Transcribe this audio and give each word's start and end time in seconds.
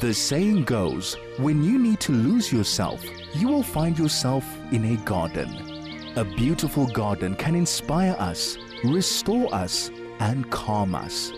The 0.00 0.14
saying 0.14 0.62
goes 0.62 1.16
when 1.38 1.64
you 1.64 1.76
need 1.76 1.98
to 2.00 2.12
lose 2.12 2.52
yourself, 2.52 3.04
you 3.34 3.48
will 3.48 3.64
find 3.64 3.98
yourself 3.98 4.44
in 4.70 4.92
a 4.92 4.96
garden. 4.98 6.12
A 6.14 6.22
beautiful 6.22 6.86
garden 6.86 7.34
can 7.34 7.56
inspire 7.56 8.14
us, 8.20 8.56
restore 8.84 9.52
us, 9.52 9.90
and 10.20 10.48
calm 10.52 10.94
us. 10.94 11.32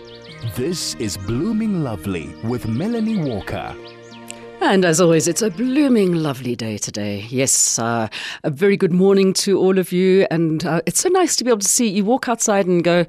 This 0.55 0.93
is 0.95 1.17
Blooming 1.17 1.83
Lovely 1.83 2.35
with 2.43 2.67
Melanie 2.67 3.17
Walker. 3.17 3.75
And 4.61 4.85
as 4.85 5.01
always, 5.01 5.27
it's 5.27 5.41
a 5.41 5.49
blooming, 5.49 6.13
lovely 6.13 6.55
day 6.55 6.77
today. 6.77 7.25
Yes, 7.29 7.79
uh, 7.79 8.09
a 8.43 8.51
very 8.51 8.77
good 8.77 8.93
morning 8.93 9.33
to 9.33 9.57
all 9.57 9.79
of 9.79 9.91
you. 9.91 10.27
And 10.29 10.63
uh, 10.63 10.81
it's 10.85 11.01
so 11.01 11.09
nice 11.09 11.35
to 11.37 11.43
be 11.43 11.49
able 11.49 11.61
to 11.61 11.67
see 11.67 11.87
you 11.87 12.05
walk 12.05 12.29
outside 12.29 12.67
and 12.67 12.83
go, 12.83 13.07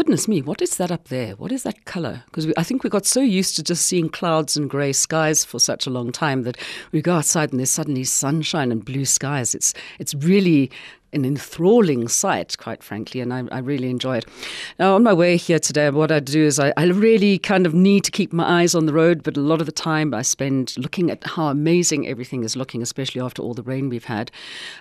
goodness 0.00 0.26
me, 0.26 0.40
what 0.40 0.62
is 0.62 0.78
that 0.78 0.90
up 0.90 1.08
there? 1.08 1.32
What 1.34 1.52
is 1.52 1.62
that 1.64 1.84
color? 1.84 2.22
Because 2.24 2.50
I 2.56 2.62
think 2.62 2.82
we 2.82 2.88
got 2.88 3.04
so 3.04 3.20
used 3.20 3.54
to 3.56 3.62
just 3.62 3.84
seeing 3.84 4.08
clouds 4.08 4.56
and 4.56 4.70
grey 4.70 4.94
skies 4.94 5.44
for 5.44 5.60
such 5.60 5.86
a 5.86 5.90
long 5.90 6.10
time 6.10 6.44
that 6.44 6.56
we 6.90 7.02
go 7.02 7.16
outside 7.16 7.50
and 7.50 7.60
there's 7.60 7.70
suddenly 7.70 8.04
sunshine 8.04 8.72
and 8.72 8.82
blue 8.82 9.04
skies. 9.04 9.54
It's 9.54 9.74
it's 9.98 10.14
really 10.14 10.70
an 11.12 11.24
enthralling 11.24 12.06
sight, 12.08 12.56
quite 12.58 12.82
frankly, 12.82 13.20
and 13.20 13.34
I, 13.34 13.42
I, 13.50 13.58
really 13.58 13.90
enjoy 13.90 14.18
it. 14.18 14.26
Now, 14.78 14.94
on 14.94 15.02
my 15.02 15.12
way 15.12 15.36
here 15.36 15.58
today, 15.58 15.90
what 15.90 16.12
I 16.12 16.20
do 16.20 16.44
is 16.44 16.60
I, 16.60 16.72
I, 16.76 16.84
really 16.84 17.38
kind 17.38 17.66
of 17.66 17.74
need 17.74 18.04
to 18.04 18.10
keep 18.10 18.32
my 18.32 18.60
eyes 18.60 18.74
on 18.74 18.86
the 18.86 18.92
road, 18.92 19.22
but 19.22 19.36
a 19.36 19.40
lot 19.40 19.60
of 19.60 19.66
the 19.66 19.72
time 19.72 20.14
I 20.14 20.22
spend 20.22 20.74
looking 20.76 21.10
at 21.10 21.24
how 21.24 21.46
amazing 21.46 22.06
everything 22.06 22.44
is 22.44 22.56
looking, 22.56 22.80
especially 22.80 23.20
after 23.20 23.42
all 23.42 23.54
the 23.54 23.62
rain 23.62 23.88
we've 23.88 24.04
had. 24.04 24.30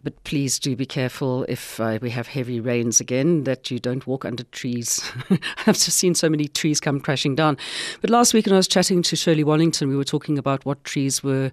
But 0.04 0.24
please 0.24 0.60
do 0.60 0.76
be 0.76 0.86
careful 0.86 1.46
if 1.50 1.80
uh, 1.80 1.98
we 2.02 2.12
have 2.12 2.28
heavy 2.28 2.60
rains 2.60 3.00
again 3.00 3.44
that 3.46 3.72
you 3.72 3.80
don't 3.80 4.06
walk 4.06 4.24
under 4.24 4.44
trees. 4.44 5.02
I've 5.66 5.78
just 5.78 5.98
seen 5.98 6.14
so 6.14 6.30
many 6.30 6.48
trees 6.48 6.80
come 6.80 7.00
crashing 7.00 7.36
down. 7.36 7.58
But 8.02 8.10
last 8.10 8.34
week, 8.34 8.46
when 8.46 8.54
I 8.54 8.58
was 8.58 8.68
chatting 8.68 9.02
to 9.04 9.16
Shirley 9.16 9.44
Wallington, 9.44 9.90
we 9.90 9.98
were 9.98 10.04
talking 10.04 10.38
about 10.38 10.66
what 10.66 10.84
trees 10.84 11.24
were 11.24 11.52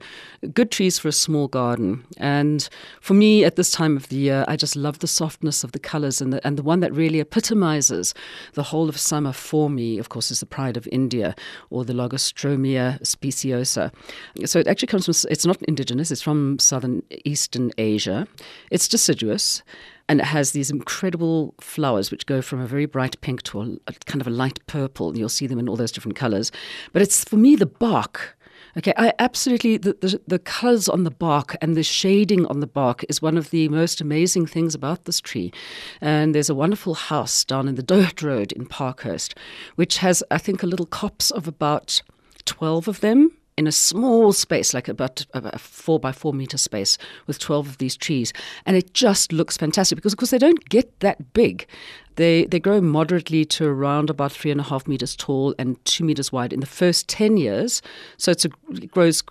good 0.53 0.71
trees 0.71 0.99
for 0.99 1.09
a 1.09 1.13
small 1.13 1.49
garden. 1.49 2.05
And 2.19 2.69
for 3.01 3.15
me, 3.15 3.45
at 3.45 3.57
this 3.57 3.71
time 3.71 3.97
of 3.97 4.09
the 4.09 4.17
year, 4.17 4.45
I 4.49 4.57
just 4.57 4.66
just 4.67 4.75
love 4.75 4.99
the 4.99 5.07
softness 5.07 5.63
of 5.63 5.71
the 5.71 5.79
colours, 5.79 6.21
and 6.21 6.33
the, 6.33 6.45
and 6.45 6.59
the 6.59 6.63
one 6.63 6.81
that 6.81 6.93
really 6.93 7.21
epitomizes 7.21 8.15
the 8.55 8.65
whole 8.65 8.89
of 8.89 8.99
summer 8.99 9.33
for 9.33 9.71
me, 9.71 9.97
of 9.97 10.09
course, 10.09 10.33
is 10.33 10.41
the 10.41 10.47
pride 10.47 10.77
of 10.77 10.89
India 10.91 11.37
or 11.71 11.85
the 11.85 11.93
Lagerstroemia 11.93 12.99
speciosa. 13.07 13.93
So 14.45 14.59
it 14.59 14.67
actually 14.67 14.89
comes 14.89 15.05
from, 15.05 15.31
it's 15.31 15.47
not 15.47 15.63
indigenous, 15.63 16.11
it's 16.11 16.21
from 16.21 16.59
southern 16.59 17.05
eastern 17.25 17.71
Asia. 17.79 18.27
It's 18.73 18.89
deciduous 18.89 19.63
and 20.09 20.21
it 20.21 20.27
has 20.27 20.51
these 20.51 20.71
incredible 20.71 21.55
flowers 21.61 22.11
which 22.11 22.27
go 22.27 22.43
from 22.43 22.61
a 22.61 22.67
very 22.67 22.87
bright 22.87 23.21
pink 23.21 23.43
to 23.45 23.61
a, 23.61 23.65
a, 23.87 23.93
kind 24.07 24.21
of 24.21 24.27
a 24.27 24.31
light 24.31 24.59
purple. 24.67 25.17
You'll 25.17 25.29
see 25.29 25.47
them 25.47 25.61
in 25.61 25.69
all 25.69 25.77
those 25.77 25.93
different 25.93 26.17
colors. 26.17 26.51
But 26.93 27.03
it's 27.03 27.25
for 27.25 27.37
me 27.37 27.55
the 27.55 27.67
bark 27.67 28.36
Okay, 28.77 28.93
I 28.99 29.15
absolutely 29.19 29.79
the, 29.79 29.97
the, 30.03 30.21
the 30.27 30.39
colors 30.39 30.87
on 30.87 31.05
the 31.05 31.11
bark 31.11 31.57
and 31.63 31.75
the 31.75 31.83
shading 31.83 32.45
on 32.47 32.61
the 32.61 32.67
bark 32.67 33.07
is 33.09 33.23
one 33.23 33.39
of 33.39 33.49
the 33.49 33.71
most 33.71 34.03
amazing 34.03 34.45
things 34.45 34.75
about 34.75 35.07
this 35.07 35.19
tree. 35.19 35.51
And 36.03 36.35
there's 36.35 36.51
a 36.51 36.55
wonderful 36.55 36.93
house 36.95 37.43
down 37.43 37.69
in 37.69 37.77
the 37.77 37.83
dirt 37.83 38.23
road 38.23 38.53
in 38.53 38.67
Parkhurst, 38.67 39.35
which 39.77 39.99
has 39.99 40.23
I 40.31 40.37
think 40.37 40.63
a 40.63 40.67
little 40.67 40.85
copse 40.85 41.31
of 41.31 41.49
about 41.49 42.03
twelve 42.45 42.87
of 42.87 43.01
them 43.01 43.31
in 43.57 43.67
a 43.67 43.73
small 43.73 44.35
space, 44.35 44.75
like 44.75 44.89
about 44.89 45.25
a 45.33 45.59
four 45.59 45.99
by 45.99 46.13
four 46.13 46.35
meter 46.35 46.59
space, 46.59 46.99
with 47.27 47.39
12 47.39 47.69
of 47.69 47.79
these 47.79 47.97
trees. 47.97 48.35
And 48.67 48.77
it 48.77 48.93
just 48.93 49.33
looks 49.33 49.57
fantastic 49.57 49.97
because, 49.97 50.13
of 50.13 50.19
course, 50.19 50.31
they 50.31 50.39
don't 50.39 50.69
get 50.69 51.01
that 51.01 51.33
big. 51.33 51.67
They, 52.17 52.45
they 52.47 52.59
grow 52.59 52.81
moderately 52.81 53.45
to 53.47 53.67
around 53.67 54.11
about 54.11 54.33
three 54.33 54.51
and 54.51 54.61
a 54.61 54.65
half 54.65 54.87
meters 54.87 55.15
tall 55.15 55.55
and 55.59 55.83
two 55.85 56.05
meters 56.05 56.33
wide 56.33 56.53
in 56.53 56.61
the 56.61 56.67
first 56.67 57.09
10 57.09 57.37
years. 57.37 57.83
So 58.17 58.33
a, 58.33 58.35
it 58.71 58.91
grows 58.91 59.23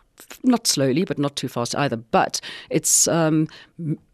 not 0.44 0.68
slowly, 0.68 1.04
but 1.04 1.20
not 1.20 1.36
too 1.36 1.48
fast 1.48 1.76
either. 1.76 1.98
But 1.98 2.40
it's 2.70 3.08
um, 3.08 3.48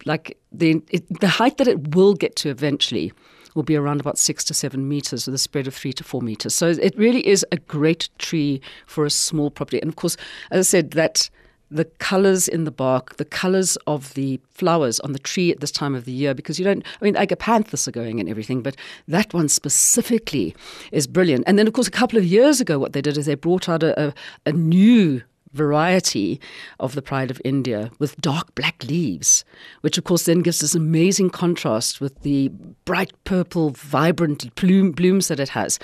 like 0.06 0.38
the, 0.52 0.82
it, 0.90 1.20
the 1.20 1.28
height 1.28 1.58
that 1.58 1.68
it 1.68 1.96
will 1.96 2.14
get 2.14 2.36
to 2.38 2.50
eventually 2.50 3.12
will 3.56 3.64
be 3.64 3.76
around 3.76 4.00
about 4.00 4.18
six 4.18 4.44
to 4.46 4.54
seven 4.54 4.88
meters 4.88 5.26
with 5.26 5.36
a 5.36 5.38
spread 5.38 5.68
of 5.68 5.76
three 5.76 5.94
to 5.94 6.04
four 6.04 6.22
meters. 6.22 6.56
So 6.56 6.70
it 6.70 6.98
really 6.98 7.26
is 7.28 7.46
a 7.52 7.58
great 7.58 8.10
tree 8.18 8.62
for 8.86 9.06
a 9.06 9.10
small 9.10 9.52
property. 9.52 9.82
And 9.82 9.90
of 9.90 9.96
course, 9.98 10.16
as 10.52 10.68
I 10.68 10.70
said, 10.70 10.92
that 10.92 11.30
the 11.72 11.86
colors 11.86 12.48
in 12.48 12.66
the 12.66 12.72
bark, 12.72 13.16
the 13.16 13.26
colors 13.26 13.78
of 13.88 14.14
the 14.14 14.40
flowers 14.50 15.00
on 15.00 15.14
the 15.14 15.20
tree 15.20 15.52
at 15.52 15.62
this 15.62 15.72
time 15.72 15.96
of 15.96 16.06
the 16.06 16.12
year, 16.12 16.34
because 16.34 16.60
you 16.60 16.66
don't, 16.66 16.86
I 17.02 17.06
mean, 17.06 17.16
agapanthus 17.16 17.88
are 17.88 17.92
going 17.92 18.20
and 18.20 18.30
everything, 18.30 18.62
but 18.62 18.76
that 19.08 19.34
one 19.34 19.48
specifically 19.48 20.54
is 20.92 21.08
brilliant. 21.08 21.46
And 21.48 21.58
then, 21.58 21.68
of 21.68 21.74
course, 21.74 21.88
a 21.88 21.92
couple 21.92 22.20
of 22.20 22.26
years 22.26 22.60
ago, 22.60 22.78
what 22.78 22.94
they 22.94 23.02
did 23.02 23.18
is 23.18 23.26
they 23.26 23.36
brought 23.36 23.70
out 23.70 23.84
a, 23.84 24.08
a, 24.08 24.14
a 24.46 24.52
new 24.52 25.24
variety 25.54 26.40
of 26.80 26.96
the 26.96 27.02
Pride 27.02 27.32
of 27.32 27.42
India 27.44 27.92
with 28.00 28.16
dark 28.18 28.54
black 28.56 28.84
leaves, 28.84 29.44
which 29.82 29.98
of 29.98 30.04
course 30.04 30.26
then 30.26 30.42
gives 30.42 30.60
this 30.60 30.76
amazing 30.76 31.30
contrast 31.30 32.02
with 32.02 32.22
the 32.22 32.50
bright 32.86 33.12
purple, 33.24 33.72
vibrant 33.72 34.54
bloom, 34.56 34.92
blooms 34.92 35.28
that 35.28 35.40
it 35.40 35.50
has. 35.50 35.80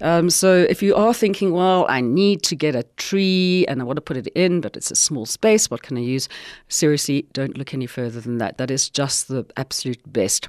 Um, 0.00 0.30
so 0.30 0.66
if 0.68 0.82
you 0.82 0.94
are 0.94 1.12
thinking, 1.12 1.52
well, 1.52 1.84
I 1.88 2.00
need 2.00 2.42
to 2.44 2.54
get 2.54 2.76
a 2.76 2.84
tree 2.96 3.64
and 3.66 3.80
I 3.80 3.84
want 3.84 3.96
to 3.96 4.00
put 4.00 4.16
it 4.16 4.28
in, 4.28 4.60
but 4.60 4.76
it's 4.76 4.90
a 4.90 4.96
small 4.96 5.26
space, 5.26 5.70
what 5.70 5.82
can 5.82 5.96
I 5.96 6.00
use? 6.00 6.28
Seriously, 6.68 7.26
don't 7.32 7.58
look 7.58 7.74
any 7.74 7.86
further 7.86 8.20
than 8.20 8.38
that. 8.38 8.58
That 8.58 8.70
is 8.70 8.88
just 8.88 9.28
the 9.28 9.44
absolute 9.56 10.00
best. 10.12 10.48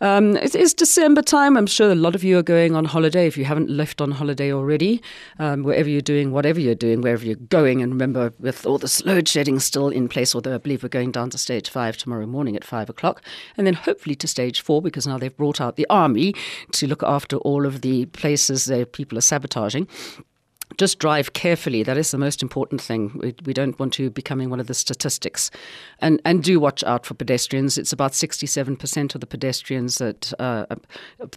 Um, 0.00 0.36
it 0.36 0.54
is 0.54 0.72
December 0.72 1.22
time. 1.22 1.56
I'm 1.56 1.66
sure 1.66 1.90
a 1.90 1.94
lot 1.94 2.14
of 2.14 2.24
you 2.24 2.38
are 2.38 2.42
going 2.42 2.74
on 2.74 2.86
holiday. 2.86 3.26
If 3.26 3.36
you 3.36 3.44
haven't 3.44 3.68
left 3.68 4.00
on 4.00 4.12
holiday 4.12 4.52
already, 4.52 5.02
um, 5.38 5.62
wherever 5.62 5.90
you're 5.90 6.00
doing, 6.00 6.32
whatever 6.32 6.60
you're 6.60 6.74
doing, 6.74 7.02
wherever 7.02 7.24
you're 7.24 7.36
going, 7.36 7.82
and 7.82 7.92
remember 7.92 8.05
remember 8.06 8.34
with 8.38 8.64
all 8.66 8.78
the 8.78 9.02
load 9.04 9.28
shedding 9.28 9.58
still 9.58 9.88
in 9.88 10.08
place, 10.08 10.34
although 10.34 10.54
I 10.54 10.58
believe 10.58 10.82
we're 10.82 10.88
going 10.88 11.12
down 11.12 11.30
to 11.30 11.38
stage 11.38 11.68
five 11.68 11.96
tomorrow 11.96 12.26
morning 12.26 12.56
at 12.56 12.64
five 12.64 12.88
o'clock, 12.88 13.22
and 13.56 13.66
then 13.66 13.74
hopefully 13.74 14.14
to 14.16 14.28
stage 14.28 14.60
four 14.60 14.80
because 14.80 15.06
now 15.06 15.18
they've 15.18 15.36
brought 15.36 15.60
out 15.60 15.76
the 15.76 15.86
army 15.90 16.34
to 16.72 16.86
look 16.86 17.02
after 17.02 17.36
all 17.38 17.66
of 17.66 17.80
the 17.80 18.06
places 18.06 18.66
that 18.66 18.92
people 18.92 19.18
are 19.18 19.22
sabotaging 19.22 19.88
just 20.76 20.98
drive 20.98 21.32
carefully. 21.32 21.82
That 21.82 21.96
is 21.96 22.10
the 22.10 22.18
most 22.18 22.42
important 22.42 22.80
thing. 22.80 23.12
We, 23.14 23.34
we, 23.44 23.52
don't 23.52 23.78
want 23.78 23.92
to 23.94 24.10
becoming 24.10 24.50
one 24.50 24.60
of 24.60 24.66
the 24.66 24.74
statistics, 24.74 25.50
and 26.00 26.20
and 26.24 26.42
do 26.42 26.60
watch 26.60 26.82
out 26.84 27.06
for 27.06 27.14
pedestrians. 27.14 27.78
It's 27.78 27.92
about 27.92 28.14
sixty-seven 28.14 28.76
percent 28.76 29.14
of 29.14 29.20
the 29.20 29.26
pedestrians 29.26 29.98
that 29.98 30.32
uh, 30.38 30.66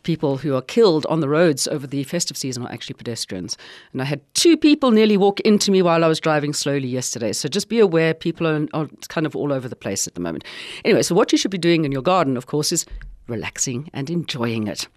people 0.04 0.38
who 0.38 0.56
are 0.56 0.62
killed 0.62 1.06
on 1.06 1.20
the 1.20 1.30
roads 1.30 1.68
over 1.68 1.88
the 1.88 2.04
festive 2.04 2.38
season 2.38 2.66
are 2.66 2.72
actually 2.72 2.96
pedestrians. 2.96 3.58
And 3.94 4.02
I 4.02 4.06
had 4.06 4.22
two 4.34 4.58
people 4.58 4.92
nearly 4.92 5.18
walk 5.18 5.40
into 5.42 5.72
me 5.72 5.82
while 5.82 6.04
I 6.04 6.08
was 6.08 6.20
driving 6.20 6.54
slowly 6.54 6.88
yesterday. 6.88 7.34
So 7.34 7.48
just 7.48 7.70
be 7.70 7.80
aware, 7.80 8.14
people 8.14 8.48
are, 8.48 8.68
are 8.74 8.90
kind 9.08 9.26
of 9.26 9.36
all 9.36 9.54
over 9.54 9.70
the 9.70 9.76
place 9.76 10.08
at 10.08 10.16
the 10.16 10.22
moment. 10.22 10.44
Anyway, 10.84 11.04
so 11.04 11.16
what 11.16 11.32
you 11.32 11.38
should 11.38 11.52
be 11.52 11.58
doing 11.58 11.86
in 11.86 11.92
your 11.92 12.02
garden, 12.02 12.36
of 12.36 12.48
course, 12.48 12.72
is 12.72 12.86
relaxing 13.30 13.90
and 13.94 14.10
enjoying 14.10 14.68
it. 14.68 14.88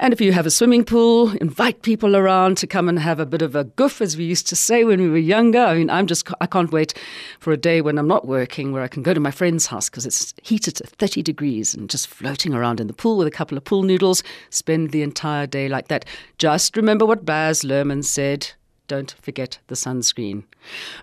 And 0.00 0.12
if 0.12 0.20
you 0.20 0.32
have 0.32 0.46
a 0.46 0.50
swimming 0.50 0.84
pool, 0.84 1.30
invite 1.36 1.82
people 1.82 2.16
around 2.16 2.58
to 2.58 2.66
come 2.66 2.88
and 2.88 2.98
have 2.98 3.20
a 3.20 3.26
bit 3.26 3.42
of 3.42 3.54
a 3.54 3.64
goof, 3.64 4.00
as 4.00 4.16
we 4.16 4.24
used 4.24 4.46
to 4.48 4.56
say 4.56 4.84
when 4.84 5.00
we 5.00 5.08
were 5.08 5.16
younger. 5.16 5.60
I 5.60 5.76
mean, 5.76 5.90
I'm 5.90 6.06
just, 6.06 6.28
I 6.40 6.46
can't 6.46 6.72
wait 6.72 6.94
for 7.38 7.52
a 7.52 7.56
day 7.56 7.80
when 7.80 7.98
I'm 7.98 8.08
not 8.08 8.26
working 8.26 8.72
where 8.72 8.82
I 8.82 8.88
can 8.88 9.02
go 9.02 9.14
to 9.14 9.20
my 9.20 9.30
friend's 9.30 9.66
house 9.66 9.88
because 9.88 10.06
it's 10.06 10.34
heated 10.42 10.76
to 10.76 10.86
30 10.86 11.22
degrees 11.22 11.74
and 11.74 11.88
just 11.88 12.08
floating 12.08 12.54
around 12.54 12.80
in 12.80 12.86
the 12.86 12.92
pool 12.92 13.16
with 13.18 13.26
a 13.26 13.30
couple 13.30 13.56
of 13.56 13.64
pool 13.64 13.82
noodles, 13.82 14.22
spend 14.50 14.90
the 14.90 15.02
entire 15.02 15.46
day 15.46 15.68
like 15.68 15.88
that. 15.88 16.04
Just 16.38 16.76
remember 16.76 17.06
what 17.06 17.24
Baz 17.24 17.62
Luhrmann 17.62 18.04
said 18.04 18.52
don't 18.88 19.16
forget 19.20 19.58
the 19.66 19.74
sunscreen. 19.74 20.44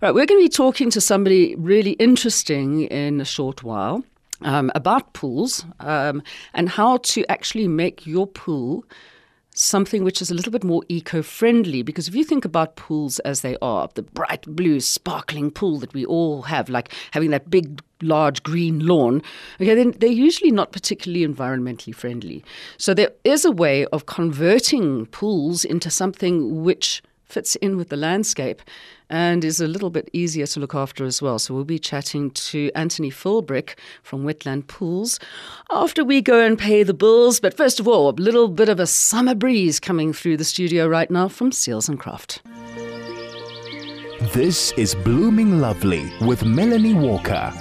All 0.01 0.07
right, 0.07 0.15
we're 0.15 0.25
going 0.25 0.39
to 0.39 0.45
be 0.45 0.49
talking 0.49 0.89
to 0.91 1.01
somebody 1.01 1.55
really 1.55 1.91
interesting 1.91 2.83
in 2.83 3.19
a 3.19 3.25
short 3.25 3.63
while 3.63 4.03
um, 4.43 4.71
about 4.75 5.13
pools 5.13 5.65
um, 5.79 6.21
and 6.53 6.69
how 6.69 6.97
to 6.97 7.25
actually 7.29 7.67
make 7.67 8.05
your 8.05 8.27
pool 8.27 8.85
something 9.55 10.03
which 10.03 10.21
is 10.21 10.31
a 10.31 10.33
little 10.33 10.51
bit 10.51 10.63
more 10.63 10.83
eco-friendly. 10.89 11.83
Because 11.83 12.07
if 12.07 12.15
you 12.15 12.23
think 12.23 12.45
about 12.45 12.75
pools 12.75 13.19
as 13.19 13.41
they 13.41 13.55
are 13.61 13.89
the 13.93 14.01
bright 14.01 14.43
blue 14.47 14.79
sparkling 14.79 15.51
pool 15.51 15.79
that 15.79 15.93
we 15.93 16.05
all 16.05 16.43
have 16.43 16.69
like 16.69 16.93
having 17.11 17.29
that 17.31 17.49
big 17.49 17.81
large 18.01 18.43
green 18.43 18.85
lawn 18.85 19.21
okay 19.61 19.75
then 19.75 19.91
they're 19.99 20.09
usually 20.09 20.51
not 20.51 20.71
particularly 20.71 21.25
environmentally 21.25 21.95
friendly. 21.95 22.43
So 22.77 22.93
there 22.93 23.11
is 23.23 23.45
a 23.45 23.51
way 23.51 23.85
of 23.87 24.05
converting 24.05 25.05
pools 25.07 25.63
into 25.63 25.89
something 25.89 26.63
which 26.63 27.01
fits 27.25 27.55
in 27.57 27.77
with 27.77 27.89
the 27.89 27.97
landscape 27.97 28.61
and 29.09 29.43
is 29.43 29.59
a 29.59 29.67
little 29.67 29.89
bit 29.89 30.09
easier 30.13 30.45
to 30.47 30.59
look 30.59 30.73
after 30.73 31.05
as 31.05 31.21
well. 31.21 31.39
So 31.39 31.53
we'll 31.53 31.63
be 31.63 31.79
chatting 31.79 32.31
to 32.31 32.71
Anthony 32.75 33.11
Philbrick 33.11 33.75
from 34.01 34.23
Wetland 34.23 34.67
Pools 34.67 35.19
after 35.69 36.03
we 36.03 36.21
go 36.21 36.43
and 36.43 36.57
pay 36.57 36.83
the 36.83 36.93
bills. 36.93 37.39
But 37.39 37.55
first 37.55 37.79
of 37.79 37.87
all, 37.87 38.09
a 38.09 38.13
little 38.13 38.47
bit 38.47 38.69
of 38.69 38.79
a 38.79 38.87
summer 38.87 39.35
breeze 39.35 39.79
coming 39.79 40.13
through 40.13 40.37
the 40.37 40.43
studio 40.43 40.87
right 40.87 41.11
now 41.11 41.27
from 41.27 41.51
Seals 41.51 41.89
and 41.89 41.99
Crofts. 41.99 42.39
This 44.33 44.71
is 44.77 44.95
Blooming 44.95 45.59
Lovely 45.59 46.11
with 46.21 46.45
Melanie 46.45 46.93
Walker. 46.93 47.53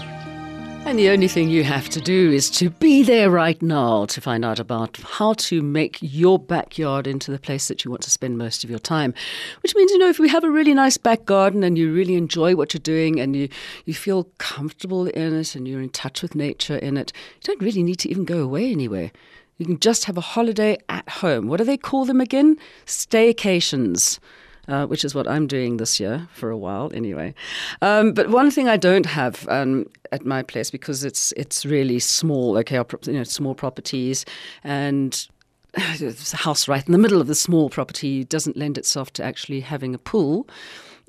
And 0.85 0.99
the 0.99 1.09
only 1.09 1.29
thing 1.29 1.49
you 1.49 1.65
have 1.65 1.89
to 1.89 2.03
do 2.03 2.31
is 2.33 2.51
to 2.51 2.69
be 2.69 3.03
there 3.03 3.31
right 3.31 3.61
now 3.63 4.05
to 4.07 4.21
find 4.21 4.45
out 4.45 4.59
about 4.59 4.99
how 4.99 5.33
to 5.35 5.63
make 5.63 5.97
your 6.03 6.39
backyard 6.39 7.07
into 7.07 7.31
the 7.31 7.39
place 7.39 7.69
that 7.69 7.83
you 7.83 7.91
want 7.91 8.03
to 8.03 8.11
spend 8.11 8.37
most 8.37 8.63
of 8.63 8.69
your 8.69 8.79
time. 8.79 9.15
Which 9.63 9.75
means, 9.75 9.91
you 9.91 9.97
know, 9.97 10.11
if 10.11 10.19
we 10.19 10.29
have 10.29 10.45
a 10.45 10.51
really 10.51 10.75
nice 10.75 10.99
back 10.99 11.25
garden 11.25 11.63
and 11.63 11.79
you 11.79 11.95
really 11.95 12.15
enjoy 12.15 12.57
what 12.57 12.75
you're 12.75 12.81
doing 12.81 13.21
and 13.21 13.35
you, 13.35 13.49
you 13.87 13.95
feel 13.95 14.25
comfortable 14.37 15.07
in 15.07 15.33
it 15.33 15.55
and 15.55 15.67
you're 15.67 15.81
in 15.81 15.89
touch 15.89 16.21
with 16.21 16.35
nature 16.35 16.77
in 16.77 16.99
it, 16.99 17.11
you 17.37 17.41
don't 17.43 17.63
really 17.63 17.83
need 17.83 18.01
to 18.01 18.11
even 18.11 18.27
go 18.27 18.41
away 18.41 18.71
anywhere. 18.71 19.13
You 19.57 19.65
can 19.65 19.79
just 19.79 20.05
have 20.05 20.19
a 20.19 20.21
holiday 20.21 20.77
at 20.91 21.09
home. 21.09 21.47
What 21.47 21.57
do 21.57 21.65
they 21.65 21.79
call 21.79 22.05
them 22.05 22.21
again? 22.21 22.59
Staycations 22.85 24.19
uh, 24.69 24.87
which 24.87 25.05
is 25.05 25.15
what 25.15 25.29
I'm 25.29 25.47
doing 25.47 25.77
this 25.77 25.99
year 25.99 26.29
for 26.33 26.51
a 26.51 26.57
while 26.57 26.91
anyway. 26.95 27.35
Um, 27.81 28.13
but 28.13 28.31
one 28.31 28.51
thing 28.51 28.69
I 28.69 28.77
don't 28.77 29.07
have 29.07 29.47
um, 29.49 29.87
at 30.11 30.25
my 30.25 30.43
place 30.43 30.71
because 30.71 31.05
it's 31.05 31.33
it's 31.33 31.65
really 31.65 31.99
small. 31.99 32.57
Okay, 32.59 32.77
you 32.77 33.13
know, 33.13 33.25
small 33.25 33.55
properties 33.55 34.25
and. 34.65 35.29
There's 35.99 36.33
a 36.35 36.37
house 36.37 36.69
right 36.69 36.87
in 36.87 36.93
the 36.93 36.99
middle 36.99 37.19
of 37.19 37.29
the 37.29 37.35
small 37.35 37.71
property 37.71 38.25
doesn't 38.25 38.59
lend 38.59 38.77
itself 38.77 39.11
to 39.15 39.25
actually 39.25 39.61
having 39.61 39.95
a 39.95 39.99
pool. 39.99 40.47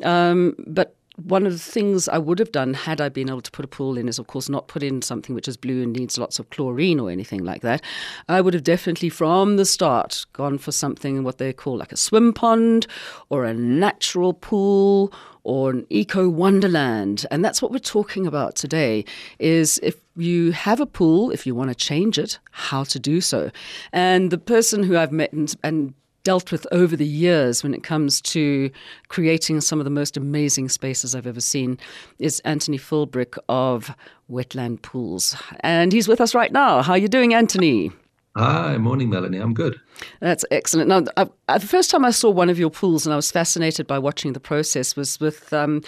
Um, 0.01 0.55
but 0.65 0.95
one 1.15 1.45
of 1.45 1.54
the 1.54 1.60
things 1.60 2.07
I 2.07 2.18
would 2.18 2.39
have 2.39 2.51
done 2.51 2.74
had 2.74 3.00
I 3.00 3.10
been 3.10 3.30
able 3.30 3.42
to 3.42 3.51
put 3.51 3.65
a 3.65 3.68
pool 3.68 3.98
in 3.98 4.07
is, 4.07 4.18
of 4.18 4.27
course, 4.27 4.50
not 4.50 4.68
put 4.68 4.81
in 4.81 5.01
something 5.01 5.36
which 5.36 5.48
is 5.48 5.57
blue 5.57 5.83
and 5.83 5.94
needs 5.94 6.18
lots 6.18 6.39
of 6.39 6.50
chlorine 6.50 7.00
or 7.00 7.12
anything 7.12 7.44
like 7.44 7.62
that. 7.62 7.81
I 8.27 8.42
would 8.42 8.54
have 8.54 8.63
definitely, 8.63 9.10
from 9.10 9.57
the 9.57 9.65
start, 9.65 10.25
gone 10.33 10.57
for 10.57 10.71
something 10.71 11.24
what 11.24 11.38
they 11.38 11.54
call 11.54 11.77
like 11.77 11.92
a 11.92 11.98
swim 11.98 12.33
pond 12.33 12.88
or 13.30 13.45
a 13.45 13.54
natural 13.54 14.33
pool 14.33 15.13
or 15.44 15.71
an 15.71 15.86
eco 15.89 16.27
wonderland. 16.30 17.25
And 17.30 17.44
that's 17.45 17.62
what 17.62 17.71
we're 17.71 17.80
talking 17.80 18.25
about 18.25 18.56
today 18.56 19.06
is 19.39 19.80
if 19.83 19.98
you 20.15 20.51
have 20.51 20.80
a 20.80 20.86
pool, 20.86 21.31
if 21.31 21.45
you 21.45 21.54
want 21.54 21.69
to 21.69 21.75
change 21.75 22.18
it, 22.18 22.39
how 22.51 22.83
to 22.86 23.00
do 23.00 23.21
so. 23.21 23.51
And 23.92 24.31
the 24.31 24.38
person 24.38 24.83
who 24.83 24.98
I've 24.98 25.12
met 25.12 25.33
and, 25.33 25.54
and 25.63 25.94
dealt 26.24 26.52
with 26.52 26.66
over 26.72 26.96
the 26.96 27.06
years 27.06 27.64
when 27.64 27.74
it 27.74 27.84
comes 27.84 28.22
to 28.22 28.72
creating 29.10 29.62
some 29.62 29.80
of 29.80 29.86
the 29.86 29.92
most 29.92 30.18
amazing 30.18 30.70
spaces 30.70 31.14
I've 31.14 31.28
ever 31.28 31.42
seen 31.42 31.78
is 32.20 32.40
Anthony 32.42 32.78
Philbrick 32.78 33.38
of 33.50 33.96
Wetland 34.30 34.81
Pools. 34.81 35.36
And 35.60 35.92
he's 35.92 36.08
with 36.08 36.22
us 36.22 36.34
right 36.34 36.52
now. 36.52 36.81
How 36.81 36.94
are 36.94 36.98
you 36.98 37.08
doing, 37.08 37.34
Anthony? 37.34 37.92
Hi, 38.35 38.80
morning, 38.80 39.12
Melanie. 39.12 39.38
I'm 39.38 39.53
good. 39.53 39.80
That's 40.19 40.44
excellent. 40.50 40.89
Now, 40.89 41.03
I, 41.18 41.30
I, 41.47 41.59
the 41.59 41.68
first 41.68 41.91
time 41.91 42.03
I 42.03 42.09
saw 42.09 42.31
one 42.31 42.50
of 42.50 42.57
your 42.57 42.71
pools 42.71 43.06
and 43.06 43.13
I 43.13 43.15
was 43.15 43.30
fascinated 43.30 43.85
by 43.85 44.00
watching 44.00 44.33
the 44.33 44.39
process 44.39 44.95
was 44.95 45.19
with 45.19 45.53
um, 45.53 45.83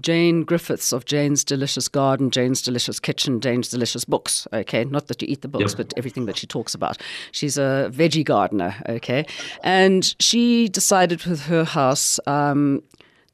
Jane 0.00 0.44
Griffiths 0.44 0.92
of 0.94 1.04
Jane's 1.04 1.44
Delicious 1.44 1.88
Garden, 1.88 2.30
Jane's 2.30 2.62
Delicious 2.62 3.00
Kitchen, 3.00 3.38
Jane's 3.42 3.68
Delicious 3.68 4.06
Books. 4.06 4.48
Okay, 4.50 4.86
not 4.86 5.08
that 5.08 5.20
you 5.20 5.28
eat 5.28 5.42
the 5.42 5.48
books, 5.48 5.72
yep. 5.72 5.76
but 5.76 5.94
everything 5.98 6.24
that 6.24 6.38
she 6.38 6.46
talks 6.46 6.74
about. 6.74 6.96
She's 7.32 7.58
a 7.58 7.90
veggie 7.92 8.24
gardener. 8.24 8.82
Okay, 8.88 9.26
and 9.62 10.14
she 10.18 10.68
decided 10.68 11.26
with 11.26 11.42
her 11.42 11.64
house 11.64 12.18
um, 12.26 12.82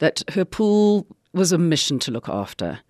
that 0.01 0.25
her 0.33 0.45
pool 0.45 1.07
was 1.33 1.53
a 1.53 1.59
mission 1.59 2.01
to 2.01 2.11
look 2.11 2.29
after. 2.29 2.81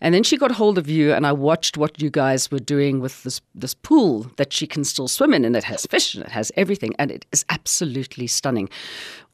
And 0.00 0.14
then 0.14 0.22
she 0.22 0.36
got 0.36 0.52
hold 0.52 0.78
of 0.78 0.88
you, 0.88 1.12
and 1.12 1.26
I 1.26 1.32
watched 1.32 1.76
what 1.76 2.00
you 2.02 2.10
guys 2.10 2.50
were 2.50 2.58
doing 2.58 3.00
with 3.00 3.22
this 3.22 3.40
this 3.54 3.74
pool 3.74 4.30
that 4.36 4.52
she 4.52 4.66
can 4.66 4.84
still 4.84 5.08
swim 5.08 5.34
in, 5.34 5.44
and 5.44 5.56
it 5.56 5.64
has 5.64 5.86
fish 5.86 6.14
and 6.14 6.24
it 6.24 6.30
has 6.30 6.52
everything, 6.56 6.94
and 6.98 7.10
it 7.10 7.26
is 7.32 7.44
absolutely 7.48 8.26
stunning. 8.26 8.68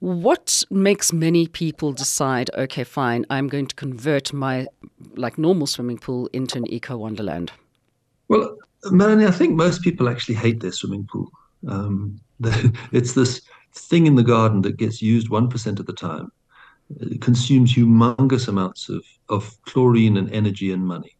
What 0.01 0.63
makes 0.71 1.13
many 1.13 1.49
people 1.49 1.93
decide, 1.93 2.51
okay, 2.57 2.85
fine, 2.85 3.27
I'm 3.31 3.49
going 3.49 3.67
to 3.67 3.75
convert 3.75 4.33
my 4.33 4.67
like 5.17 5.39
normal 5.39 5.67
swimming 5.67 5.99
pool 5.99 6.29
into 6.33 6.59
an 6.59 6.73
eco 6.73 6.97
wonderland? 6.97 7.53
Well, 8.29 8.57
Melanie, 8.91 9.27
I 9.27 9.31
think 9.31 9.55
most 9.55 9.83
people 9.83 10.09
actually 10.09 10.37
hate 10.37 10.61
their 10.61 10.73
swimming 10.73 11.07
pool. 11.11 11.31
Um, 11.67 12.21
it's 12.93 13.15
this 13.15 13.41
thing 13.75 14.07
in 14.07 14.15
the 14.15 14.23
garden 14.23 14.63
that 14.63 14.77
gets 14.77 15.03
used 15.03 15.29
one 15.29 15.49
percent 15.49 15.81
of 15.81 15.87
the 15.87 15.93
time 15.93 16.31
it 16.97 17.21
consumes 17.21 17.75
humongous 17.75 18.49
amounts 18.49 18.89
of, 18.89 19.05
of 19.29 19.61
chlorine 19.63 20.17
and 20.17 20.33
energy 20.33 20.73
and 20.73 20.87
money, 20.87 21.17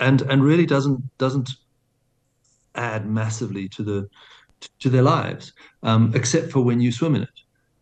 and 0.00 0.22
and 0.22 0.44
really 0.44 0.66
doesn't 0.66 1.02
doesn't 1.18 1.50
add 2.74 3.06
massively 3.06 3.68
to 3.70 3.82
the 3.82 4.08
to 4.78 4.88
their 4.88 5.02
lives, 5.02 5.52
um, 5.82 6.12
except 6.14 6.50
for 6.50 6.60
when 6.60 6.80
you 6.80 6.90
swim 6.92 7.14
in 7.14 7.22
it. 7.22 7.28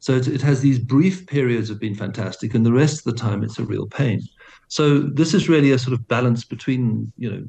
So 0.01 0.17
it, 0.17 0.27
it, 0.27 0.43
has 0.43 0.61
these 0.61 0.81
brief 0.81 1.27
periods 1.29 1.71
of 1.71 1.79
being 1.79 1.95
fantastic, 1.95 2.55
and 2.55 2.67
the 2.67 2.73
rest 2.73 2.99
of 2.99 3.05
the 3.05 3.19
time 3.19 3.45
it's 3.45 3.59
a 3.59 3.65
real 3.65 3.87
pain. 3.87 4.21
So 4.69 4.99
this 4.99 5.33
is 5.33 5.49
really 5.49 5.73
a 5.73 5.79
sort 5.79 5.93
of 5.93 6.09
balance 6.09 6.45
between 6.45 7.13
you 7.19 7.31
know. 7.31 7.45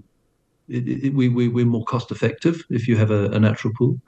It, 0.69 0.87
it, 0.87 1.13
we, 1.13 1.27
we, 1.27 1.49
we're 1.49 1.65
more 1.65 1.83
cost 1.83 2.09
effective 2.09 2.63
if 2.69 2.87
you 2.87 2.95
have 2.95 3.11
a, 3.11 3.25
a 3.31 3.39
natural 3.39 3.73
pool, 3.77 3.99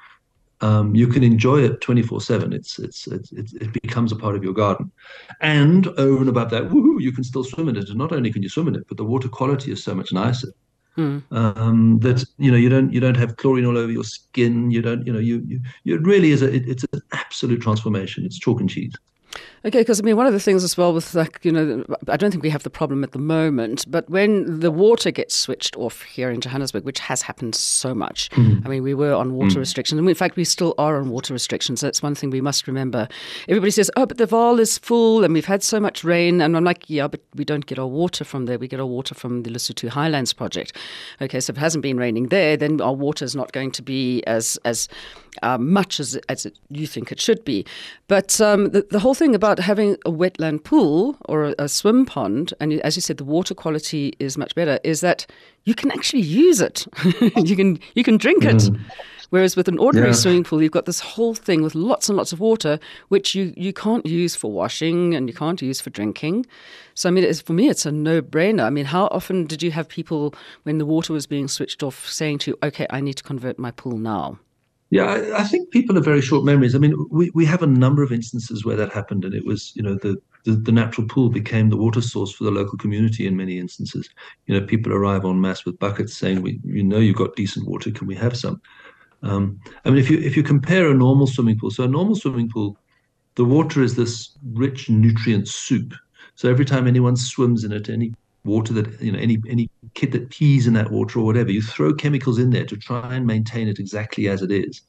um, 0.62 0.96
you 0.96 1.08
can 1.08 1.24
enjoy 1.24 1.62
it 1.62 1.82
24 1.82 2.22
7 2.22 2.54
it's, 2.54 2.80
it's, 2.80 3.08
it's, 3.08 3.32
it 3.32 3.74
becomes 3.82 4.12
a 4.12 4.16
part 4.16 4.36
of 4.36 4.44
your 4.44 4.54
garden. 4.54 4.92
And 5.42 5.88
over 5.88 6.18
and 6.18 6.30
above 6.30 6.50
that 6.52 6.64
woohoo, 6.64 7.02
you 7.02 7.12
can 7.12 7.24
still 7.24 7.44
swim 7.44 7.70
in 7.70 7.78
it. 7.78 7.90
And 7.90 7.98
not 7.98 8.12
only 8.12 8.32
can 8.32 8.44
you 8.44 8.50
swim 8.50 8.68
in 8.68 8.76
it 8.76 8.88
but 8.88 8.98
the 8.98 9.06
water 9.06 9.28
quality 9.28 9.72
is 9.72 9.84
so 9.84 9.94
much 9.96 10.12
nicer. 10.14 10.50
Hmm. 10.96 11.18
um, 11.32 12.00
that 12.00 12.24
you 12.38 12.50
know 12.50 12.56
you 12.56 12.70
don't 12.70 12.94
you 12.94 13.02
don't 13.02 13.18
have 13.18 13.36
chlorine 13.36 13.66
all 13.66 13.78
over 13.78 13.92
your 13.92 14.06
skin. 14.06 14.72
You 14.72 14.82
don't 14.82 15.06
you 15.06 15.12
know 15.12 15.20
you, 15.20 15.44
you, 15.46 15.60
you 15.84 15.96
it 15.96 16.02
really 16.04 16.32
is 16.32 16.42
a, 16.42 16.54
it, 16.54 16.70
it's 16.70 16.86
an 16.94 17.02
absolute 17.12 17.62
transformation. 17.62 18.24
It's 18.24 18.40
chalk 18.40 18.62
and 18.62 18.70
cheese 18.70 18.94
Okay, 19.66 19.80
because 19.80 20.00
I 20.00 20.04
mean, 20.04 20.16
one 20.16 20.28
of 20.28 20.34
the 20.34 20.40
things 20.40 20.64
as 20.64 20.78
well 20.78 20.94
with 20.94 21.16
like, 21.16 21.40
you 21.42 21.52
know, 21.52 21.84
I 22.08 22.18
don't 22.18 22.30
think 22.30 22.44
we 22.44 22.52
have 22.52 22.62
the 22.62 22.70
problem 22.70 23.04
at 23.04 23.14
the 23.14 23.20
moment, 23.20 23.84
but 23.90 24.08
when 24.08 24.60
the 24.60 24.70
water 24.70 25.10
gets 25.10 25.36
switched 25.36 25.76
off 25.76 26.04
here 26.04 26.30
in 26.30 26.40
Johannesburg, 26.40 26.84
which 26.86 27.00
has 27.00 27.24
happened 27.24 27.56
so 27.56 27.96
much, 27.96 28.30
mm. 28.32 28.64
I 28.64 28.70
mean, 28.70 28.84
we 28.84 28.94
were 28.94 29.16
on 29.16 29.34
water 29.34 29.56
mm. 29.56 29.62
restrictions. 29.62 29.98
And 29.98 30.08
in 30.08 30.14
fact, 30.14 30.36
we 30.36 30.44
still 30.44 30.76
are 30.78 30.98
on 30.98 31.10
water 31.10 31.34
restrictions. 31.34 31.82
That's 31.82 32.04
one 32.04 32.14
thing 32.14 32.30
we 32.30 32.42
must 32.42 32.68
remember. 32.68 33.08
Everybody 33.50 33.72
says, 33.72 33.90
oh, 33.98 34.06
but 34.06 34.20
the 34.20 34.28
Vaal 34.28 34.60
is 34.60 34.78
full 34.78 35.24
and 35.24 35.34
we've 35.34 35.46
had 35.46 35.64
so 35.64 35.80
much 35.80 36.04
rain. 36.04 36.42
And 36.42 36.56
I'm 36.56 36.64
like, 36.64 36.88
yeah, 36.88 37.08
but 37.08 37.22
we 37.34 37.44
don't 37.44 37.66
get 37.66 37.80
our 37.80 37.88
water 37.88 38.24
from 38.24 38.46
there. 38.46 38.60
We 38.60 38.68
get 38.68 38.80
our 38.80 38.86
water 38.86 39.16
from 39.16 39.42
the 39.42 39.50
Lesotho 39.50 39.90
Highlands 39.90 40.32
project. 40.32 40.78
Okay, 41.22 41.40
so 41.40 41.50
if 41.52 41.58
it 41.58 41.62
hasn't 41.62 41.82
been 41.82 41.98
raining 41.98 42.28
there, 42.28 42.56
then 42.56 42.80
our 42.82 42.94
water 42.94 43.26
is 43.26 43.36
not 43.36 43.52
going 43.52 43.72
to 43.72 43.82
be 43.82 44.24
as, 44.28 44.60
as 44.64 44.88
uh, 45.42 45.58
much 45.58 46.00
as, 46.00 46.16
as 46.30 46.46
it, 46.46 46.60
you 46.70 46.86
think 46.86 47.12
it 47.12 47.20
should 47.20 47.44
be. 47.44 47.66
But 48.08 48.40
um, 48.40 48.70
the, 48.70 48.86
the 48.92 49.00
whole 49.00 49.16
thing 49.16 49.34
about 49.34 49.55
about 49.56 49.66
having 49.66 49.94
a 50.06 50.12
wetland 50.12 50.64
pool 50.64 51.16
or 51.26 51.46
a, 51.46 51.56
a 51.60 51.70
swim 51.70 52.06
pond, 52.06 52.54
and 52.60 52.74
as 52.82 52.96
you 52.96 53.02
said, 53.02 53.18
the 53.18 53.24
water 53.24 53.54
quality 53.54 54.14
is 54.20 54.38
much 54.38 54.54
better, 54.54 54.80
is 54.84 55.00
that 55.02 55.26
you 55.64 55.74
can 55.74 55.92
actually 55.92 56.22
use 56.22 56.60
it. 56.60 56.86
you 57.38 57.56
can 57.56 57.80
you 57.94 58.04
can 58.04 58.18
drink 58.18 58.44
it. 58.44 58.58
Mm. 58.58 58.80
Whereas 59.32 59.56
with 59.56 59.68
an 59.68 59.80
ordinary 59.80 60.10
yeah. 60.10 60.16
swimming 60.16 60.44
pool, 60.44 60.62
you've 60.62 60.72
got 60.72 60.86
this 60.86 61.00
whole 61.00 61.34
thing 61.34 61.64
with 61.64 61.74
lots 61.74 62.10
and 62.10 62.18
lots 62.18 62.32
of 62.32 62.40
water, 62.40 62.80
which 63.08 63.34
you, 63.34 63.54
you 63.58 63.74
can't 63.74 64.06
use 64.06 64.36
for 64.36 64.52
washing 64.52 65.16
and 65.16 65.28
you 65.28 65.34
can't 65.34 65.62
use 65.62 65.82
for 65.82 65.90
drinking. 65.90 66.46
So, 66.94 67.10
I 67.10 67.12
mean, 67.12 67.34
for 67.34 67.54
me, 67.54 67.68
it's 67.68 67.88
a 67.88 67.92
no 67.92 68.22
brainer. 68.22 68.64
I 68.64 68.70
mean, 68.70 68.86
how 68.86 69.08
often 69.08 69.48
did 69.48 69.64
you 69.64 69.72
have 69.72 69.90
people, 69.90 70.36
when 70.64 70.78
the 70.78 70.86
water 70.86 71.12
was 71.12 71.26
being 71.26 71.48
switched 71.48 71.82
off, 71.82 72.08
saying 72.08 72.38
to 72.40 72.52
you, 72.52 72.58
okay, 72.62 72.86
I 72.92 73.02
need 73.02 73.16
to 73.16 73.24
convert 73.24 73.58
my 73.58 73.72
pool 73.72 73.98
now? 73.98 74.38
Yeah, 74.92 75.06
I, 75.06 75.40
I, 75.40 75.44
think 75.44 75.72
people 75.72 75.96
have 75.96 76.06
very 76.06 76.22
short 76.22 76.46
memories. 76.46 76.76
I 76.76 76.78
mean, 76.78 76.94
we, 77.10 77.32
we 77.34 77.46
have 77.46 77.64
a 77.64 77.68
number 77.68 78.04
of 78.04 78.12
instances 78.12 78.64
where 78.64 78.76
that 78.76 78.94
happened, 78.94 79.26
and 79.26 79.34
it 79.34 79.46
was, 79.46 79.76
you 79.76 79.82
know, 79.82 79.96
the, 79.96 80.22
the, 80.44 80.52
the 80.52 80.72
natural 80.72 81.08
pool 81.08 81.30
became 81.30 81.70
the 81.70 81.78
water 81.78 82.02
source 82.02 82.32
for 82.32 82.44
the 82.44 82.52
local 82.52 82.78
community 82.78 83.26
in 83.26 83.36
many 83.36 83.58
instances. 83.58 84.08
You 84.46 84.60
know, 84.60 84.66
people 84.66 84.94
arrive 84.94 85.26
en 85.26 85.42
masse 85.42 85.66
with 85.66 85.80
buckets 85.80 86.16
saying, 86.16 86.44
"We, 86.44 86.60
you 86.64 86.84
know, 86.84 87.00
you've 87.00 87.16
got 87.16 87.36
decent 87.36 87.68
water. 87.68 87.90
Can 87.90 88.06
we 88.06 88.16
have 88.16 88.38
some?" 88.38 88.62
Um, 89.24 89.60
I 89.86 89.90
mean, 89.90 89.98
if 89.98 90.10
you 90.10 90.20
if 90.20 90.38
you 90.38 90.44
compare 90.44 90.90
a 90.92 90.94
normal 90.94 91.26
swimming 91.26 91.58
pool, 91.58 91.72
so 91.72 91.84
a 91.84 91.88
normal 91.88 92.16
swimming 92.16 92.50
pool, 92.50 92.78
the 93.36 93.46
water 93.46 93.82
is 93.82 93.96
this 93.96 94.38
rich 94.54 94.88
nutrient 94.88 95.48
soup. 95.48 95.94
So 96.36 96.50
every 96.50 96.66
time 96.66 96.86
anyone 96.86 97.16
swims 97.16 97.64
in 97.64 97.72
it, 97.72 97.90
any 97.90 98.14
water 98.46 98.74
that 98.74 99.02
you 99.02 99.12
know 99.12 99.20
any 99.20 99.38
any 99.50 99.70
kid 99.94 100.12
that 100.12 100.30
pees 100.30 100.68
in 100.68 100.74
that 100.74 100.92
water 100.92 101.20
or 101.20 101.26
whatever 101.26 101.52
you 101.52 101.62
throw 101.62 101.94
chemicals 101.94 102.40
in 102.40 102.50
there 102.50 102.66
to 102.66 102.78
try 102.78 103.16
and 103.16 103.26
maintain 103.26 103.68
it 103.68 103.80
exactly 103.80 104.28
as 104.28 104.42
it 104.42 104.52
is 104.52 104.82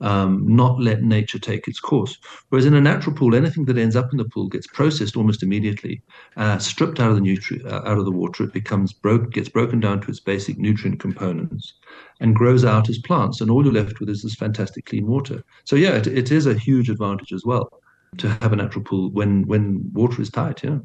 um, 0.00 0.44
not 0.46 0.80
let 0.80 1.02
nature 1.02 1.38
take 1.38 1.66
its 1.66 1.80
course. 1.80 2.16
Whereas 2.48 2.66
in 2.66 2.74
a 2.74 2.80
natural 2.80 3.16
pool 3.16 3.34
anything 3.34 3.64
that 3.66 3.78
ends 3.78 3.96
up 3.96 4.12
in 4.12 4.18
the 4.18 4.24
pool 4.24 4.48
gets 4.48 4.66
processed 4.66 5.16
almost 5.16 5.42
immediately 5.42 6.02
uh, 6.36 6.58
stripped 6.58 7.00
out 7.00 7.10
of 7.10 7.16
the 7.16 7.22
nutri- 7.22 7.64
uh, 7.64 7.82
out 7.84 7.98
of 7.98 8.04
the 8.04 8.12
water. 8.12 8.44
It 8.44 8.52
becomes 8.52 8.92
broke 8.92 9.32
gets 9.32 9.48
broken 9.48 9.80
down 9.80 10.00
to 10.02 10.08
its 10.08 10.20
basic 10.20 10.58
nutrient 10.58 11.00
components 11.00 11.74
and 12.20 12.34
grows 12.34 12.64
out 12.64 12.88
as 12.88 12.98
plants. 12.98 13.40
And 13.40 13.50
all 13.50 13.64
you're 13.64 13.72
left 13.72 14.00
with 14.00 14.08
is 14.08 14.22
this 14.22 14.34
fantastic 14.34 14.86
clean 14.86 15.06
water. 15.06 15.42
So 15.64 15.76
yeah 15.76 15.94
it, 15.96 16.06
it 16.06 16.30
is 16.30 16.46
a 16.46 16.54
huge 16.54 16.90
advantage 16.90 17.32
as 17.32 17.44
well 17.44 17.80
to 18.16 18.28
have 18.40 18.52
a 18.52 18.56
natural 18.56 18.82
pool 18.82 19.10
when 19.10 19.46
when 19.46 19.90
water 19.92 20.20
is 20.22 20.30
tight. 20.30 20.64
Yeah. 20.64 20.78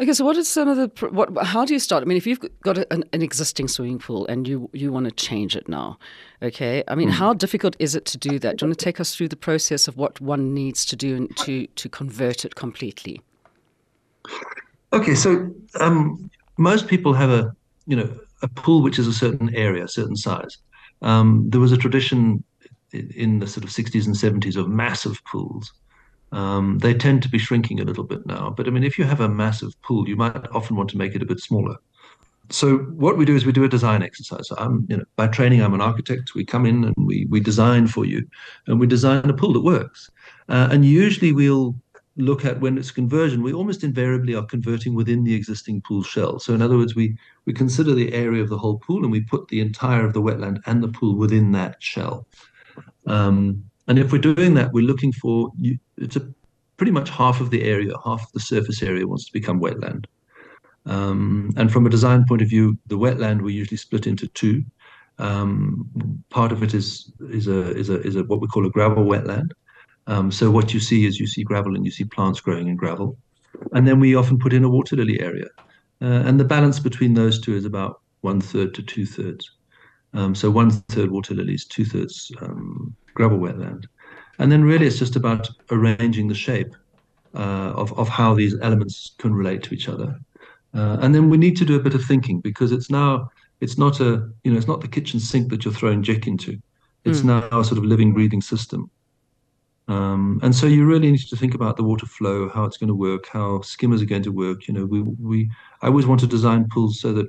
Okay, 0.00 0.12
so 0.12 0.24
what 0.24 0.36
is 0.36 0.48
some 0.48 0.68
of 0.68 0.76
the 0.76 1.08
what? 1.10 1.46
How 1.46 1.64
do 1.64 1.72
you 1.74 1.78
start? 1.78 2.02
I 2.02 2.06
mean, 2.06 2.16
if 2.16 2.26
you've 2.26 2.40
got 2.62 2.78
an, 2.90 3.04
an 3.12 3.22
existing 3.22 3.68
swimming 3.68 3.98
pool 3.98 4.26
and 4.26 4.48
you 4.48 4.70
you 4.72 4.92
want 4.92 5.06
to 5.06 5.12
change 5.12 5.54
it 5.56 5.68
now, 5.68 5.98
okay. 6.42 6.82
I 6.88 6.94
mean, 6.94 7.08
mm. 7.08 7.12
how 7.12 7.34
difficult 7.34 7.76
is 7.78 7.94
it 7.94 8.06
to 8.06 8.18
do 8.18 8.38
that? 8.38 8.56
Do 8.56 8.64
you 8.64 8.68
want 8.68 8.78
to 8.78 8.84
take 8.84 9.00
us 9.00 9.14
through 9.14 9.28
the 9.28 9.36
process 9.36 9.88
of 9.88 9.96
what 9.96 10.20
one 10.20 10.54
needs 10.54 10.84
to 10.86 10.96
do 10.96 11.28
to 11.28 11.66
to 11.66 11.88
convert 11.88 12.44
it 12.44 12.54
completely? 12.54 13.20
Okay, 14.92 15.14
so 15.14 15.50
um, 15.78 16.30
most 16.56 16.88
people 16.88 17.12
have 17.12 17.30
a 17.30 17.54
you 17.86 17.96
know 17.96 18.10
a 18.42 18.48
pool 18.48 18.82
which 18.82 18.98
is 18.98 19.06
a 19.06 19.12
certain 19.12 19.54
area, 19.54 19.84
a 19.84 19.88
certain 19.88 20.16
size. 20.16 20.58
Um, 21.02 21.48
there 21.48 21.60
was 21.60 21.72
a 21.72 21.76
tradition 21.76 22.42
in 22.92 23.38
the 23.38 23.46
sort 23.46 23.64
of 23.64 23.70
60s 23.70 24.06
and 24.06 24.14
70s 24.14 24.56
of 24.56 24.68
massive 24.68 25.22
pools. 25.24 25.72
Um, 26.32 26.78
they 26.78 26.94
tend 26.94 27.22
to 27.24 27.28
be 27.28 27.38
shrinking 27.38 27.80
a 27.80 27.84
little 27.84 28.04
bit 28.04 28.24
now, 28.26 28.54
but 28.56 28.66
I 28.66 28.70
mean, 28.70 28.84
if 28.84 28.98
you 28.98 29.04
have 29.04 29.20
a 29.20 29.28
massive 29.28 29.80
pool, 29.82 30.08
you 30.08 30.16
might 30.16 30.46
often 30.52 30.76
want 30.76 30.90
to 30.90 30.98
make 30.98 31.14
it 31.14 31.22
a 31.22 31.26
bit 31.26 31.40
smaller. 31.40 31.76
So 32.50 32.78
what 32.78 33.16
we 33.16 33.24
do 33.24 33.36
is 33.36 33.46
we 33.46 33.52
do 33.52 33.64
a 33.64 33.68
design 33.68 34.02
exercise. 34.02 34.48
So 34.48 34.56
I'm, 34.58 34.86
you 34.88 34.96
know, 34.96 35.04
by 35.16 35.28
training, 35.28 35.62
I'm 35.62 35.74
an 35.74 35.80
architect. 35.80 36.34
We 36.34 36.44
come 36.44 36.66
in 36.66 36.84
and 36.84 36.94
we 36.98 37.26
we 37.30 37.40
design 37.40 37.86
for 37.86 38.04
you, 38.04 38.26
and 38.66 38.80
we 38.80 38.86
design 38.86 39.30
a 39.30 39.34
pool 39.34 39.52
that 39.52 39.60
works. 39.60 40.10
Uh, 40.48 40.68
and 40.70 40.84
usually 40.84 41.32
we'll 41.32 41.76
look 42.16 42.44
at 42.44 42.60
when 42.60 42.76
it's 42.76 42.90
conversion, 42.90 43.42
we 43.42 43.52
almost 43.52 43.84
invariably 43.84 44.34
are 44.34 44.44
converting 44.44 44.94
within 44.94 45.24
the 45.24 45.34
existing 45.34 45.80
pool 45.82 46.02
shell. 46.02 46.38
So 46.38 46.52
in 46.54 46.62
other 46.62 46.76
words, 46.76 46.94
we 46.94 47.16
we 47.46 47.52
consider 47.52 47.94
the 47.94 48.12
area 48.12 48.42
of 48.42 48.48
the 48.48 48.58
whole 48.58 48.78
pool 48.78 49.02
and 49.02 49.12
we 49.12 49.20
put 49.20 49.48
the 49.48 49.60
entire 49.60 50.04
of 50.04 50.12
the 50.12 50.22
wetland 50.22 50.60
and 50.66 50.82
the 50.82 50.88
pool 50.88 51.16
within 51.16 51.52
that 51.52 51.82
shell. 51.82 52.26
Um, 53.06 53.64
and 53.88 53.98
if 53.98 54.12
we're 54.12 54.18
doing 54.18 54.54
that, 54.54 54.72
we're 54.72 54.86
looking 54.86 55.12
for 55.12 55.50
it's 56.00 56.16
a 56.16 56.26
pretty 56.76 56.92
much 56.92 57.10
half 57.10 57.40
of 57.40 57.50
the 57.50 57.62
area, 57.62 57.92
half 58.04 58.22
of 58.22 58.32
the 58.32 58.40
surface 58.40 58.82
area 58.82 59.06
wants 59.06 59.26
to 59.26 59.32
become 59.32 59.60
wetland. 59.60 60.06
Um, 60.86 61.52
and 61.56 61.70
from 61.70 61.86
a 61.86 61.90
design 61.90 62.24
point 62.26 62.42
of 62.42 62.48
view, 62.48 62.78
the 62.86 62.98
wetland 62.98 63.42
we 63.42 63.52
usually 63.52 63.76
split 63.76 64.06
into 64.06 64.26
two. 64.28 64.64
Um, 65.18 65.86
part 66.30 66.50
of 66.50 66.62
it 66.62 66.72
is 66.72 67.12
is 67.28 67.46
a 67.46 67.76
is 67.76 67.90
a 67.90 68.00
is 68.00 68.16
a 68.16 68.24
what 68.24 68.40
we 68.40 68.48
call 68.48 68.66
a 68.66 68.70
gravel 68.70 69.04
wetland, 69.04 69.50
um, 70.06 70.32
so 70.32 70.50
what 70.50 70.74
you 70.74 70.80
see 70.80 71.06
is 71.06 71.20
you 71.20 71.26
see 71.26 71.44
gravel 71.44 71.76
and 71.76 71.84
you 71.84 71.90
see 71.90 72.04
plants 72.04 72.40
growing 72.40 72.68
in 72.68 72.76
gravel. 72.76 73.16
And 73.72 73.86
then 73.86 74.00
we 74.00 74.14
often 74.14 74.38
put 74.38 74.52
in 74.52 74.64
a 74.64 74.68
water 74.68 74.96
lily 74.96 75.20
area. 75.20 75.46
Uh, 76.02 76.22
and 76.26 76.40
the 76.40 76.44
balance 76.44 76.78
between 76.80 77.14
those 77.14 77.40
two 77.40 77.54
is 77.54 77.64
about 77.64 78.00
one 78.22 78.40
third 78.40 78.74
to 78.74 78.82
two 78.82 79.06
thirds. 79.06 79.50
Um, 80.12 80.34
so 80.34 80.50
one 80.50 80.70
third 80.70 81.10
water 81.10 81.34
lilies, 81.34 81.64
two 81.64 81.84
thirds 81.84 82.32
um, 82.40 82.94
gravel 83.14 83.38
wetland. 83.38 83.84
And 84.40 84.50
then 84.50 84.64
really 84.64 84.86
it's 84.86 84.98
just 84.98 85.16
about 85.16 85.50
arranging 85.70 86.26
the 86.26 86.34
shape 86.34 86.74
uh, 87.34 87.72
of, 87.76 87.96
of 87.98 88.08
how 88.08 88.32
these 88.34 88.58
elements 88.62 89.12
can 89.18 89.34
relate 89.34 89.62
to 89.64 89.74
each 89.74 89.86
other. 89.86 90.18
Uh, 90.74 90.96
and 91.02 91.14
then 91.14 91.28
we 91.28 91.36
need 91.36 91.58
to 91.58 91.64
do 91.66 91.76
a 91.76 91.82
bit 91.82 91.94
of 91.94 92.02
thinking 92.02 92.40
because 92.40 92.72
it's 92.72 92.90
now, 92.90 93.30
it's 93.60 93.76
not 93.76 94.00
a, 94.00 94.26
you 94.42 94.50
know, 94.50 94.56
it's 94.56 94.66
not 94.66 94.80
the 94.80 94.88
kitchen 94.88 95.20
sink 95.20 95.50
that 95.50 95.64
you're 95.64 95.74
throwing 95.74 96.02
Jik 96.02 96.26
into. 96.26 96.58
It's 97.04 97.20
mm. 97.20 97.26
now 97.26 97.60
a 97.60 97.64
sort 97.64 97.76
of 97.76 97.84
living, 97.84 98.14
breathing 98.14 98.40
system. 98.40 98.90
Um, 99.88 100.40
and 100.42 100.54
so 100.54 100.66
you 100.66 100.86
really 100.86 101.10
need 101.10 101.28
to 101.28 101.36
think 101.36 101.54
about 101.54 101.76
the 101.76 101.84
water 101.84 102.06
flow, 102.06 102.48
how 102.48 102.64
it's 102.64 102.78
going 102.78 102.88
to 102.88 102.94
work, 102.94 103.26
how 103.26 103.60
skimmers 103.60 104.00
are 104.00 104.06
going 104.06 104.22
to 104.22 104.32
work. 104.32 104.68
You 104.68 104.74
know, 104.74 104.86
we 104.86 105.02
we 105.02 105.50
I 105.82 105.88
always 105.88 106.06
want 106.06 106.20
to 106.20 106.28
design 106.28 106.68
pools 106.70 107.00
so 107.00 107.12
that 107.14 107.26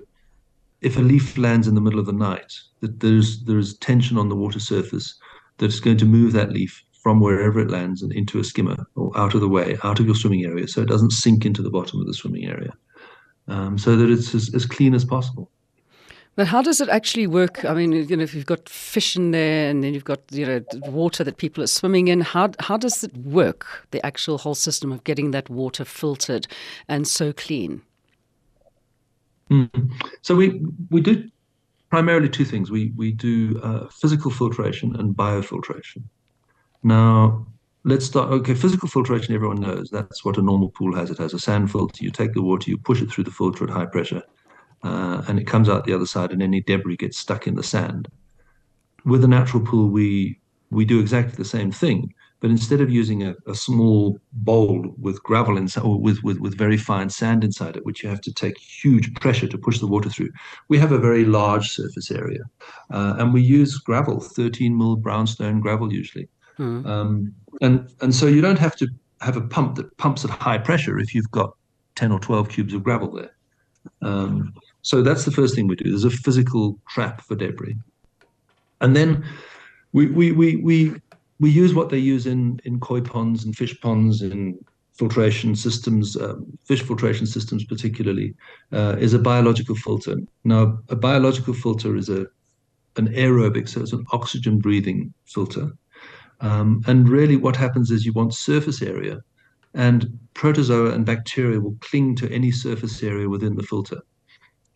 if 0.82 0.96
a 0.96 1.02
leaf 1.02 1.38
lands 1.38 1.68
in 1.68 1.74
the 1.74 1.82
middle 1.82 2.00
of 2.00 2.06
the 2.06 2.14
night, 2.14 2.54
that 2.82 3.00
there's 3.00 3.44
there's 3.44 3.78
tension 3.80 4.16
on 4.18 4.30
the 4.30 4.36
water 4.36 4.60
surface 4.60 5.16
that's 5.58 5.80
going 5.80 5.98
to 5.98 6.06
move 6.06 6.34
that 6.34 6.52
leaf 6.52 6.84
from 7.02 7.20
wherever 7.20 7.60
it 7.60 7.72
lands 7.72 8.02
and 8.02 8.12
into 8.14 8.40
a 8.40 8.44
skimmer 8.44 8.78
or 8.96 9.12
out 9.18 9.34
of 9.34 9.42
the 9.42 9.50
way, 9.50 9.78
out 9.84 10.00
of 10.00 10.06
your 10.06 10.16
swimming 10.16 10.46
area, 10.46 10.68
so 10.68 10.82
it 10.82 10.88
doesn't 10.88 11.12
sink 11.12 11.46
into 11.46 11.62
the 11.62 11.70
bottom 11.70 12.00
of 12.00 12.06
the 12.06 12.14
swimming 12.14 12.46
area, 12.46 12.74
um, 13.48 13.78
so 13.78 13.96
that 13.96 14.10
it's 14.10 14.36
as, 14.36 14.54
as 14.54 14.66
clean 14.66 14.94
as 14.94 15.04
possible. 15.04 15.50
But 16.36 16.48
how 16.48 16.62
does 16.62 16.80
it 16.80 16.88
actually 16.88 17.28
work? 17.28 17.66
I 17.66 17.74
mean, 17.74 17.92
you 17.92 18.16
know, 18.16 18.24
if 18.24 18.34
you've 18.34 18.46
got 18.46 18.70
fish 18.70 19.18
in 19.18 19.32
there 19.32 19.70
and 19.70 19.84
then 19.84 19.94
you've 19.94 20.06
got 20.06 20.22
you 20.32 20.46
know 20.46 20.64
water 20.86 21.24
that 21.24 21.38
people 21.38 21.64
are 21.64 21.68
swimming 21.68 22.08
in, 22.08 22.22
how 22.22 22.52
how 22.60 22.78
does 22.78 23.04
it 23.04 23.16
work? 23.18 23.88
The 23.92 24.06
actual 24.06 24.38
whole 24.38 24.56
system 24.56 24.92
of 24.92 25.04
getting 25.04 25.32
that 25.32 25.50
water 25.50 25.84
filtered 25.84 26.48
and 26.88 27.08
so 27.08 27.34
clean. 27.34 27.82
Mm. 29.50 29.92
So 30.22 30.36
we 30.36 30.62
we 30.90 31.02
do 31.02 31.30
primarily 31.90 32.30
two 32.30 32.46
things. 32.46 32.72
We 32.72 32.94
we 32.96 33.12
do 33.12 33.60
uh, 33.62 33.90
physical 33.90 34.32
filtration 34.32 34.96
and 34.96 35.14
biofiltration. 35.14 36.04
Now, 36.84 37.46
let's 37.84 38.06
start. 38.06 38.32
Okay, 38.32 38.54
physical 38.54 38.88
filtration, 38.88 39.36
everyone 39.36 39.62
knows 39.62 39.90
that's 39.90 40.26
what 40.26 40.38
a 40.38 40.42
normal 40.42 40.70
pool 40.70 40.96
has. 40.96 41.12
It 41.12 41.20
has 41.20 41.34
a 41.34 41.40
sand 41.40 41.72
filter. 41.72 42.04
You 42.04 42.12
take 42.12 42.34
the 42.34 42.42
water, 42.42 42.70
you 42.70 42.78
push 42.78 43.02
it 43.02 43.12
through 43.12 43.26
the 43.26 43.32
filter 43.32 43.64
at 43.64 43.70
high 43.70 43.86
pressure, 43.86 44.24
uh, 44.84 45.24
and 45.28 45.40
it 45.40 45.48
comes 45.48 45.70
out 45.70 45.86
the 45.86 45.94
other 45.94 46.06
side, 46.06 46.32
and 46.32 46.42
any 46.42 46.62
debris 46.62 46.98
gets 46.98 47.18
stuck 47.18 47.48
in 47.48 47.56
the 47.56 47.64
sand. 47.64 48.08
With 49.06 49.24
a 49.24 49.28
natural 49.28 49.64
pool, 49.64 49.90
we 49.90 50.40
we 50.72 50.86
do 50.86 51.00
exactly 51.00 51.36
the 51.36 51.46
same 51.46 51.72
thing, 51.72 52.14
but 52.40 52.50
instead 52.50 52.82
of 52.82 52.90
using 52.90 53.24
a, 53.24 53.36
a 53.46 53.54
small 53.54 54.18
bowl 54.32 54.96
with 54.98 55.22
gravel 55.22 55.58
inside, 55.58 55.84
or 55.84 56.00
with, 56.00 56.24
with 56.24 56.40
with 56.40 56.58
very 56.58 56.78
fine 56.78 57.10
sand 57.10 57.44
inside 57.44 57.78
it, 57.78 57.86
which 57.86 58.02
you 58.02 58.10
have 58.10 58.22
to 58.22 58.34
take 58.34 58.58
huge 58.58 59.14
pressure 59.16 59.48
to 59.48 59.58
push 59.58 59.80
the 59.80 59.88
water 59.88 60.10
through, 60.10 60.30
we 60.68 60.80
have 60.80 60.92
a 60.92 60.98
very 60.98 61.26
large 61.26 61.70
surface 61.70 62.10
area, 62.10 62.42
uh, 62.90 63.16
and 63.20 63.34
we 63.34 63.42
use 63.42 63.78
gravel, 63.78 64.20
13 64.20 64.76
mil 64.76 64.96
brownstone 64.96 65.60
gravel 65.60 65.94
usually, 65.94 66.28
mm. 66.62 66.86
um, 66.86 67.34
and 67.62 67.90
and 68.02 68.14
so 68.14 68.28
you 68.28 68.42
don't 68.42 68.60
have 68.60 68.76
to 68.78 68.88
have 69.22 69.38
a 69.38 69.42
pump 69.42 69.76
that 69.76 69.96
pumps 69.98 70.24
at 70.26 70.32
high 70.32 70.58
pressure 70.58 71.00
if 71.00 71.14
you've 71.14 71.32
got 71.32 71.56
10 71.96 72.12
or 72.12 72.20
12 72.20 72.50
cubes 72.50 72.74
of 72.74 72.84
gravel 72.84 73.12
there. 73.12 73.36
Um, 74.02 74.54
so 74.82 75.02
that's 75.02 75.26
the 75.26 75.32
first 75.32 75.56
thing 75.56 75.68
we 75.68 75.76
do. 75.76 75.90
There's 75.90 76.04
a 76.04 76.10
physical 76.10 76.80
trap 76.90 77.22
for 77.22 77.36
debris. 77.36 77.76
And 78.80 78.96
then 78.96 79.24
we 79.94 80.08
we 80.08 80.32
we 80.32 80.56
we, 80.58 80.96
we 81.40 81.50
use 81.50 81.74
what 81.74 81.90
they 81.90 81.98
use 81.98 82.26
in, 82.26 82.60
in 82.66 82.80
koi 82.80 83.02
ponds 83.02 83.46
and 83.46 83.56
fish 83.56 83.80
ponds 83.82 84.22
in 84.22 84.58
filtration 84.94 85.56
systems, 85.56 86.18
um, 86.18 86.46
fish 86.66 86.82
filtration 86.82 87.26
systems 87.26 87.64
particularly, 87.64 88.36
uh, 88.72 88.96
is 89.00 89.14
a 89.14 89.20
biological 89.20 89.76
filter. 89.76 90.18
Now, 90.44 90.80
a 90.90 90.96
biological 90.96 91.54
filter 91.54 91.96
is 91.96 92.10
a 92.10 92.28
an 92.98 93.08
aerobic, 93.10 93.70
so 93.70 93.82
it's 93.82 93.94
an 93.94 94.06
oxygen 94.12 94.60
breathing 94.60 95.14
filter. 95.26 95.72
Um, 96.42 96.82
and 96.88 97.08
really, 97.08 97.38
what 97.38 97.56
happens 97.56 97.92
is 97.92 98.06
you 98.06 98.14
want 98.14 98.34
surface 98.34 98.82
area, 98.82 99.22
and 99.74 100.20
protozoa 100.34 100.92
and 100.92 101.06
bacteria 101.06 101.60
will 101.60 101.78
cling 101.82 102.16
to 102.18 102.32
any 102.32 102.52
surface 102.52 103.02
area 103.04 103.30
within 103.30 103.56
the 103.56 103.64
filter. 103.64 104.02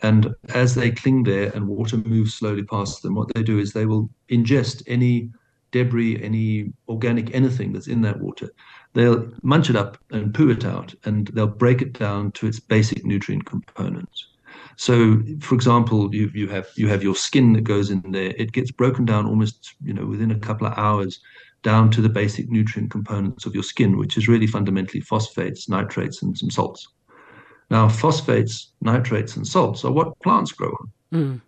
And 0.01 0.35
as 0.49 0.75
they 0.75 0.91
cling 0.91 1.23
there 1.23 1.51
and 1.55 1.67
water 1.67 1.97
moves 1.97 2.35
slowly 2.35 2.63
past 2.63 3.01
them, 3.01 3.15
what 3.15 3.33
they 3.33 3.43
do 3.43 3.59
is 3.59 3.73
they 3.73 3.85
will 3.85 4.09
ingest 4.29 4.83
any 4.87 5.31
debris, 5.71 6.21
any 6.21 6.71
organic 6.87 7.33
anything 7.33 7.73
that's 7.73 7.87
in 7.87 8.01
that 8.01 8.19
water. 8.19 8.49
They'll 8.93 9.29
munch 9.41 9.69
it 9.69 9.75
up 9.75 9.97
and 10.11 10.33
poo 10.33 10.49
it 10.49 10.63
out, 10.63 10.93
and 11.05 11.27
they'll 11.27 11.47
break 11.47 11.81
it 11.81 11.93
down 11.93 12.31
to 12.33 12.47
its 12.47 12.59
basic 12.59 13.05
nutrient 13.05 13.45
components. 13.45 14.27
So, 14.77 15.21
for 15.41 15.55
example, 15.55 16.13
you, 16.13 16.29
you 16.33 16.47
have 16.49 16.67
you 16.75 16.87
have 16.87 17.03
your 17.03 17.15
skin 17.15 17.53
that 17.53 17.63
goes 17.63 17.89
in 17.89 18.03
there. 18.11 18.33
It 18.37 18.51
gets 18.51 18.71
broken 18.71 19.05
down 19.05 19.25
almost 19.25 19.73
you 19.83 19.93
know 19.93 20.05
within 20.05 20.31
a 20.31 20.39
couple 20.39 20.67
of 20.67 20.77
hours 20.77 21.19
down 21.65 21.89
to 21.89 21.99
the 21.99 22.07
basic 22.07 22.47
nutrient 22.47 22.91
components 22.91 23.47
of 23.47 23.55
your 23.55 23.63
skin, 23.63 23.97
which 23.97 24.17
is 24.17 24.27
really 24.27 24.45
fundamentally 24.45 25.01
phosphates, 25.01 25.67
nitrates, 25.67 26.21
and 26.21 26.37
some 26.37 26.51
salts. 26.51 26.87
Now, 27.71 27.89
phosphates, 27.89 28.73
nitrates, 28.81 29.35
and 29.35 29.47
salts 29.47 29.83
are 29.83 29.91
what 29.91 30.17
plants 30.19 30.51
grow 30.51 30.69
on. 30.69 30.91
Mm. 31.11 31.41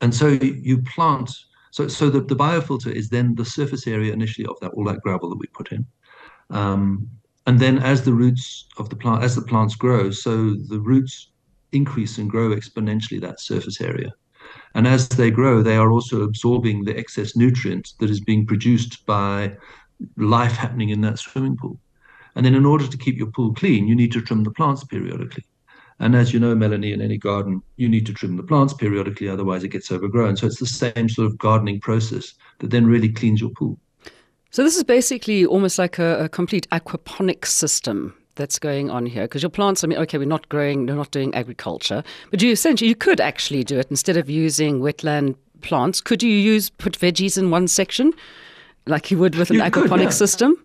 And 0.00 0.14
so 0.14 0.28
you 0.28 0.80
plant, 0.94 1.30
so, 1.70 1.86
so 1.86 2.08
the, 2.08 2.22
the 2.22 2.34
biofilter 2.34 2.90
is 2.90 3.10
then 3.10 3.34
the 3.34 3.44
surface 3.44 3.86
area 3.86 4.10
initially 4.10 4.46
of 4.46 4.58
that 4.60 4.72
all 4.72 4.84
that 4.84 5.02
gravel 5.02 5.28
that 5.28 5.38
we 5.38 5.46
put 5.48 5.70
in. 5.70 5.84
Um, 6.48 7.06
and 7.46 7.60
then 7.60 7.78
as 7.78 8.02
the 8.02 8.14
roots 8.14 8.66
of 8.78 8.88
the 8.88 8.96
plant, 8.96 9.22
as 9.22 9.34
the 9.34 9.42
plants 9.42 9.76
grow, 9.76 10.10
so 10.10 10.54
the 10.54 10.80
roots 10.80 11.28
increase 11.72 12.16
and 12.16 12.30
grow 12.30 12.56
exponentially 12.56 13.20
that 13.20 13.38
surface 13.38 13.82
area. 13.82 14.14
And 14.74 14.86
as 14.86 15.08
they 15.08 15.30
grow, 15.30 15.62
they 15.62 15.76
are 15.76 15.90
also 15.90 16.22
absorbing 16.22 16.84
the 16.84 16.96
excess 16.96 17.36
nutrients 17.36 17.92
that 18.00 18.10
is 18.10 18.20
being 18.20 18.46
produced 18.46 19.04
by 19.06 19.56
life 20.16 20.52
happening 20.52 20.90
in 20.90 21.00
that 21.02 21.18
swimming 21.18 21.56
pool. 21.56 21.78
And 22.34 22.44
then, 22.44 22.54
in 22.54 22.66
order 22.66 22.86
to 22.86 22.96
keep 22.96 23.16
your 23.16 23.28
pool 23.28 23.52
clean, 23.54 23.88
you 23.88 23.96
need 23.96 24.12
to 24.12 24.20
trim 24.20 24.44
the 24.44 24.50
plants 24.50 24.84
periodically. 24.84 25.44
And 26.00 26.14
as 26.14 26.32
you 26.32 26.38
know, 26.38 26.54
Melanie, 26.54 26.92
in 26.92 27.00
any 27.00 27.18
garden, 27.18 27.60
you 27.76 27.88
need 27.88 28.06
to 28.06 28.14
trim 28.14 28.36
the 28.36 28.42
plants 28.44 28.72
periodically, 28.72 29.28
otherwise 29.28 29.64
it 29.64 29.68
gets 29.68 29.90
overgrown. 29.90 30.36
So 30.36 30.46
it's 30.46 30.60
the 30.60 30.66
same 30.66 31.08
sort 31.08 31.26
of 31.26 31.38
gardening 31.38 31.80
process 31.80 32.34
that 32.60 32.70
then 32.70 32.86
really 32.86 33.08
cleans 33.08 33.40
your 33.40 33.50
pool. 33.50 33.78
So 34.50 34.62
this 34.62 34.76
is 34.76 34.84
basically 34.84 35.44
almost 35.44 35.78
like 35.78 35.98
a, 35.98 36.24
a 36.24 36.28
complete 36.28 36.68
aquaponics 36.70 37.46
system 37.46 38.14
that's 38.38 38.58
going 38.58 38.88
on 38.88 39.04
here 39.04 39.24
because 39.24 39.42
your 39.42 39.50
plants 39.50 39.84
i 39.84 39.86
mean 39.86 39.98
okay 39.98 40.16
we're 40.16 40.24
not 40.24 40.48
growing 40.48 40.86
we're 40.86 40.94
not 40.94 41.10
doing 41.10 41.34
agriculture 41.34 42.02
but 42.30 42.40
you 42.40 42.50
essentially 42.50 42.88
you 42.88 42.94
could 42.94 43.20
actually 43.20 43.62
do 43.62 43.78
it 43.78 43.86
instead 43.90 44.16
of 44.16 44.30
using 44.30 44.80
wetland 44.80 45.34
plants 45.60 46.00
could 46.00 46.22
you 46.22 46.32
use 46.32 46.70
put 46.70 46.98
veggies 46.98 47.36
in 47.36 47.50
one 47.50 47.68
section 47.68 48.12
like 48.86 49.10
you 49.10 49.18
would 49.18 49.34
with 49.34 49.50
an 49.50 49.56
you 49.56 49.62
aquaponics 49.62 49.90
could, 49.90 50.00
yeah. 50.00 50.08
system 50.10 50.64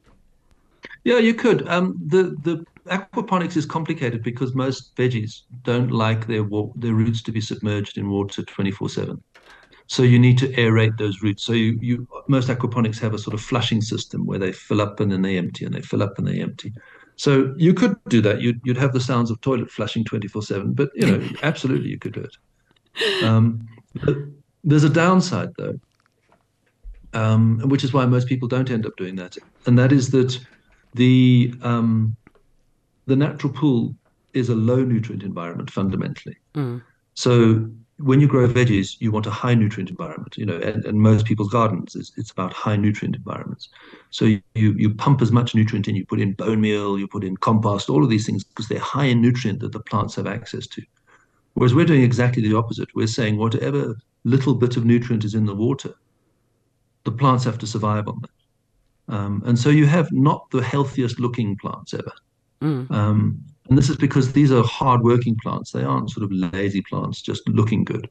yeah 1.03 1.17
you 1.17 1.33
could 1.33 1.67
um, 1.67 1.99
the 2.05 2.37
the 2.43 2.65
aquaponics 2.87 3.55
is 3.55 3.65
complicated 3.65 4.23
because 4.23 4.53
most 4.53 4.95
veggies 4.95 5.41
don't 5.63 5.91
like 5.91 6.27
their 6.27 6.43
their 6.75 6.93
roots 6.93 7.21
to 7.23 7.31
be 7.31 7.41
submerged 7.41 7.97
in 7.97 8.09
water 8.09 8.43
24/7. 8.43 9.21
So 9.87 10.03
you 10.03 10.17
need 10.17 10.37
to 10.39 10.47
aerate 10.49 10.97
those 10.97 11.21
roots. 11.21 11.43
So 11.43 11.53
you, 11.53 11.77
you 11.81 12.07
most 12.27 12.49
aquaponics 12.49 12.99
have 12.99 13.13
a 13.13 13.19
sort 13.19 13.33
of 13.33 13.41
flushing 13.41 13.81
system 13.81 14.25
where 14.25 14.39
they 14.39 14.51
fill 14.51 14.81
up 14.81 14.99
and 14.99 15.11
then 15.11 15.21
they 15.21 15.37
empty 15.37 15.65
and 15.65 15.73
they 15.73 15.81
fill 15.81 16.03
up 16.03 16.17
and 16.17 16.27
they 16.27 16.41
empty. 16.41 16.73
So 17.15 17.53
you 17.57 17.73
could 17.73 17.95
do 18.09 18.21
that. 18.21 18.41
You'd 18.41 18.59
you'd 18.63 18.77
have 18.77 18.93
the 18.93 18.99
sounds 18.99 19.29
of 19.31 19.39
toilet 19.41 19.69
flushing 19.69 20.03
24/7, 20.03 20.75
but 20.75 20.89
you 20.95 21.07
know, 21.07 21.27
absolutely 21.43 21.89
you 21.89 21.99
could 21.99 22.13
do 22.13 22.21
it. 22.21 23.23
Um, 23.23 23.67
there's 24.63 24.83
a 24.83 24.89
downside 24.89 25.49
though, 25.57 25.79
um, 27.13 27.59
which 27.69 27.83
is 27.83 27.93
why 27.93 28.05
most 28.05 28.27
people 28.27 28.47
don't 28.47 28.71
end 28.71 28.85
up 28.85 28.95
doing 28.97 29.15
that, 29.15 29.37
and 29.65 29.77
that 29.77 29.91
is 29.91 30.09
that 30.11 30.39
the 30.93 31.53
um, 31.61 32.15
the 33.05 33.15
natural 33.15 33.53
pool 33.53 33.95
is 34.33 34.49
a 34.49 34.55
low 34.55 34.83
nutrient 34.83 35.23
environment 35.23 35.69
fundamentally. 35.69 36.37
Mm. 36.55 36.81
So 37.13 37.69
when 38.03 38.19
you 38.19 38.27
grow 38.27 38.47
veggies, 38.47 38.97
you 38.99 39.11
want 39.11 39.27
a 39.27 39.31
high 39.31 39.53
nutrient 39.53 39.89
environment, 39.89 40.35
you 40.35 40.45
know, 40.45 40.57
and, 40.57 40.83
and 40.83 40.99
most 40.99 41.25
people's 41.25 41.49
gardens 41.49 41.95
is 41.95 42.11
it's 42.17 42.31
about 42.31 42.51
high 42.51 42.75
nutrient 42.75 43.15
environments. 43.15 43.69
So 44.09 44.25
you, 44.25 44.41
you 44.53 44.93
pump 44.93 45.21
as 45.21 45.31
much 45.31 45.55
nutrient 45.55 45.87
in, 45.87 45.95
you 45.95 46.05
put 46.05 46.19
in 46.19 46.33
bone 46.33 46.59
meal, 46.59 46.99
you 46.99 47.07
put 47.07 47.23
in 47.23 47.37
compost, 47.37 47.89
all 47.89 48.03
of 48.03 48.09
these 48.09 48.25
things 48.25 48.43
because 48.43 48.67
they're 48.67 48.79
high 48.79 49.05
in 49.05 49.21
nutrient 49.21 49.61
that 49.61 49.71
the 49.71 49.79
plants 49.79 50.15
have 50.15 50.27
access 50.27 50.67
to. 50.67 50.81
Whereas 51.53 51.73
we're 51.73 51.85
doing 51.85 52.03
exactly 52.03 52.41
the 52.41 52.57
opposite. 52.57 52.89
We're 52.93 53.07
saying 53.07 53.37
whatever 53.37 53.95
little 54.25 54.53
bit 54.53 54.75
of 54.75 54.83
nutrient 54.83 55.23
is 55.23 55.35
in 55.35 55.45
the 55.45 55.55
water, 55.55 55.93
the 57.05 57.11
plants 57.11 57.45
have 57.45 57.57
to 57.59 57.67
survive 57.67 58.09
on 58.09 58.21
that. 58.21 59.15
Um, 59.15 59.43
and 59.45 59.57
so 59.57 59.69
you 59.69 59.85
have 59.85 60.11
not 60.11 60.49
the 60.51 60.61
healthiest 60.61 61.19
looking 61.19 61.55
plants 61.57 61.93
ever. 61.93 62.11
Mm. 62.61 62.91
Um, 62.91 63.43
and 63.69 63.77
this 63.77 63.89
is 63.89 63.97
because 63.97 64.33
these 64.33 64.51
are 64.51 64.63
hard-working 64.63 65.37
plants. 65.41 65.71
They 65.71 65.83
aren't 65.83 66.11
sort 66.11 66.23
of 66.23 66.31
lazy 66.31 66.81
plants 66.81 67.21
just 67.21 67.47
looking 67.47 67.83
good. 67.83 68.09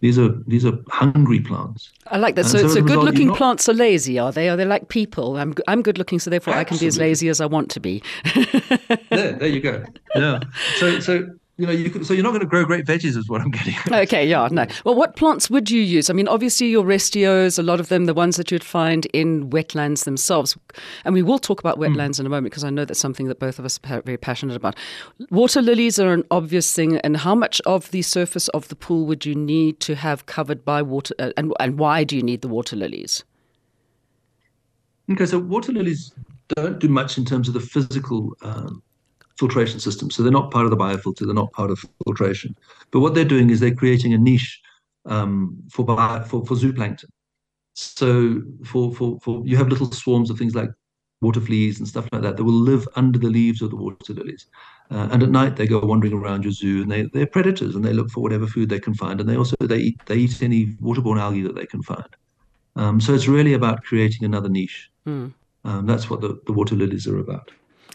These 0.00 0.18
are 0.18 0.28
these 0.46 0.64
are 0.64 0.78
hungry 0.90 1.40
plants. 1.40 1.90
I 2.06 2.18
like 2.18 2.36
that. 2.36 2.44
so, 2.44 2.58
so, 2.58 2.68
so 2.68 2.82
good-looking 2.82 3.34
plants 3.34 3.68
are 3.68 3.74
lazy, 3.74 4.16
are 4.18 4.30
they? 4.30 4.48
Are 4.48 4.56
they 4.56 4.64
like 4.64 4.88
people? 4.88 5.36
I'm 5.36 5.54
I'm 5.66 5.82
good-looking, 5.82 6.20
so 6.20 6.30
therefore 6.30 6.54
Absolutely. 6.54 6.76
I 6.76 6.78
can 6.78 6.84
be 6.84 6.86
as 6.86 6.98
lazy 6.98 7.28
as 7.28 7.40
I 7.40 7.46
want 7.46 7.70
to 7.72 7.80
be. 7.80 8.02
there, 9.10 9.32
there 9.32 9.48
you 9.48 9.60
go. 9.60 9.84
Yeah. 10.14 10.40
So 10.76 11.00
so 11.00 11.28
you 11.58 11.66
know, 11.66 11.72
you 11.72 12.04
so 12.04 12.14
you're 12.14 12.22
not 12.22 12.30
going 12.30 12.40
to 12.40 12.46
grow 12.46 12.64
great 12.64 12.86
veggies, 12.86 13.16
is 13.16 13.28
what 13.28 13.40
I'm 13.40 13.50
getting. 13.50 13.74
Okay, 13.90 14.24
yeah, 14.24 14.48
no. 14.50 14.64
Well, 14.84 14.94
what 14.94 15.16
plants 15.16 15.50
would 15.50 15.70
you 15.70 15.82
use? 15.82 16.08
I 16.08 16.12
mean, 16.12 16.28
obviously 16.28 16.68
your 16.68 16.84
restios, 16.84 17.58
a 17.58 17.62
lot 17.62 17.80
of 17.80 17.88
them, 17.88 18.04
the 18.04 18.14
ones 18.14 18.36
that 18.36 18.52
you'd 18.52 18.62
find 18.62 19.06
in 19.06 19.50
wetlands 19.50 20.04
themselves, 20.04 20.56
and 21.04 21.14
we 21.14 21.22
will 21.22 21.40
talk 21.40 21.58
about 21.58 21.76
hmm. 21.76 21.82
wetlands 21.82 22.16
mm. 22.16 22.20
in 22.20 22.26
a 22.26 22.28
moment 22.28 22.52
because 22.52 22.62
I 22.62 22.70
know 22.70 22.84
that's 22.84 23.00
something 23.00 23.26
that 23.26 23.40
both 23.40 23.58
of 23.58 23.64
us 23.64 23.80
are 23.90 24.02
very 24.02 24.16
passionate 24.16 24.54
about. 24.54 24.76
Water 25.30 25.60
lilies 25.60 25.98
are 25.98 26.12
an 26.12 26.22
obvious 26.30 26.72
thing, 26.72 26.98
and 26.98 27.16
how 27.16 27.34
much 27.34 27.60
of 27.66 27.90
the 27.90 28.02
surface 28.02 28.46
of 28.48 28.68
the 28.68 28.76
pool 28.76 29.04
would 29.06 29.26
you 29.26 29.34
need 29.34 29.80
to 29.80 29.96
have 29.96 30.26
covered 30.26 30.64
by 30.64 30.80
water, 30.80 31.14
uh, 31.18 31.32
and 31.36 31.52
and 31.58 31.76
why 31.76 32.04
do 32.04 32.14
you 32.14 32.22
need 32.22 32.42
the 32.42 32.48
water 32.48 32.76
lilies? 32.76 33.24
Okay, 35.10 35.26
so 35.26 35.40
water 35.40 35.72
lilies 35.72 36.12
don't 36.54 36.78
do 36.78 36.88
much 36.88 37.18
in 37.18 37.24
terms 37.24 37.48
of 37.48 37.54
the 37.54 37.60
physical. 37.60 38.36
Um, 38.42 38.82
filtration 39.38 39.80
system. 39.80 40.10
So 40.10 40.22
they're 40.22 40.32
not 40.32 40.50
part 40.50 40.64
of 40.64 40.70
the 40.70 40.76
biofilter, 40.76 41.24
they're 41.26 41.34
not 41.34 41.52
part 41.52 41.70
of 41.70 41.84
filtration. 42.04 42.56
But 42.90 43.00
what 43.00 43.14
they're 43.14 43.24
doing 43.24 43.50
is 43.50 43.60
they're 43.60 43.74
creating 43.74 44.14
a 44.14 44.18
niche 44.18 44.60
um, 45.06 45.56
for, 45.70 45.84
for 46.26 46.44
for 46.44 46.54
zooplankton. 46.54 47.08
So 47.74 48.42
for, 48.64 48.94
for 48.94 49.18
for 49.20 49.42
you 49.46 49.56
have 49.56 49.68
little 49.68 49.90
swarms 49.92 50.30
of 50.30 50.38
things 50.38 50.54
like 50.54 50.70
water 51.20 51.40
fleas 51.40 51.78
and 51.78 51.88
stuff 51.88 52.08
like 52.12 52.22
that 52.22 52.36
that 52.36 52.44
will 52.44 52.52
live 52.52 52.86
under 52.94 53.18
the 53.18 53.28
leaves 53.28 53.62
of 53.62 53.70
the 53.70 53.76
water 53.76 54.12
lilies. 54.12 54.46
Uh, 54.90 55.08
and 55.10 55.22
at 55.22 55.30
night 55.30 55.56
they 55.56 55.66
go 55.66 55.80
wandering 55.80 56.12
around 56.12 56.44
your 56.44 56.52
zoo 56.52 56.82
and 56.82 56.90
they, 56.90 57.02
they're 57.12 57.26
predators 57.26 57.74
and 57.74 57.84
they 57.84 57.92
look 57.92 58.10
for 58.10 58.22
whatever 58.22 58.46
food 58.46 58.68
they 58.68 58.80
can 58.80 58.94
find. 58.94 59.20
And 59.20 59.28
they 59.28 59.36
also 59.36 59.56
they 59.60 59.78
eat 59.78 60.00
they 60.06 60.16
eat 60.16 60.42
any 60.42 60.66
waterborne 60.82 61.20
algae 61.20 61.42
that 61.42 61.54
they 61.54 61.66
can 61.66 61.82
find. 61.82 62.08
Um, 62.76 63.00
so 63.00 63.14
it's 63.14 63.28
really 63.28 63.54
about 63.54 63.82
creating 63.82 64.24
another 64.24 64.48
niche. 64.48 64.90
Mm. 65.06 65.32
Um, 65.64 65.86
that's 65.86 66.08
what 66.08 66.20
the, 66.20 66.40
the 66.46 66.52
water 66.52 66.76
lilies 66.76 67.06
are 67.06 67.18
about. 67.18 67.50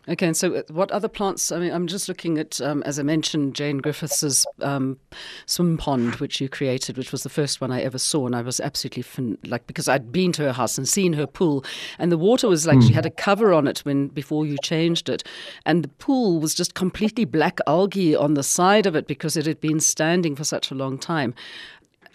Okay, 0.09 0.27
and 0.27 0.35
so 0.35 0.55
uh, 0.55 0.63
what 0.69 0.91
other 0.91 1.07
plants? 1.07 1.51
I 1.51 1.59
mean, 1.59 1.71
I'm 1.71 1.87
just 1.87 2.09
looking 2.09 2.37
at, 2.37 2.59
um, 2.59 2.83
as 2.83 2.99
I 2.99 3.03
mentioned, 3.03 3.55
Jane 3.55 3.77
Griffiths' 3.77 4.45
um, 4.61 4.97
swim 5.45 5.77
pond, 5.77 6.15
which 6.15 6.41
you 6.41 6.49
created, 6.49 6.97
which 6.97 7.13
was 7.13 7.23
the 7.23 7.29
first 7.29 7.61
one 7.61 7.71
I 7.71 7.81
ever 7.81 7.97
saw, 7.97 8.25
and 8.25 8.35
I 8.35 8.41
was 8.41 8.59
absolutely 8.59 9.03
fin- 9.03 9.37
like 9.45 9.65
because 9.65 9.87
I'd 9.87 10.11
been 10.11 10.33
to 10.33 10.43
her 10.43 10.51
house 10.51 10.77
and 10.77 10.87
seen 10.87 11.13
her 11.13 11.25
pool, 11.25 11.63
and 11.99 12.11
the 12.11 12.17
water 12.17 12.49
was 12.49 12.67
like 12.67 12.79
mm. 12.79 12.83
she 12.83 12.89
hmm. 12.89 12.95
had 12.95 13.05
a 13.05 13.11
cover 13.11 13.53
on 13.53 13.65
it 13.65 13.79
when 13.79 14.09
before 14.09 14.45
you 14.45 14.57
changed 14.61 15.07
it, 15.07 15.23
and 15.65 15.83
the 15.83 15.89
pool 15.89 16.39
was 16.41 16.53
just 16.53 16.73
completely 16.73 17.23
black 17.23 17.59
algae 17.65 18.13
on 18.13 18.33
the 18.33 18.43
side 18.43 18.85
of 18.85 18.97
it 18.97 19.07
because 19.07 19.37
it 19.37 19.45
had 19.45 19.61
been 19.61 19.79
standing 19.79 20.35
for 20.35 20.43
such 20.43 20.69
a 20.69 20.75
long 20.75 20.97
time 20.97 21.33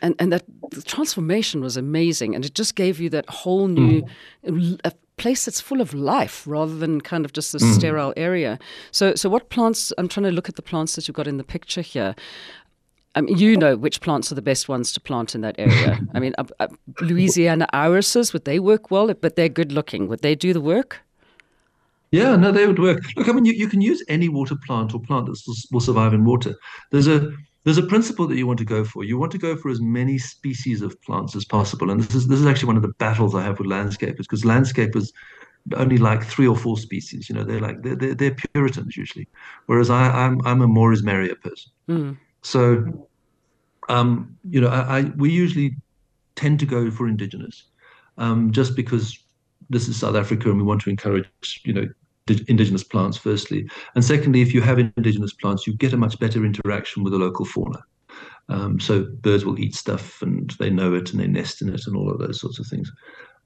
and 0.02 0.14
and 0.19 0.33
that 0.33 0.44
the 0.70 0.83
transformation 0.83 1.61
was 1.61 1.77
amazing, 1.77 2.35
and 2.35 2.44
it 2.44 2.55
just 2.55 2.75
gave 2.75 3.01
you 3.01 3.11
that 3.11 3.29
whole 3.29 3.68
new 3.68 4.03
mm 4.44 4.92
place 5.18 5.44
that's 5.44 5.61
full 5.61 5.81
of 5.81 5.92
life 5.92 6.44
rather 6.46 6.77
than 6.77 7.01
kind 7.01 7.25
of 7.25 7.33
just 7.33 7.55
a 7.55 7.59
mm. 7.59 7.75
sterile 7.75 8.14
area. 8.16 8.59
So, 8.90 9.14
so 9.14 9.29
what 9.29 9.51
plants? 9.51 9.92
I'm 9.99 10.09
trying 10.09 10.25
to 10.25 10.31
look 10.31 10.49
at 10.49 10.57
the 10.57 10.62
plants 10.62 10.94
that 10.94 11.07
you've 11.07 11.16
got 11.16 11.27
in 11.27 11.37
the 11.37 11.44
picture 11.44 11.83
here. 11.83 12.14
I 13.14 13.20
mean, 13.20 13.37
you 13.37 13.57
know 13.57 13.77
which 13.77 14.01
plants 14.01 14.31
are 14.31 14.37
the 14.37 14.42
best 14.42 14.68
ones 14.68 14.92
to 14.92 15.01
plant 15.01 15.35
in 15.35 15.40
that 15.42 15.57
area. 15.59 16.01
I 16.14 16.20
mean, 16.20 16.35
uh, 16.38 16.44
uh, 16.61 16.68
Louisiana 17.01 17.66
irises 17.72 18.33
would 18.33 18.44
they 18.44 18.59
work 18.59 18.90
well? 18.90 19.12
But 19.12 19.37
they're 19.37 19.49
good 19.49 19.72
looking. 19.72 20.09
Would 20.09 20.22
they 20.22 20.35
do 20.35 20.53
the 20.53 20.61
work? 20.61 21.01
Yeah, 22.11 22.37
no, 22.37 22.53
they 22.53 22.66
would 22.66 22.79
work. 22.79 23.03
Look, 23.16 23.29
I 23.29 23.33
mean, 23.33 23.44
you, 23.44 23.53
you 23.53 23.68
can 23.68 23.83
use 23.83 24.03
any 24.09 24.31
water 24.31 24.57
plant 24.66 24.94
or 24.94 25.01
plant 25.01 25.27
that 25.27 25.38
will 25.70 25.81
survive 25.81 26.14
in 26.14 26.25
water. 26.25 26.55
There's 26.90 27.07
a 27.07 27.31
there's 27.68 27.76
a 27.76 27.83
principle 27.83 28.26
that 28.26 28.38
you 28.38 28.46
want 28.46 28.59
to 28.59 28.64
go 28.64 28.83
for. 28.83 29.04
You 29.04 29.18
want 29.18 29.31
to 29.33 29.37
go 29.37 29.54
for 29.54 29.68
as 29.68 29.78
many 29.78 30.16
species 30.16 30.81
of 30.81 30.98
plants 31.02 31.37
as 31.37 31.44
possible. 31.44 31.90
And 31.90 32.00
this 32.00 32.14
is 32.14 32.26
this 32.26 32.40
is 32.40 32.46
actually 32.46 32.68
one 32.68 32.76
of 32.76 32.83
the 32.83 32.94
battles 32.96 33.35
I 33.35 33.42
have 33.42 33.59
with 33.59 33.68
landscapers 33.68 34.16
because 34.20 34.42
landscapers 34.42 35.12
only 35.76 35.98
like 35.98 36.24
three 36.24 36.48
or 36.48 36.57
four 36.57 36.78
species. 36.78 37.28
You 37.28 37.35
know, 37.35 37.44
they're 37.44 37.61
like 37.61 37.83
they're 37.83 37.94
they're, 37.94 38.14
they're 38.14 38.37
Puritans 38.54 38.96
usually, 38.96 39.28
whereas 39.66 39.90
I, 39.90 40.09
I'm 40.09 40.40
I'm 40.46 40.62
a 40.62 40.66
more 40.66 40.94
is 40.94 41.02
merrier 41.02 41.35
person. 41.35 41.70
Mm. 41.90 42.16
So, 42.40 43.07
um, 43.90 44.35
you 44.48 44.62
know, 44.62 44.68
I, 44.68 45.00
I, 45.00 45.02
we 45.18 45.31
usually 45.31 45.76
tend 46.37 46.61
to 46.61 46.66
go 46.66 46.90
for 46.90 47.07
indigenous, 47.07 47.64
um, 48.16 48.50
just 48.50 48.76
because 48.76 49.18
this 49.68 49.88
is 49.88 49.98
South 49.98 50.16
Africa 50.16 50.48
and 50.48 50.57
we 50.57 50.64
want 50.64 50.81
to 50.81 50.88
encourage 50.88 51.61
you 51.64 51.74
know 51.74 51.87
indigenous 52.49 52.85
plants, 52.85 53.17
firstly. 53.17 53.69
And 53.95 54.05
secondly, 54.05 54.43
if 54.43 54.55
you 54.55 54.61
have 54.61 54.79
indigenous 54.79 55.33
plants, 55.33 55.67
you 55.67 55.75
get 55.75 55.93
a 55.93 55.97
much 55.97 56.19
better 56.19 56.45
interaction 56.45 57.03
with 57.03 57.12
the 57.12 57.19
local 57.19 57.45
fauna. 57.45 57.83
Um, 58.49 58.81
so 58.81 59.05
birds 59.21 59.45
will 59.45 59.59
eat 59.59 59.75
stuff 59.75 60.23
and 60.23 60.51
they 60.59 60.71
know 60.71 60.95
it 60.95 61.11
and 61.11 61.21
they 61.21 61.27
nest 61.27 61.61
in 61.61 61.69
it 61.69 61.87
and 61.87 61.95
all 61.95 62.11
of 62.11 62.19
those 62.19 62.41
sorts 62.41 62.59
of 62.59 62.67
things. 62.67 62.91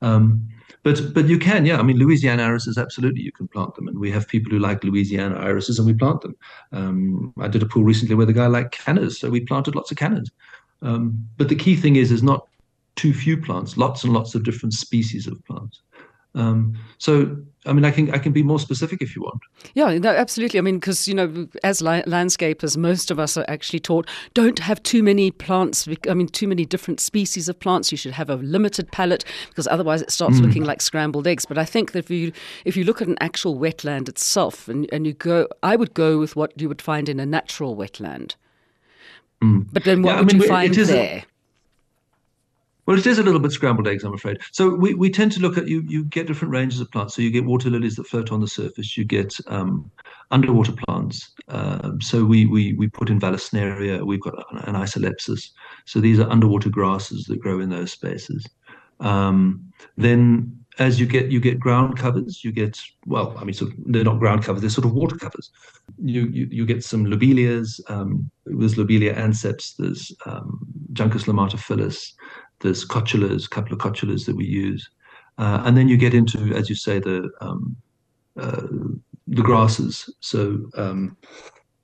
Um, 0.00 0.48
but 0.82 1.14
but 1.14 1.28
you 1.28 1.38
can, 1.38 1.64
yeah. 1.64 1.78
I 1.78 1.82
mean, 1.82 1.96
Louisiana 1.96 2.42
irises, 2.42 2.76
absolutely, 2.76 3.22
you 3.22 3.32
can 3.32 3.46
plant 3.46 3.74
them, 3.76 3.86
and 3.86 3.98
we 3.98 4.10
have 4.10 4.26
people 4.26 4.50
who 4.50 4.58
like 4.58 4.82
Louisiana 4.82 5.36
irises, 5.36 5.78
and 5.78 5.86
we 5.86 5.94
plant 5.94 6.22
them. 6.22 6.34
Um, 6.72 7.32
I 7.38 7.46
did 7.46 7.62
a 7.62 7.66
pool 7.66 7.84
recently 7.84 8.16
where 8.16 8.26
the 8.26 8.32
guy 8.32 8.48
liked 8.48 8.76
cannas, 8.76 9.20
so 9.20 9.30
we 9.30 9.40
planted 9.40 9.76
lots 9.76 9.92
of 9.92 9.96
cannas. 9.96 10.30
Um, 10.82 11.24
but 11.36 11.48
the 11.48 11.54
key 11.54 11.76
thing 11.76 11.96
is, 11.96 12.10
is 12.10 12.22
not 12.22 12.48
too 12.96 13.14
few 13.14 13.36
plants, 13.36 13.76
lots 13.76 14.02
and 14.02 14.12
lots 14.12 14.34
of 14.34 14.42
different 14.42 14.74
species 14.74 15.28
of 15.28 15.42
plants. 15.44 15.82
Um, 16.34 16.78
so, 16.96 17.36
I 17.66 17.72
mean, 17.72 17.84
I 17.84 17.90
can 17.90 18.10
I 18.10 18.18
can 18.18 18.32
be 18.32 18.42
more 18.42 18.58
specific 18.58 19.02
if 19.02 19.14
you 19.14 19.22
want. 19.22 19.40
Yeah, 19.74 19.98
no, 19.98 20.10
absolutely. 20.10 20.58
I 20.58 20.62
mean, 20.62 20.78
because 20.78 21.06
you 21.06 21.14
know, 21.14 21.46
as 21.62 21.82
la- 21.82 22.02
landscapers, 22.02 22.76
most 22.76 23.10
of 23.10 23.18
us 23.18 23.36
are 23.36 23.44
actually 23.48 23.80
taught 23.80 24.08
don't 24.32 24.58
have 24.58 24.82
too 24.82 25.02
many 25.02 25.30
plants. 25.30 25.86
I 26.08 26.14
mean, 26.14 26.28
too 26.28 26.48
many 26.48 26.64
different 26.64 27.00
species 27.00 27.48
of 27.48 27.60
plants. 27.60 27.92
You 27.92 27.98
should 27.98 28.12
have 28.12 28.30
a 28.30 28.36
limited 28.36 28.90
palette 28.92 29.24
because 29.50 29.68
otherwise 29.68 30.00
it 30.00 30.10
starts 30.10 30.38
mm. 30.38 30.46
looking 30.46 30.64
like 30.64 30.80
scrambled 30.80 31.26
eggs. 31.26 31.44
But 31.44 31.58
I 31.58 31.64
think 31.64 31.92
that 31.92 32.00
if 32.00 32.10
you 32.10 32.32
if 32.64 32.76
you 32.76 32.84
look 32.84 33.02
at 33.02 33.08
an 33.08 33.18
actual 33.20 33.58
wetland 33.58 34.08
itself, 34.08 34.68
and 34.68 34.88
and 34.92 35.06
you 35.06 35.12
go, 35.12 35.48
I 35.62 35.76
would 35.76 35.92
go 35.92 36.18
with 36.18 36.34
what 36.34 36.58
you 36.58 36.68
would 36.68 36.82
find 36.82 37.08
in 37.08 37.20
a 37.20 37.26
natural 37.26 37.76
wetland. 37.76 38.36
Mm. 39.42 39.66
But 39.72 39.84
then 39.84 40.02
what 40.02 40.12
yeah, 40.12 40.20
would 40.20 40.30
I 40.30 40.32
mean, 40.34 40.42
you 40.42 40.48
find 40.48 40.74
there? 40.74 41.18
A- 41.18 41.31
well, 42.86 42.98
it 42.98 43.06
is 43.06 43.18
a 43.18 43.22
little 43.22 43.40
bit 43.40 43.52
scrambled 43.52 43.86
eggs, 43.86 44.02
I'm 44.02 44.14
afraid. 44.14 44.38
So 44.50 44.74
we, 44.74 44.94
we 44.94 45.10
tend 45.10 45.32
to 45.32 45.40
look 45.40 45.56
at 45.56 45.68
you. 45.68 45.84
You 45.86 46.04
get 46.04 46.26
different 46.26 46.52
ranges 46.52 46.80
of 46.80 46.90
plants. 46.90 47.14
So 47.14 47.22
you 47.22 47.30
get 47.30 47.44
water 47.44 47.70
lilies 47.70 47.96
that 47.96 48.08
float 48.08 48.32
on 48.32 48.40
the 48.40 48.48
surface. 48.48 48.96
You 48.96 49.04
get 49.04 49.36
um, 49.46 49.90
underwater 50.32 50.72
plants. 50.86 51.30
Um, 51.48 52.00
so 52.00 52.24
we, 52.24 52.46
we 52.46 52.72
we 52.72 52.88
put 52.88 53.08
in 53.08 53.20
Vallisneria. 53.20 54.04
We've 54.04 54.20
got 54.20 54.34
an, 54.50 54.58
an 54.58 54.74
isolepis. 54.74 55.50
So 55.84 56.00
these 56.00 56.18
are 56.18 56.28
underwater 56.28 56.70
grasses 56.70 57.26
that 57.26 57.40
grow 57.40 57.60
in 57.60 57.70
those 57.70 57.92
spaces. 57.92 58.44
Um, 58.98 59.72
then 59.96 60.58
as 60.78 60.98
you 60.98 61.06
get 61.06 61.30
you 61.30 61.38
get 61.38 61.60
ground 61.60 61.98
covers, 61.98 62.42
you 62.42 62.50
get 62.50 62.80
well, 63.06 63.36
I 63.38 63.44
mean, 63.44 63.54
sort 63.54 63.72
of, 63.72 63.78
they're 63.86 64.04
not 64.04 64.18
ground 64.18 64.42
covers; 64.42 64.62
they're 64.62 64.70
sort 64.70 64.86
of 64.86 64.92
water 64.92 65.16
covers. 65.16 65.50
You 66.02 66.26
you, 66.28 66.48
you 66.50 66.66
get 66.66 66.82
some 66.82 67.06
lobelias. 67.06 67.80
Um, 67.88 68.30
there's 68.46 68.78
lobelia 68.78 69.14
anceps. 69.14 69.76
There's 69.76 70.12
um, 70.26 70.66
Juncus 70.92 71.24
lomatophyllus 71.24 72.12
there's 72.62 72.84
cotulas, 72.84 73.46
a 73.46 73.48
couple 73.48 73.72
of 73.72 73.78
cotulas 73.80 74.24
that 74.26 74.36
we 74.36 74.46
use. 74.46 74.88
Uh, 75.38 75.62
and 75.64 75.76
then 75.76 75.88
you 75.88 75.96
get 75.96 76.14
into, 76.14 76.54
as 76.54 76.68
you 76.68 76.74
say, 76.74 76.98
the 76.98 77.30
um, 77.40 77.76
uh, 78.38 78.66
the 79.28 79.42
grasses. 79.42 80.08
So 80.20 80.70
um, 80.76 81.16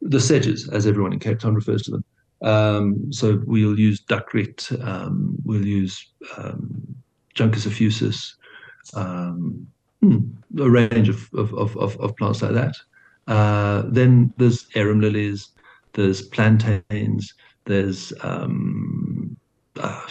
the 0.00 0.20
sedges, 0.20 0.68
as 0.68 0.86
everyone 0.86 1.12
in 1.12 1.18
Cape 1.18 1.40
Town 1.40 1.54
refers 1.54 1.82
to 1.82 1.90
them. 1.92 2.04
Um, 2.42 3.12
so 3.12 3.42
we'll 3.46 3.78
use 3.78 4.00
dakriet, 4.00 4.68
um, 4.80 5.36
we'll 5.44 5.66
use 5.66 6.12
um, 6.36 6.94
Juncus 7.34 7.66
effusus, 7.66 8.36
um, 8.94 9.66
hmm, 10.00 10.18
a 10.58 10.70
range 10.70 11.08
of, 11.08 11.28
of, 11.34 11.52
of, 11.54 11.76
of, 11.76 12.16
plants 12.16 12.42
like 12.42 12.52
that. 12.52 12.76
Uh, 13.26 13.82
then 13.88 14.32
there's 14.36 14.68
arum 14.76 15.00
lilies, 15.00 15.48
there's 15.94 16.22
plantains, 16.22 17.34
There's 17.64 18.12
um, 18.22 19.36
uh, 19.76 20.06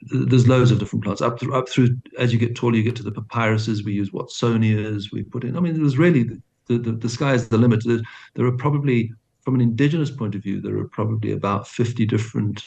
there's 0.00 0.48
loads 0.48 0.70
of 0.70 0.78
different 0.78 1.04
plants. 1.04 1.22
Up 1.22 1.38
through, 1.38 1.54
up 1.54 1.68
through 1.68 1.96
as 2.18 2.32
you 2.32 2.38
get 2.38 2.54
taller 2.54 2.76
you 2.76 2.82
get 2.82 2.96
to 2.96 3.02
the 3.02 3.12
papyruses. 3.12 3.84
We 3.84 3.92
use 3.92 4.10
watsonias 4.10 5.12
we 5.12 5.22
put 5.22 5.44
in 5.44 5.56
i 5.56 5.60
mean 5.60 5.74
it 5.74 5.82
was 5.82 5.98
really 5.98 6.24
the, 6.24 6.78
the, 6.78 6.92
the 6.92 7.08
sky 7.08 7.34
is 7.34 7.48
the 7.48 7.58
limit. 7.58 7.82
There, 7.84 8.00
there 8.34 8.46
are 8.46 8.56
probably 8.56 9.12
from 9.40 9.54
an 9.54 9.60
indigenous 9.60 10.10
point 10.10 10.34
of 10.34 10.42
view 10.42 10.60
there 10.60 10.78
are 10.78 10.88
probably 10.88 11.32
about 11.32 11.66
50 11.66 12.04
different 12.06 12.62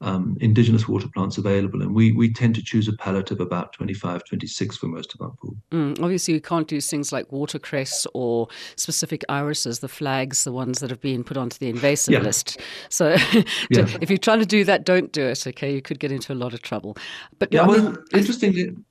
um, 0.00 0.36
indigenous 0.40 0.88
water 0.88 1.08
plants 1.08 1.36
available. 1.36 1.82
And 1.82 1.94
we, 1.94 2.12
we 2.12 2.32
tend 2.32 2.54
to 2.54 2.62
choose 2.62 2.88
a 2.88 2.92
palette 2.94 3.30
of 3.30 3.40
about 3.40 3.72
25, 3.74 4.24
26 4.24 4.76
for 4.76 4.86
most 4.86 5.14
of 5.14 5.20
our 5.20 5.30
pool. 5.30 5.56
Mm, 5.72 6.02
obviously, 6.02 6.34
you 6.34 6.40
can't 6.40 6.66
do 6.66 6.80
things 6.80 7.12
like 7.12 7.30
watercress 7.30 8.06
or 8.14 8.48
specific 8.76 9.24
irises, 9.28 9.80
the 9.80 9.88
flags, 9.88 10.44
the 10.44 10.52
ones 10.52 10.80
that 10.80 10.90
have 10.90 11.00
been 11.00 11.22
put 11.22 11.36
onto 11.36 11.58
the 11.58 11.68
invasive 11.68 12.14
yeah. 12.14 12.20
list. 12.20 12.60
So 12.88 13.10
yeah. 13.70 13.86
if 14.00 14.08
you're 14.08 14.18
trying 14.18 14.40
to 14.40 14.46
do 14.46 14.64
that, 14.64 14.84
don't 14.84 15.12
do 15.12 15.26
it, 15.26 15.46
okay? 15.46 15.72
You 15.72 15.82
could 15.82 16.00
get 16.00 16.12
into 16.12 16.32
a 16.32 16.34
lot 16.34 16.54
of 16.54 16.62
trouble. 16.62 16.96
But 17.38 17.52
yeah, 17.52 17.62
I 17.62 17.66
mean, 17.66 17.84
well, 17.84 17.96
interesting. 18.14 18.84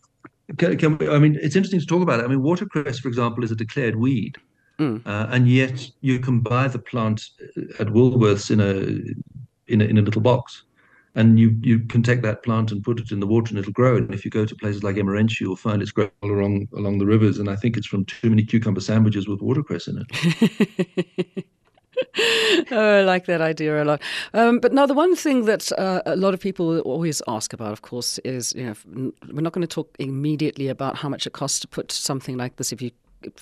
Can, 0.58 0.78
can 0.78 0.98
we, 0.98 1.10
I 1.10 1.20
mean, 1.20 1.38
it's 1.42 1.56
interesting 1.56 1.80
to 1.80 1.86
talk 1.86 2.02
about 2.02 2.20
it. 2.20 2.24
I 2.24 2.28
mean, 2.28 2.42
watercress, 2.42 3.00
for 3.00 3.08
example, 3.08 3.44
is 3.44 3.52
a 3.52 3.56
declared 3.56 3.96
weed. 3.96 4.38
Mm. 4.80 5.06
Uh, 5.06 5.28
and 5.30 5.48
yet 5.48 5.90
you 6.02 6.20
can 6.20 6.40
buy 6.40 6.68
the 6.68 6.80
plant 6.80 7.30
at 7.80 7.88
Woolworths 7.88 8.50
in 8.50 8.62
a 8.62 9.14
in 9.68 9.82
a, 9.82 9.86
in 9.86 9.98
a 9.98 10.02
little 10.02 10.22
box 10.22 10.64
and 11.16 11.40
you 11.40 11.58
you 11.62 11.80
can 11.80 12.04
take 12.04 12.22
that 12.22 12.44
plant 12.44 12.72
and 12.72 12.84
put 12.84 13.00
it 13.00 13.12
in 13.12 13.20
the 13.20 13.28
water 13.28 13.50
and 13.50 13.60
it'll 13.60 13.72
grow. 13.72 13.98
And 13.98 14.14
if 14.14 14.24
you 14.24 14.32
go 14.32 14.46
to 14.46 14.56
places 14.56 14.84
like 14.84 14.96
Emmarentia, 14.96 15.42
you'll 15.42 15.56
find 15.56 15.82
it's 15.82 15.92
growing 15.92 16.12
along 16.24 16.68
along 16.76 17.00
the 17.00 17.06
rivers. 17.06 17.40
And 17.40 17.50
I 17.50 17.56
think 17.56 17.78
it's 17.78 17.88
from 17.88 18.06
too 18.06 18.30
many 18.30 18.44
cucumber 18.44 18.82
sandwiches 18.82 19.28
with 19.28 19.42
watercress 19.42 19.88
in 19.88 20.06
it. 20.06 21.46
oh, 22.72 23.00
I 23.00 23.02
like 23.02 23.26
that 23.26 23.42
idea 23.42 23.82
a 23.82 23.86
lot. 23.86 24.02
Um, 24.34 24.60
but 24.60 24.74
now, 24.74 24.86
the 24.86 24.94
one 24.94 25.16
thing 25.16 25.46
that 25.46 25.72
uh, 25.78 26.02
a 26.06 26.16
lot 26.16 26.34
of 26.34 26.40
people 26.40 26.80
always 26.82 27.22
ask 27.28 27.54
about, 27.54 27.72
of 27.72 27.82
course, 27.82 28.20
is 28.20 28.54
you 28.56 28.66
know 28.66 29.12
we're 29.32 29.42
not 29.42 29.54
going 29.54 29.68
to 29.68 29.68
talk 29.68 29.96
immediately 30.00 30.68
about 30.68 30.98
how 30.98 31.10
much 31.10 31.26
it 31.26 31.34
costs 31.34 31.60
to 31.62 31.68
put 31.68 31.92
something 31.92 32.38
like 32.38 32.58
this 32.58 32.72
if 32.72 32.82
you 32.82 32.92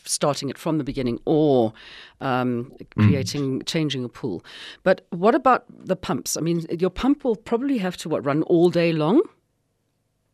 starting 0.03 0.49
it 0.49 0.57
from 0.57 0.77
the 0.77 0.83
beginning 0.83 1.19
or 1.25 1.73
um, 2.21 2.71
creating, 2.97 3.59
mm. 3.59 3.65
changing 3.65 4.03
a 4.03 4.09
pool. 4.09 4.43
But 4.83 5.05
what 5.09 5.35
about 5.35 5.65
the 5.69 5.95
pumps? 5.95 6.37
I 6.37 6.41
mean, 6.41 6.65
your 6.79 6.89
pump 6.89 7.23
will 7.23 7.35
probably 7.35 7.77
have 7.77 7.97
to 7.97 8.09
what 8.09 8.25
run 8.25 8.43
all 8.43 8.69
day 8.69 8.91
long. 8.91 9.21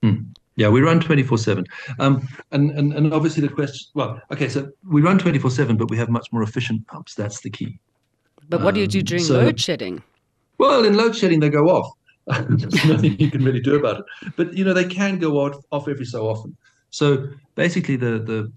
Mm. 0.03 0.33
Yeah, 0.55 0.69
we 0.69 0.81
run 0.81 0.99
24 0.99 1.37
7. 1.37 1.65
Um, 1.99 2.27
and, 2.51 2.71
and, 2.71 2.93
and 2.93 3.13
obviously, 3.13 3.41
the 3.41 3.53
question 3.53 3.89
well, 3.95 4.21
okay, 4.31 4.47
so 4.47 4.69
we 4.87 5.01
run 5.01 5.17
24 5.17 5.49
7, 5.49 5.77
but 5.77 5.89
we 5.89 5.97
have 5.97 6.09
much 6.09 6.27
more 6.31 6.43
efficient 6.43 6.85
pumps. 6.87 7.15
That's 7.15 7.41
the 7.41 7.49
key. 7.49 7.79
But 8.49 8.61
what 8.61 8.75
do 8.75 8.81
you 8.81 8.87
do 8.87 8.99
um, 8.99 9.05
during 9.05 9.23
so, 9.23 9.39
load 9.39 9.59
shedding? 9.59 10.03
Well, 10.57 10.85
in 10.85 10.95
load 10.95 11.15
shedding, 11.15 11.39
they 11.39 11.49
go 11.49 11.65
off. 11.65 11.91
There's 12.27 12.85
nothing 12.85 13.19
you 13.19 13.31
can 13.31 13.43
really 13.43 13.61
do 13.61 13.75
about 13.75 13.99
it. 13.99 14.05
But, 14.35 14.53
you 14.53 14.63
know, 14.63 14.73
they 14.73 14.85
can 14.85 15.17
go 15.17 15.31
off, 15.39 15.55
off 15.71 15.87
every 15.87 16.05
so 16.05 16.27
often. 16.27 16.55
So 16.89 17.27
basically, 17.55 17.95
the, 17.95 18.19
the 18.19 18.51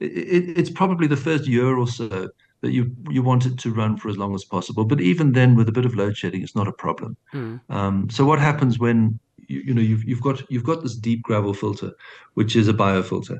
it, 0.00 0.58
it's 0.58 0.70
probably 0.70 1.06
the 1.06 1.16
first 1.16 1.46
year 1.46 1.76
or 1.76 1.86
so 1.86 2.28
that 2.60 2.72
you 2.72 2.94
you 3.08 3.22
want 3.22 3.46
it 3.46 3.58
to 3.58 3.72
run 3.72 3.96
for 3.96 4.08
as 4.08 4.16
long 4.16 4.34
as 4.34 4.44
possible. 4.44 4.84
But 4.84 5.00
even 5.00 5.32
then, 5.32 5.54
with 5.54 5.68
a 5.68 5.72
bit 5.72 5.84
of 5.84 5.94
load 5.94 6.16
shedding, 6.16 6.42
it's 6.42 6.56
not 6.56 6.68
a 6.68 6.72
problem. 6.72 7.16
Mm. 7.32 7.60
Um, 7.68 8.10
so 8.10 8.24
what 8.24 8.38
happens 8.38 8.78
when 8.78 9.18
you, 9.46 9.60
you 9.60 9.74
know 9.74 9.82
you've 9.82 10.04
you've 10.04 10.22
got 10.22 10.50
you've 10.50 10.64
got 10.64 10.82
this 10.82 10.96
deep 10.96 11.22
gravel 11.22 11.54
filter, 11.54 11.92
which 12.34 12.56
is 12.56 12.68
a 12.68 12.74
biofilter, 12.74 13.38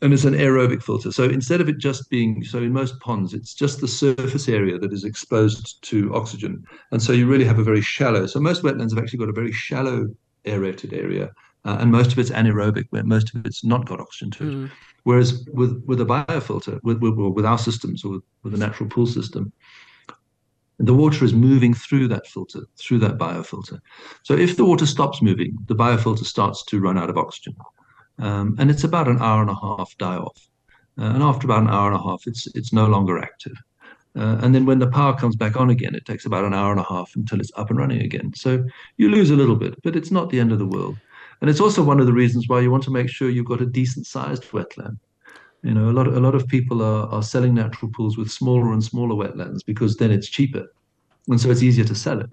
and 0.00 0.12
it's 0.12 0.24
an 0.24 0.34
aerobic 0.34 0.82
filter. 0.82 1.12
So 1.12 1.24
instead 1.24 1.60
of 1.60 1.68
it 1.68 1.78
just 1.78 2.08
being 2.08 2.44
so 2.44 2.58
in 2.58 2.72
most 2.72 2.98
ponds, 3.00 3.34
it's 3.34 3.54
just 3.54 3.80
the 3.80 3.88
surface 3.88 4.48
area 4.48 4.78
that 4.78 4.92
is 4.92 5.04
exposed 5.04 5.82
to 5.82 6.14
oxygen, 6.14 6.64
and 6.92 7.02
so 7.02 7.12
you 7.12 7.26
really 7.26 7.44
have 7.44 7.58
a 7.58 7.64
very 7.64 7.82
shallow. 7.82 8.26
So 8.26 8.40
most 8.40 8.62
wetlands 8.62 8.94
have 8.94 9.02
actually 9.02 9.18
got 9.18 9.28
a 9.28 9.32
very 9.32 9.52
shallow 9.52 10.08
aerated 10.46 10.92
area, 10.92 11.30
uh, 11.64 11.78
and 11.80 11.90
most 11.90 12.12
of 12.12 12.18
it's 12.18 12.30
anaerobic, 12.30 12.86
where 12.90 13.04
most 13.04 13.34
of 13.34 13.46
it's 13.46 13.64
not 13.64 13.86
got 13.86 14.00
oxygen 14.00 14.30
to 14.32 14.48
it. 14.48 14.54
Mm. 14.54 14.70
Whereas 15.04 15.46
with 15.52 15.82
with 15.86 16.00
a 16.00 16.04
biofilter, 16.04 16.80
with 16.82 16.98
with, 16.98 17.14
with 17.16 17.46
our 17.46 17.58
systems 17.58 18.04
or 18.04 18.12
with, 18.12 18.22
with 18.42 18.54
a 18.54 18.58
natural 18.58 18.88
pool 18.88 19.06
system, 19.06 19.52
the 20.78 20.94
water 20.94 21.24
is 21.24 21.32
moving 21.34 21.74
through 21.74 22.08
that 22.08 22.26
filter, 22.26 22.60
through 22.76 22.98
that 23.00 23.18
biofilter. 23.18 23.78
So 24.22 24.34
if 24.34 24.56
the 24.56 24.64
water 24.64 24.86
stops 24.86 25.22
moving, 25.22 25.56
the 25.66 25.76
biofilter 25.76 26.24
starts 26.24 26.64
to 26.66 26.80
run 26.80 26.98
out 26.98 27.10
of 27.10 27.16
oxygen, 27.16 27.56
um, 28.18 28.56
and 28.58 28.70
it's 28.70 28.84
about 28.84 29.08
an 29.08 29.20
hour 29.20 29.42
and 29.42 29.50
a 29.50 29.60
half 29.60 29.96
die 29.98 30.16
off. 30.16 30.48
Uh, 30.98 31.06
and 31.06 31.22
after 31.22 31.46
about 31.46 31.62
an 31.62 31.70
hour 31.70 31.90
and 31.92 32.00
a 32.00 32.02
half, 32.02 32.22
it's 32.26 32.46
it's 32.54 32.72
no 32.72 32.86
longer 32.86 33.18
active. 33.18 33.56
Uh, 34.16 34.38
and 34.42 34.54
then 34.54 34.64
when 34.64 34.78
the 34.78 34.86
power 34.86 35.12
comes 35.12 35.34
back 35.34 35.56
on 35.56 35.70
again, 35.70 35.94
it 35.94 36.06
takes 36.06 36.24
about 36.24 36.44
an 36.44 36.54
hour 36.54 36.70
and 36.70 36.80
a 36.80 36.84
half 36.84 37.10
until 37.16 37.40
it's 37.40 37.50
up 37.56 37.70
and 37.70 37.78
running 37.78 38.00
again. 38.02 38.32
So 38.34 38.64
you 38.96 39.08
lose 39.08 39.30
a 39.30 39.36
little 39.36 39.56
bit, 39.56 39.74
but 39.82 39.96
it's 39.96 40.12
not 40.12 40.30
the 40.30 40.38
end 40.38 40.52
of 40.52 40.60
the 40.60 40.66
world. 40.66 40.96
And 41.44 41.50
it's 41.50 41.60
also 41.60 41.82
one 41.82 42.00
of 42.00 42.06
the 42.06 42.12
reasons 42.14 42.48
why 42.48 42.60
you 42.60 42.70
want 42.70 42.84
to 42.84 42.90
make 42.90 43.10
sure 43.10 43.28
you've 43.28 43.44
got 43.44 43.60
a 43.60 43.66
decent 43.66 44.06
sized 44.06 44.44
wetland. 44.44 44.96
You 45.62 45.74
know, 45.74 45.90
a 45.90 45.92
lot 45.92 46.06
of, 46.06 46.16
a 46.16 46.20
lot 46.20 46.34
of 46.34 46.48
people 46.48 46.82
are, 46.82 47.06
are 47.10 47.22
selling 47.22 47.52
natural 47.52 47.90
pools 47.94 48.16
with 48.16 48.30
smaller 48.30 48.72
and 48.72 48.82
smaller 48.82 49.14
wetlands 49.14 49.60
because 49.62 49.98
then 49.98 50.10
it's 50.10 50.26
cheaper, 50.26 50.64
and 51.28 51.38
so 51.38 51.50
it's 51.50 51.62
easier 51.62 51.84
to 51.84 51.94
sell 51.94 52.18
it. 52.18 52.30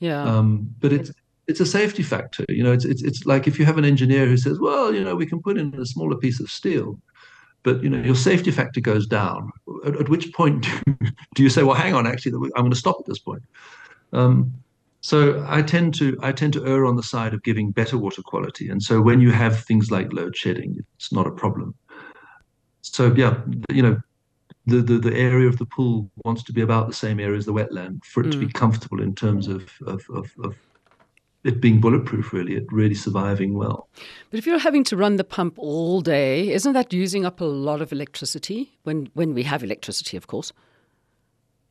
Yeah. 0.00 0.24
Um, 0.24 0.74
but 0.80 0.92
it's 0.92 1.12
it's 1.46 1.60
a 1.60 1.66
safety 1.66 2.02
factor. 2.02 2.44
You 2.48 2.64
know, 2.64 2.72
it's, 2.72 2.84
it's 2.84 3.04
it's 3.04 3.26
like 3.26 3.46
if 3.46 3.60
you 3.60 3.64
have 3.64 3.78
an 3.78 3.84
engineer 3.84 4.26
who 4.26 4.36
says, 4.36 4.58
well, 4.58 4.92
you 4.92 5.04
know, 5.04 5.14
we 5.14 5.26
can 5.26 5.40
put 5.40 5.56
in 5.56 5.72
a 5.76 5.86
smaller 5.86 6.16
piece 6.16 6.40
of 6.40 6.50
steel, 6.50 6.98
but 7.62 7.80
you 7.84 7.88
know, 7.88 8.02
your 8.02 8.16
safety 8.16 8.50
factor 8.50 8.80
goes 8.80 9.06
down. 9.06 9.52
At, 9.86 10.00
at 10.00 10.08
which 10.08 10.32
point 10.32 10.66
do 11.36 11.44
you 11.44 11.48
say, 11.48 11.62
well, 11.62 11.76
hang 11.76 11.94
on, 11.94 12.08
actually, 12.08 12.32
I'm 12.32 12.62
going 12.62 12.70
to 12.72 12.76
stop 12.76 12.96
at 12.98 13.06
this 13.06 13.20
point? 13.20 13.44
Um, 14.12 14.52
so 15.08 15.42
I 15.48 15.62
tend 15.62 15.94
to 16.00 16.18
I 16.20 16.32
tend 16.32 16.52
to 16.52 16.66
err 16.66 16.84
on 16.84 16.96
the 16.96 17.02
side 17.02 17.32
of 17.32 17.42
giving 17.42 17.70
better 17.70 17.96
water 17.96 18.20
quality, 18.20 18.68
and 18.68 18.82
so 18.82 19.00
when 19.00 19.22
you 19.22 19.30
have 19.30 19.64
things 19.64 19.90
like 19.90 20.12
load 20.12 20.36
shedding, 20.36 20.84
it's 20.96 21.10
not 21.10 21.26
a 21.26 21.30
problem. 21.30 21.74
So 22.82 23.14
yeah, 23.14 23.40
you 23.72 23.82
know, 23.82 23.96
the, 24.66 24.82
the, 24.82 24.98
the 24.98 25.16
area 25.16 25.48
of 25.48 25.56
the 25.56 25.64
pool 25.64 26.10
wants 26.26 26.42
to 26.42 26.52
be 26.52 26.60
about 26.60 26.88
the 26.88 26.92
same 26.92 27.20
area 27.20 27.38
as 27.38 27.46
the 27.46 27.54
wetland 27.54 28.04
for 28.04 28.20
it 28.22 28.26
mm. 28.26 28.32
to 28.32 28.38
be 28.38 28.48
mm. 28.48 28.52
comfortable 28.52 29.00
in 29.00 29.14
terms 29.14 29.48
of, 29.48 29.70
of, 29.86 30.04
of, 30.10 30.30
of 30.44 30.54
it 31.42 31.58
being 31.58 31.80
bulletproof, 31.80 32.34
really, 32.34 32.56
it 32.56 32.66
really 32.70 32.94
surviving 32.94 33.54
well. 33.54 33.88
But 34.30 34.38
if 34.38 34.46
you're 34.46 34.58
having 34.58 34.84
to 34.84 34.96
run 34.98 35.16
the 35.16 35.24
pump 35.24 35.54
all 35.56 36.02
day, 36.02 36.52
isn't 36.52 36.74
that 36.74 36.92
using 36.92 37.24
up 37.24 37.40
a 37.40 37.46
lot 37.46 37.80
of 37.80 37.92
electricity? 37.92 38.76
When 38.82 39.08
when 39.14 39.32
we 39.32 39.44
have 39.44 39.64
electricity, 39.64 40.18
of 40.18 40.26
course. 40.26 40.52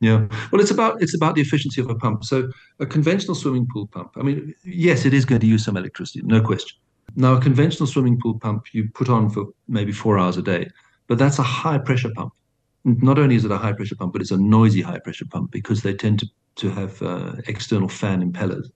Yeah, 0.00 0.28
well, 0.52 0.60
it's 0.60 0.70
about 0.70 1.02
it's 1.02 1.14
about 1.14 1.34
the 1.34 1.40
efficiency 1.40 1.80
of 1.80 1.90
a 1.90 1.94
pump. 1.94 2.24
So 2.24 2.48
a 2.78 2.86
conventional 2.86 3.34
swimming 3.34 3.66
pool 3.72 3.88
pump. 3.88 4.12
I 4.16 4.22
mean, 4.22 4.54
yes, 4.64 5.04
it 5.04 5.12
is 5.12 5.24
going 5.24 5.40
to 5.40 5.46
use 5.46 5.64
some 5.64 5.76
electricity, 5.76 6.22
no 6.24 6.40
question. 6.40 6.78
Now, 7.16 7.34
a 7.34 7.40
conventional 7.40 7.86
swimming 7.88 8.20
pool 8.20 8.38
pump 8.38 8.66
you 8.72 8.88
put 8.94 9.08
on 9.08 9.28
for 9.28 9.46
maybe 9.66 9.92
four 9.92 10.18
hours 10.18 10.36
a 10.36 10.42
day, 10.42 10.68
but 11.08 11.18
that's 11.18 11.40
a 11.40 11.42
high 11.42 11.78
pressure 11.78 12.10
pump. 12.14 12.32
Not 12.84 13.18
only 13.18 13.34
is 13.34 13.44
it 13.44 13.50
a 13.50 13.58
high 13.58 13.72
pressure 13.72 13.96
pump, 13.96 14.12
but 14.12 14.22
it's 14.22 14.30
a 14.30 14.36
noisy 14.36 14.82
high 14.82 15.00
pressure 15.00 15.26
pump 15.28 15.50
because 15.50 15.82
they 15.82 15.94
tend 15.94 16.20
to 16.20 16.26
to 16.56 16.70
have 16.70 17.00
uh, 17.02 17.32
external 17.46 17.88
fan 17.88 18.20
impellers. 18.32 18.66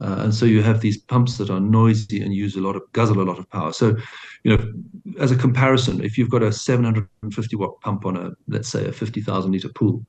Uh, 0.00 0.22
and 0.24 0.34
so 0.34 0.44
you 0.44 0.62
have 0.62 0.80
these 0.80 0.98
pumps 0.98 1.38
that 1.38 1.48
are 1.48 1.60
noisy 1.60 2.20
and 2.20 2.34
use 2.34 2.56
a 2.56 2.60
lot 2.60 2.74
of 2.74 2.82
guzzle 2.92 3.20
a 3.20 3.22
lot 3.22 3.38
of 3.38 3.48
power. 3.50 3.72
So, 3.72 3.96
you 4.42 4.56
know, 4.56 4.72
as 5.20 5.30
a 5.30 5.36
comparison, 5.36 6.02
if 6.02 6.18
you've 6.18 6.30
got 6.30 6.42
a 6.42 6.52
750 6.52 7.54
watt 7.54 7.80
pump 7.80 8.04
on 8.04 8.16
a 8.16 8.30
let's 8.48 8.68
say 8.68 8.86
a 8.86 8.92
50,000 8.92 9.52
liter 9.52 9.68
pool, 9.68 10.04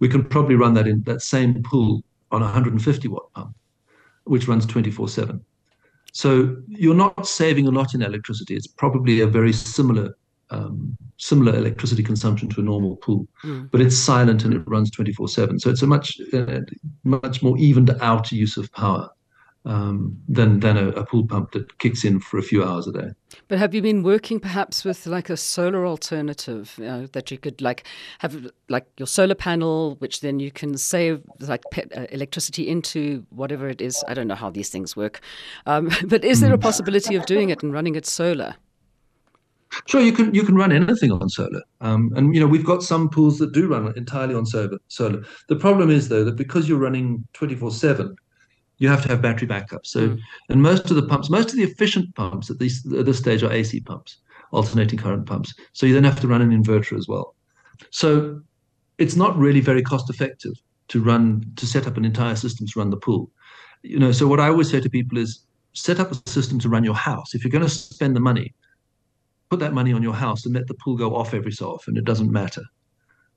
we 0.00 0.08
can 0.08 0.24
probably 0.24 0.56
run 0.56 0.74
that 0.74 0.86
in 0.86 1.02
that 1.02 1.22
same 1.22 1.62
pool 1.62 2.02
on 2.30 2.42
a 2.42 2.46
150 2.46 3.08
watt 3.08 3.32
pump, 3.34 3.54
which 4.24 4.48
runs 4.48 4.66
24 4.66 5.08
7. 5.08 5.44
So 6.12 6.56
you're 6.68 6.94
not 6.94 7.26
saving 7.26 7.66
a 7.66 7.70
lot 7.70 7.94
in 7.94 8.02
electricity. 8.02 8.54
It's 8.54 8.66
probably 8.66 9.20
a 9.20 9.26
very 9.26 9.52
similar 9.52 10.16
um, 10.50 10.96
similar 11.16 11.56
electricity 11.56 12.02
consumption 12.02 12.48
to 12.50 12.60
a 12.60 12.64
normal 12.64 12.96
pool, 12.96 13.26
mm. 13.42 13.70
but 13.70 13.80
it's 13.80 13.96
silent 13.96 14.44
and 14.44 14.52
it 14.52 14.62
runs 14.66 14.90
24 14.90 15.28
7. 15.28 15.58
So 15.58 15.70
it's 15.70 15.82
a 15.82 15.86
much 15.86 16.20
uh, 16.32 16.60
much 17.04 17.42
more 17.42 17.56
evened 17.58 17.90
out 18.00 18.30
use 18.30 18.56
of 18.56 18.70
power 18.72 19.10
um, 19.64 20.16
than 20.28 20.60
than 20.60 20.76
a, 20.76 20.88
a, 20.90 21.06
pool 21.06 21.26
pump 21.26 21.52
that 21.52 21.78
kicks 21.78 22.04
in 22.04 22.20
for 22.20 22.38
a 22.38 22.42
few 22.42 22.62
hours 22.62 22.86
a 22.86 22.92
day. 22.92 23.08
But 23.48 23.58
have 23.58 23.74
you 23.74 23.80
been 23.80 24.02
working 24.02 24.38
perhaps 24.38 24.84
with 24.84 25.06
like 25.06 25.30
a 25.30 25.36
solar 25.36 25.86
alternative 25.86 26.74
you 26.76 26.84
know, 26.84 27.06
that 27.08 27.30
you 27.30 27.38
could 27.38 27.62
like 27.62 27.86
have 28.18 28.50
like 28.68 28.86
your 28.98 29.06
solar 29.06 29.34
panel, 29.34 29.96
which 30.00 30.20
then 30.20 30.38
you 30.38 30.50
can 30.50 30.76
save 30.76 31.22
like 31.40 31.62
pe- 31.70 31.88
uh, 31.96 32.06
electricity 32.10 32.68
into 32.68 33.24
whatever 33.30 33.68
it 33.68 33.80
is. 33.80 34.04
I 34.06 34.14
don't 34.14 34.28
know 34.28 34.34
how 34.34 34.50
these 34.50 34.68
things 34.68 34.96
work, 34.96 35.20
um, 35.66 35.90
but 36.06 36.24
is 36.24 36.40
there 36.40 36.52
a 36.52 36.56
hmm. 36.56 36.62
possibility 36.62 37.14
of 37.14 37.24
doing 37.26 37.50
it 37.50 37.62
and 37.62 37.72
running 37.72 37.94
it 37.94 38.06
solar? 38.06 38.56
Sure, 39.86 40.00
you 40.00 40.12
can 40.12 40.32
you 40.34 40.44
can 40.44 40.54
run 40.54 40.72
anything 40.72 41.10
on 41.10 41.28
solar, 41.28 41.62
um, 41.80 42.12
and 42.16 42.34
you 42.34 42.40
know 42.40 42.46
we've 42.46 42.64
got 42.64 42.82
some 42.82 43.08
pools 43.08 43.38
that 43.38 43.52
do 43.52 43.68
run 43.68 43.92
entirely 43.96 44.34
on 44.34 44.46
solar. 44.46 44.78
Solar. 44.88 45.22
The 45.48 45.56
problem 45.56 45.90
is 45.90 46.08
though 46.08 46.24
that 46.24 46.36
because 46.36 46.68
you're 46.68 46.78
running 46.78 47.26
twenty 47.32 47.54
four 47.54 47.70
seven, 47.70 48.14
you 48.78 48.88
have 48.88 49.02
to 49.02 49.08
have 49.08 49.22
battery 49.22 49.46
backup. 49.46 49.86
So, 49.86 50.08
mm. 50.08 50.20
and 50.48 50.62
most 50.62 50.90
of 50.90 50.96
the 50.96 51.06
pumps, 51.06 51.30
most 51.30 51.50
of 51.50 51.56
the 51.56 51.62
efficient 51.62 52.14
pumps 52.14 52.50
at 52.50 52.58
this 52.58 52.84
at 52.92 53.06
this 53.06 53.18
stage 53.18 53.42
are 53.42 53.52
AC 53.52 53.80
pumps, 53.80 54.18
alternating 54.52 54.98
current 54.98 55.26
pumps. 55.26 55.54
So 55.72 55.86
you 55.86 55.94
then 55.94 56.04
have 56.04 56.20
to 56.20 56.28
run 56.28 56.42
an 56.42 56.50
inverter 56.50 56.98
as 56.98 57.08
well. 57.08 57.34
So, 57.90 58.40
it's 58.98 59.16
not 59.16 59.36
really 59.36 59.60
very 59.60 59.82
cost 59.82 60.10
effective 60.10 60.54
to 60.88 61.00
run 61.00 61.44
to 61.56 61.66
set 61.66 61.86
up 61.86 61.96
an 61.96 62.04
entire 62.04 62.36
system 62.36 62.66
to 62.66 62.78
run 62.78 62.90
the 62.90 62.96
pool. 62.96 63.30
You 63.82 63.98
know, 63.98 64.12
so 64.12 64.26
what 64.26 64.40
I 64.40 64.48
always 64.48 64.70
say 64.70 64.80
to 64.80 64.90
people 64.90 65.18
is 65.18 65.44
set 65.72 66.00
up 66.00 66.12
a 66.12 66.30
system 66.30 66.58
to 66.60 66.68
run 66.68 66.84
your 66.84 66.94
house. 66.94 67.34
If 67.34 67.44
you're 67.44 67.50
going 67.50 67.64
to 67.64 67.70
spend 67.70 68.14
the 68.16 68.20
money, 68.20 68.54
put 69.50 69.60
that 69.60 69.72
money 69.72 69.92
on 69.92 70.02
your 70.02 70.14
house 70.14 70.46
and 70.46 70.54
let 70.54 70.66
the 70.66 70.74
pool 70.74 70.96
go 70.96 71.14
off 71.14 71.34
every 71.34 71.52
so 71.52 71.70
often. 71.70 71.96
It 71.96 72.04
doesn't 72.04 72.30
matter. 72.30 72.62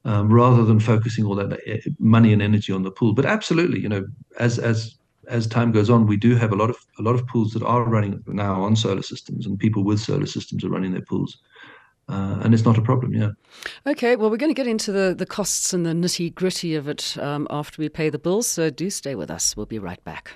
Um, 0.05 0.31
rather 0.31 0.63
than 0.63 0.79
focusing 0.79 1.25
all 1.25 1.35
that 1.35 1.59
eh, 1.65 1.79
money 1.99 2.31
and 2.31 2.41
energy 2.41 2.71
on 2.71 2.83
the 2.83 2.91
pool. 2.91 3.13
But 3.13 3.25
absolutely, 3.25 3.81
you 3.81 3.89
know, 3.89 4.05
as 4.39 4.57
as 4.57 4.95
as 5.27 5.47
time 5.47 5.71
goes 5.71 5.89
on, 5.89 6.07
we 6.07 6.17
do 6.17 6.35
have 6.35 6.51
a 6.51 6.55
lot 6.55 6.69
of 6.69 6.77
a 6.99 7.01
lot 7.01 7.15
of 7.15 7.25
pools 7.27 7.53
that 7.53 7.63
are 7.63 7.83
running 7.83 8.23
now 8.27 8.61
on 8.61 8.75
solar 8.75 9.01
systems, 9.01 9.45
and 9.45 9.59
people 9.59 9.83
with 9.83 9.99
solar 9.99 10.25
systems 10.25 10.63
are 10.63 10.69
running 10.69 10.91
their 10.91 11.01
pools. 11.01 11.37
Uh, 12.09 12.39
and 12.41 12.53
it's 12.53 12.63
not 12.63 12.77
a 12.77 12.81
problem, 12.81 13.13
yeah. 13.13 13.31
Okay, 13.85 14.15
well, 14.15 14.29
we're 14.29 14.37
going 14.37 14.49
to 14.49 14.55
get 14.55 14.65
into 14.65 14.93
the, 14.93 15.13
the 15.13 15.25
costs 15.25 15.73
and 15.73 15.85
the 15.85 15.91
nitty 15.91 16.33
gritty 16.33 16.73
of 16.73 16.87
it 16.87 17.17
um, 17.17 17.45
after 17.49 17.81
we 17.81 17.89
pay 17.89 18.09
the 18.09 18.17
bills, 18.17 18.47
so 18.47 18.69
do 18.69 18.89
stay 18.89 19.13
with 19.13 19.29
us. 19.29 19.57
We'll 19.57 19.65
be 19.65 19.77
right 19.77 20.01
back. 20.05 20.31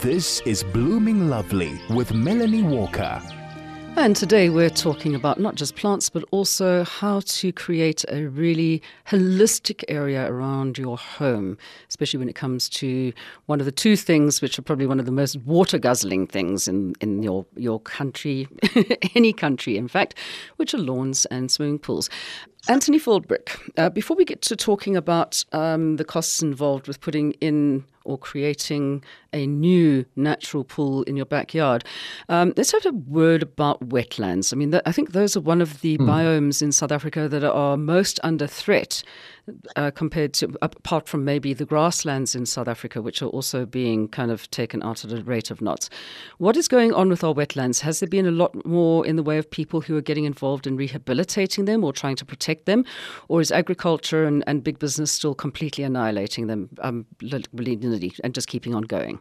This 0.00 0.40
is 0.46 0.64
Blooming 0.64 1.28
Lovely 1.28 1.78
with 1.90 2.14
Melanie 2.14 2.62
Walker. 2.62 3.20
And 3.96 4.16
today 4.16 4.50
we're 4.50 4.70
talking 4.70 5.14
about 5.14 5.38
not 5.38 5.54
just 5.54 5.76
plants, 5.76 6.10
but 6.10 6.24
also 6.32 6.82
how 6.82 7.20
to 7.20 7.52
create 7.52 8.04
a 8.08 8.26
really 8.26 8.82
holistic 9.06 9.84
area 9.86 10.28
around 10.28 10.76
your 10.76 10.98
home, 10.98 11.56
especially 11.88 12.18
when 12.18 12.28
it 12.28 12.34
comes 12.34 12.68
to 12.70 13.12
one 13.46 13.60
of 13.60 13.66
the 13.66 13.72
two 13.72 13.96
things 13.96 14.42
which 14.42 14.58
are 14.58 14.62
probably 14.62 14.86
one 14.86 14.98
of 14.98 15.06
the 15.06 15.12
most 15.12 15.36
water 15.42 15.78
guzzling 15.78 16.26
things 16.26 16.66
in, 16.66 16.94
in 17.00 17.22
your, 17.22 17.46
your 17.54 17.78
country, 17.80 18.48
any 19.14 19.32
country, 19.32 19.76
in 19.76 19.86
fact, 19.86 20.18
which 20.56 20.74
are 20.74 20.78
lawns 20.78 21.24
and 21.26 21.50
swimming 21.50 21.78
pools. 21.78 22.10
Anthony 22.68 22.98
Philbrick, 22.98 23.60
uh, 23.78 23.90
before 23.90 24.16
we 24.16 24.24
get 24.24 24.42
to 24.42 24.56
talking 24.56 24.96
about 24.96 25.44
um, 25.52 25.96
the 25.96 26.04
costs 26.04 26.42
involved 26.42 26.88
with 26.88 27.00
putting 27.00 27.32
in 27.34 27.84
or 28.04 28.18
creating 28.18 29.02
a 29.32 29.46
new 29.46 30.04
natural 30.16 30.64
pool 30.64 31.02
in 31.04 31.16
your 31.16 31.26
backyard. 31.26 31.84
Um, 32.28 32.52
let's 32.56 32.72
have 32.72 32.86
a 32.86 32.92
word 32.92 33.42
about 33.42 33.88
wetlands. 33.88 34.52
I 34.52 34.56
mean, 34.56 34.70
th- 34.70 34.82
I 34.86 34.92
think 34.92 35.12
those 35.12 35.36
are 35.36 35.40
one 35.40 35.60
of 35.60 35.80
the 35.80 35.98
mm. 35.98 36.06
biomes 36.06 36.62
in 36.62 36.72
South 36.72 36.92
Africa 36.92 37.28
that 37.28 37.44
are 37.44 37.76
most 37.76 38.20
under 38.22 38.46
threat 38.46 39.02
uh, 39.76 39.90
compared 39.90 40.32
to, 40.34 40.54
apart 40.62 41.08
from 41.08 41.24
maybe 41.24 41.52
the 41.52 41.64
grasslands 41.64 42.34
in 42.34 42.46
South 42.46 42.68
Africa, 42.68 43.02
which 43.02 43.22
are 43.22 43.28
also 43.28 43.66
being 43.66 44.08
kind 44.08 44.30
of 44.30 44.50
taken 44.50 44.82
out 44.82 45.04
at 45.04 45.12
a 45.12 45.22
rate 45.22 45.50
of 45.50 45.60
knots. 45.60 45.90
What 46.38 46.56
is 46.56 46.68
going 46.68 46.92
on 46.92 47.08
with 47.08 47.22
our 47.22 47.34
wetlands? 47.34 47.80
Has 47.80 48.00
there 48.00 48.08
been 48.08 48.26
a 48.26 48.30
lot 48.30 48.64
more 48.64 49.06
in 49.06 49.16
the 49.16 49.22
way 49.22 49.38
of 49.38 49.50
people 49.50 49.80
who 49.80 49.96
are 49.96 50.02
getting 50.02 50.24
involved 50.24 50.66
in 50.66 50.76
rehabilitating 50.76 51.66
them 51.66 51.84
or 51.84 51.92
trying 51.92 52.16
to 52.16 52.24
protect 52.24 52.66
them? 52.66 52.84
Or 53.28 53.40
is 53.40 53.52
agriculture 53.52 54.24
and, 54.24 54.42
and 54.46 54.64
big 54.64 54.78
business 54.78 55.12
still 55.12 55.34
completely 55.34 55.84
annihilating 55.84 56.46
them 56.46 56.70
um, 56.80 57.06
and 57.20 58.34
just 58.34 58.48
keeping 58.48 58.74
on 58.74 58.82
going? 58.82 59.20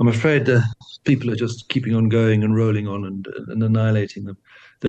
I'm 0.00 0.08
afraid 0.08 0.48
uh, 0.48 0.60
people 1.04 1.30
are 1.30 1.36
just 1.36 1.68
keeping 1.68 1.94
on 1.94 2.08
going 2.08 2.42
and 2.42 2.56
rolling 2.56 2.88
on 2.88 3.04
and, 3.04 3.26
and 3.48 3.62
annihilating 3.62 4.24
them. 4.24 4.36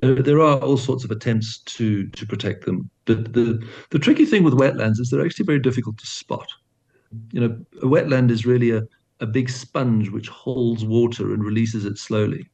There, 0.02 0.22
there 0.22 0.40
are 0.40 0.58
all 0.58 0.76
sorts 0.76 1.04
of 1.04 1.10
attempts 1.10 1.58
to 1.58 2.08
to 2.08 2.26
protect 2.26 2.64
them, 2.64 2.90
but 3.04 3.32
the 3.32 3.64
the 3.90 3.98
tricky 3.98 4.24
thing 4.24 4.42
with 4.42 4.54
wetlands 4.54 4.98
is 4.98 5.10
they're 5.10 5.24
actually 5.24 5.46
very 5.46 5.60
difficult 5.60 5.98
to 5.98 6.06
spot. 6.06 6.48
You 7.32 7.40
know, 7.40 7.64
a 7.80 7.86
wetland 7.86 8.30
is 8.30 8.44
really 8.44 8.72
a, 8.72 8.82
a 9.20 9.26
big 9.26 9.48
sponge 9.48 10.10
which 10.10 10.28
holds 10.28 10.84
water 10.84 11.32
and 11.32 11.44
releases 11.44 11.84
it 11.84 11.98
slowly. 11.98 12.48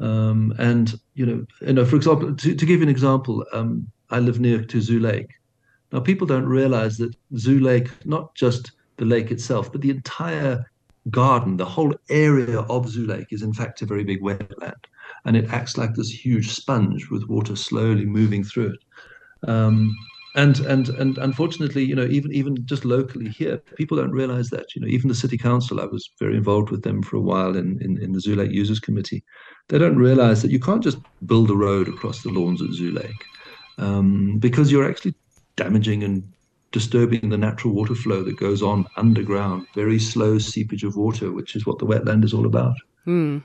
Um, 0.00 0.54
and 0.58 0.98
you 1.14 1.24
know, 1.24 1.46
you 1.62 1.72
know, 1.72 1.86
for 1.86 1.96
example, 1.96 2.34
to, 2.34 2.54
to 2.54 2.66
give 2.66 2.80
you 2.80 2.82
an 2.82 2.90
example, 2.90 3.44
um, 3.52 3.90
I 4.10 4.18
live 4.18 4.38
near 4.38 4.62
to 4.62 4.80
Zoo 4.80 5.00
Lake. 5.00 5.30
Now, 5.92 6.00
people 6.00 6.26
don't 6.26 6.46
realize 6.46 6.98
that 6.98 7.14
Zoo 7.38 7.60
Lake, 7.60 7.88
not 8.04 8.34
just 8.34 8.72
the 8.98 9.06
lake 9.06 9.30
itself, 9.30 9.72
but 9.72 9.80
the 9.80 9.90
entire 9.90 10.70
garden, 11.08 11.56
the 11.56 11.64
whole 11.64 11.94
area 12.10 12.60
of 12.60 12.88
Zoo 12.88 13.06
Lake 13.06 13.28
is 13.30 13.42
in 13.42 13.54
fact 13.54 13.80
a 13.80 13.86
very 13.86 14.04
big 14.04 14.20
wetland 14.20 14.74
and 15.26 15.36
it 15.36 15.50
acts 15.50 15.76
like 15.76 15.94
this 15.94 16.10
huge 16.10 16.50
sponge 16.50 17.10
with 17.10 17.28
water 17.28 17.56
slowly 17.56 18.06
moving 18.06 18.42
through 18.44 18.72
it. 18.72 19.50
Um, 19.50 19.94
and 20.36 20.60
and 20.60 20.90
and 20.90 21.18
unfortunately, 21.18 21.82
you 21.82 21.94
know, 21.94 22.06
even 22.06 22.32
even 22.32 22.64
just 22.66 22.84
locally 22.84 23.30
here, 23.30 23.58
people 23.76 23.96
don't 23.96 24.12
realize 24.12 24.50
that. 24.50 24.66
You 24.74 24.82
know, 24.82 24.88
even 24.88 25.08
the 25.08 25.14
city 25.14 25.38
council, 25.38 25.80
I 25.80 25.86
was 25.86 26.10
very 26.20 26.36
involved 26.36 26.70
with 26.70 26.82
them 26.82 27.02
for 27.02 27.16
a 27.16 27.22
while 27.22 27.56
in 27.56 27.78
in, 27.82 28.00
in 28.02 28.12
the 28.12 28.20
Zoo 28.20 28.36
Lake 28.36 28.52
Users 28.52 28.78
Committee. 28.78 29.24
They 29.68 29.78
don't 29.78 29.96
realize 29.96 30.42
that 30.42 30.50
you 30.50 30.60
can't 30.60 30.82
just 30.82 30.98
build 31.24 31.50
a 31.50 31.56
road 31.56 31.88
across 31.88 32.22
the 32.22 32.28
lawns 32.28 32.62
at 32.62 32.70
Zoo 32.70 32.92
Lake 32.92 33.24
um, 33.78 34.38
because 34.38 34.70
you're 34.70 34.88
actually 34.88 35.14
damaging 35.56 36.04
and 36.04 36.22
disturbing 36.70 37.30
the 37.30 37.38
natural 37.38 37.72
water 37.72 37.94
flow 37.94 38.22
that 38.22 38.38
goes 38.38 38.62
on 38.62 38.86
underground, 38.98 39.66
very 39.74 39.98
slow 39.98 40.36
seepage 40.36 40.84
of 40.84 40.96
water, 40.96 41.32
which 41.32 41.56
is 41.56 41.64
what 41.64 41.78
the 41.78 41.86
wetland 41.86 42.24
is 42.24 42.34
all 42.34 42.44
about. 42.44 42.76
Mm. 43.06 43.42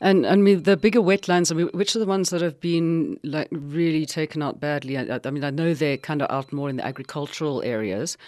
And 0.00 0.26
I 0.26 0.36
mean, 0.36 0.64
the 0.64 0.76
bigger 0.76 1.00
wetlands. 1.00 1.50
I 1.50 1.54
mean, 1.54 1.68
which 1.68 1.96
are 1.96 1.98
the 1.98 2.06
ones 2.06 2.30
that 2.30 2.42
have 2.42 2.60
been 2.60 3.18
like 3.22 3.48
really 3.50 4.04
taken 4.04 4.42
out 4.42 4.60
badly? 4.60 4.98
I, 4.98 5.20
I 5.24 5.30
mean, 5.30 5.44
I 5.44 5.50
know 5.50 5.72
they're 5.72 5.96
kind 5.96 6.20
of 6.22 6.30
out 6.30 6.52
more 6.52 6.68
in 6.68 6.76
the 6.76 6.86
agricultural 6.86 7.62
areas, 7.62 8.18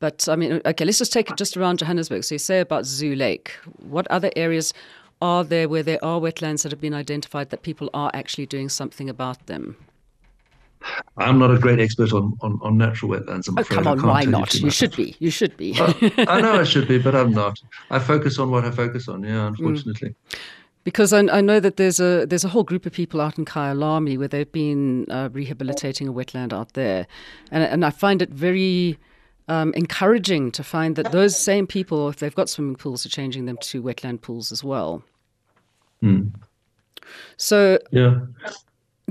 but 0.00 0.28
I 0.28 0.36
mean, 0.36 0.62
okay, 0.64 0.84
let's 0.84 0.98
just 0.98 1.12
take 1.12 1.30
it 1.30 1.36
just 1.36 1.56
around 1.56 1.78
Johannesburg. 1.80 2.24
So 2.24 2.36
you 2.36 2.38
say 2.38 2.60
about 2.60 2.86
Zoo 2.86 3.14
Lake. 3.14 3.52
What 3.80 4.06
other 4.08 4.30
areas 4.34 4.72
are 5.20 5.44
there 5.44 5.68
where 5.68 5.82
there 5.82 6.02
are 6.02 6.20
wetlands 6.20 6.62
that 6.62 6.72
have 6.72 6.80
been 6.80 6.94
identified 6.94 7.50
that 7.50 7.62
people 7.62 7.90
are 7.92 8.10
actually 8.14 8.46
doing 8.46 8.68
something 8.68 9.10
about 9.10 9.46
them? 9.46 9.76
I'm 11.16 11.38
not 11.40 11.50
a 11.50 11.58
great 11.58 11.80
expert 11.80 12.12
on, 12.12 12.38
on, 12.40 12.60
on 12.62 12.78
natural 12.78 13.10
wetlands. 13.10 13.48
I'm 13.48 13.58
oh, 13.58 13.64
come 13.64 13.86
on, 13.86 14.00
why 14.00 14.24
not? 14.24 14.54
You, 14.54 14.66
you 14.66 14.70
should 14.70 14.94
be. 14.94 15.16
You 15.18 15.30
should 15.30 15.56
be. 15.56 15.78
uh, 15.78 15.92
I 16.28 16.40
know 16.40 16.60
I 16.60 16.64
should 16.72 16.86
be, 16.86 16.98
but 16.98 17.14
I'm 17.16 17.32
not. 17.32 17.60
I 17.90 17.98
focus 17.98 18.38
on 18.38 18.50
what 18.50 18.64
I 18.64 18.70
focus 18.70 19.08
on. 19.08 19.24
Yeah, 19.24 19.48
unfortunately. 19.48 20.10
Mm. 20.10 20.38
Because 20.88 21.12
I, 21.12 21.20
I, 21.20 21.42
know 21.42 21.60
that 21.60 21.76
there's 21.76 22.00
a 22.00 22.24
there's 22.24 22.44
a 22.44 22.48
whole 22.48 22.64
group 22.64 22.86
of 22.86 22.94
people 22.94 23.20
out 23.20 23.36
in 23.36 23.44
Kyalami 23.44 24.16
where 24.16 24.26
they've 24.26 24.50
been 24.50 25.04
uh, 25.10 25.28
rehabilitating 25.30 26.08
a 26.08 26.12
wetland 26.14 26.54
out 26.54 26.72
there, 26.72 27.06
and 27.50 27.62
and 27.62 27.84
I 27.84 27.90
find 27.90 28.22
it 28.22 28.30
very 28.30 28.98
um, 29.48 29.74
encouraging 29.74 30.50
to 30.52 30.64
find 30.64 30.96
that 30.96 31.12
those 31.12 31.36
same 31.36 31.66
people, 31.66 32.08
if 32.08 32.16
they've 32.16 32.34
got 32.34 32.48
swimming 32.48 32.76
pools, 32.76 33.04
are 33.04 33.10
changing 33.10 33.44
them 33.44 33.58
to 33.64 33.82
wetland 33.82 34.22
pools 34.22 34.50
as 34.50 34.64
well. 34.64 35.02
Mm. 36.02 36.32
So 37.36 37.78
yeah, 37.90 38.20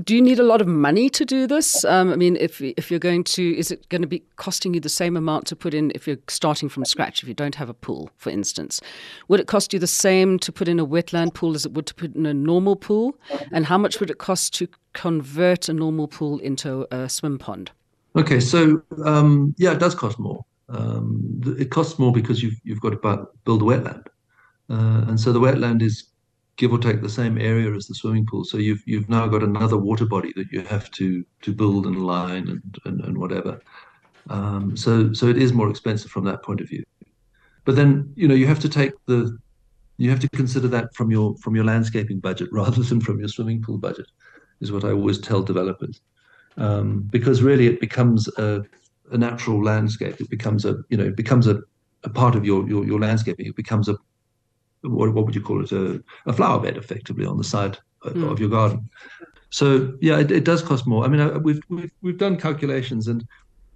do 0.04 0.14
you 0.14 0.22
need 0.22 0.38
a 0.38 0.44
lot 0.44 0.60
of 0.60 0.68
money 0.68 1.10
to 1.10 1.24
do 1.24 1.46
this? 1.46 1.84
Um, 1.84 2.12
I 2.12 2.16
mean, 2.16 2.36
if 2.36 2.60
if 2.60 2.90
you're 2.90 3.00
going 3.00 3.24
to, 3.24 3.58
is 3.58 3.70
it 3.70 3.88
going 3.88 4.02
to 4.02 4.08
be 4.08 4.22
costing 4.36 4.74
you 4.74 4.80
the 4.80 4.88
same 4.88 5.16
amount 5.16 5.46
to 5.48 5.56
put 5.56 5.74
in 5.74 5.90
if 5.94 6.06
you're 6.06 6.18
starting 6.28 6.68
from 6.68 6.84
scratch? 6.84 7.22
If 7.22 7.28
you 7.28 7.34
don't 7.34 7.56
have 7.56 7.68
a 7.68 7.74
pool, 7.74 8.10
for 8.16 8.30
instance, 8.30 8.80
would 9.26 9.40
it 9.40 9.46
cost 9.46 9.72
you 9.72 9.78
the 9.78 9.86
same 9.86 10.38
to 10.40 10.52
put 10.52 10.68
in 10.68 10.78
a 10.78 10.86
wetland 10.86 11.34
pool 11.34 11.54
as 11.54 11.66
it 11.66 11.72
would 11.72 11.86
to 11.86 11.94
put 11.94 12.14
in 12.14 12.26
a 12.26 12.34
normal 12.34 12.76
pool? 12.76 13.16
And 13.50 13.66
how 13.66 13.78
much 13.78 13.98
would 13.98 14.10
it 14.10 14.18
cost 14.18 14.54
to 14.54 14.68
convert 14.92 15.68
a 15.68 15.72
normal 15.72 16.06
pool 16.06 16.38
into 16.38 16.86
a 16.94 17.08
swim 17.08 17.38
pond? 17.38 17.72
Okay, 18.16 18.40
so 18.40 18.82
um, 19.04 19.54
yeah, 19.58 19.72
it 19.72 19.80
does 19.80 19.94
cost 19.94 20.18
more. 20.18 20.44
Um, 20.68 21.40
it 21.58 21.70
costs 21.70 21.98
more 21.98 22.12
because 22.12 22.42
you've 22.42 22.58
you've 22.62 22.80
got 22.80 22.90
to 22.90 23.26
build 23.44 23.62
a 23.62 23.64
wetland, 23.64 24.06
uh, 24.70 25.08
and 25.08 25.18
so 25.18 25.32
the 25.32 25.40
wetland 25.40 25.82
is 25.82 26.07
give 26.58 26.72
or 26.72 26.78
take 26.78 27.00
the 27.00 27.08
same 27.08 27.38
area 27.38 27.72
as 27.72 27.86
the 27.86 27.94
swimming 27.94 28.26
pool. 28.26 28.44
So 28.44 28.58
you've 28.58 28.82
you've 28.84 29.08
now 29.08 29.26
got 29.26 29.42
another 29.42 29.78
water 29.78 30.04
body 30.04 30.32
that 30.36 30.52
you 30.52 30.60
have 30.62 30.90
to 30.92 31.24
to 31.42 31.52
build 31.52 31.86
and 31.86 32.04
line 32.04 32.48
and 32.48 32.78
and, 32.84 33.00
and 33.00 33.16
whatever. 33.16 33.62
Um, 34.28 34.76
so 34.76 35.12
so 35.14 35.26
it 35.26 35.38
is 35.38 35.52
more 35.54 35.70
expensive 35.70 36.10
from 36.10 36.24
that 36.24 36.42
point 36.42 36.60
of 36.60 36.68
view. 36.68 36.84
But 37.64 37.76
then 37.76 38.12
you 38.16 38.28
know 38.28 38.34
you 38.34 38.46
have 38.46 38.60
to 38.60 38.68
take 38.68 38.92
the 39.06 39.38
you 39.96 40.10
have 40.10 40.20
to 40.20 40.28
consider 40.30 40.68
that 40.68 40.94
from 40.94 41.10
your 41.10 41.36
from 41.38 41.54
your 41.56 41.64
landscaping 41.64 42.18
budget 42.20 42.48
rather 42.52 42.82
than 42.82 43.00
from 43.00 43.20
your 43.20 43.28
swimming 43.28 43.62
pool 43.62 43.78
budget, 43.78 44.06
is 44.60 44.72
what 44.72 44.84
I 44.84 44.90
always 44.90 45.18
tell 45.18 45.42
developers. 45.42 46.00
Um, 46.56 47.02
because 47.02 47.40
really 47.40 47.68
it 47.68 47.80
becomes 47.80 48.26
a, 48.36 48.64
a 49.12 49.16
natural 49.16 49.62
landscape. 49.62 50.20
It 50.20 50.28
becomes 50.28 50.64
a 50.64 50.78
you 50.88 50.96
know 50.96 51.04
it 51.04 51.16
becomes 51.16 51.46
a, 51.46 51.60
a 52.02 52.10
part 52.10 52.34
of 52.34 52.44
your, 52.44 52.68
your 52.68 52.84
your 52.84 52.98
landscaping. 52.98 53.46
It 53.46 53.54
becomes 53.54 53.88
a 53.88 53.96
what, 54.82 55.12
what 55.12 55.26
would 55.26 55.34
you 55.34 55.40
call 55.40 55.62
it? 55.62 55.72
A, 55.72 56.02
a 56.26 56.32
flower 56.32 56.60
bed 56.60 56.76
effectively 56.76 57.26
on 57.26 57.36
the 57.36 57.44
side 57.44 57.78
mm. 58.04 58.30
of 58.30 58.40
your 58.40 58.50
garden. 58.50 58.88
So 59.50 59.96
yeah 60.00 60.18
it, 60.18 60.30
it, 60.30 60.44
does 60.44 60.62
cost 60.62 60.86
more. 60.86 61.04
I 61.04 61.08
mean 61.08 61.20
I, 61.20 61.36
we've, 61.38 61.60
we've 61.68 61.92
we've 62.02 62.18
done 62.18 62.36
calculations 62.36 63.08
and 63.08 63.26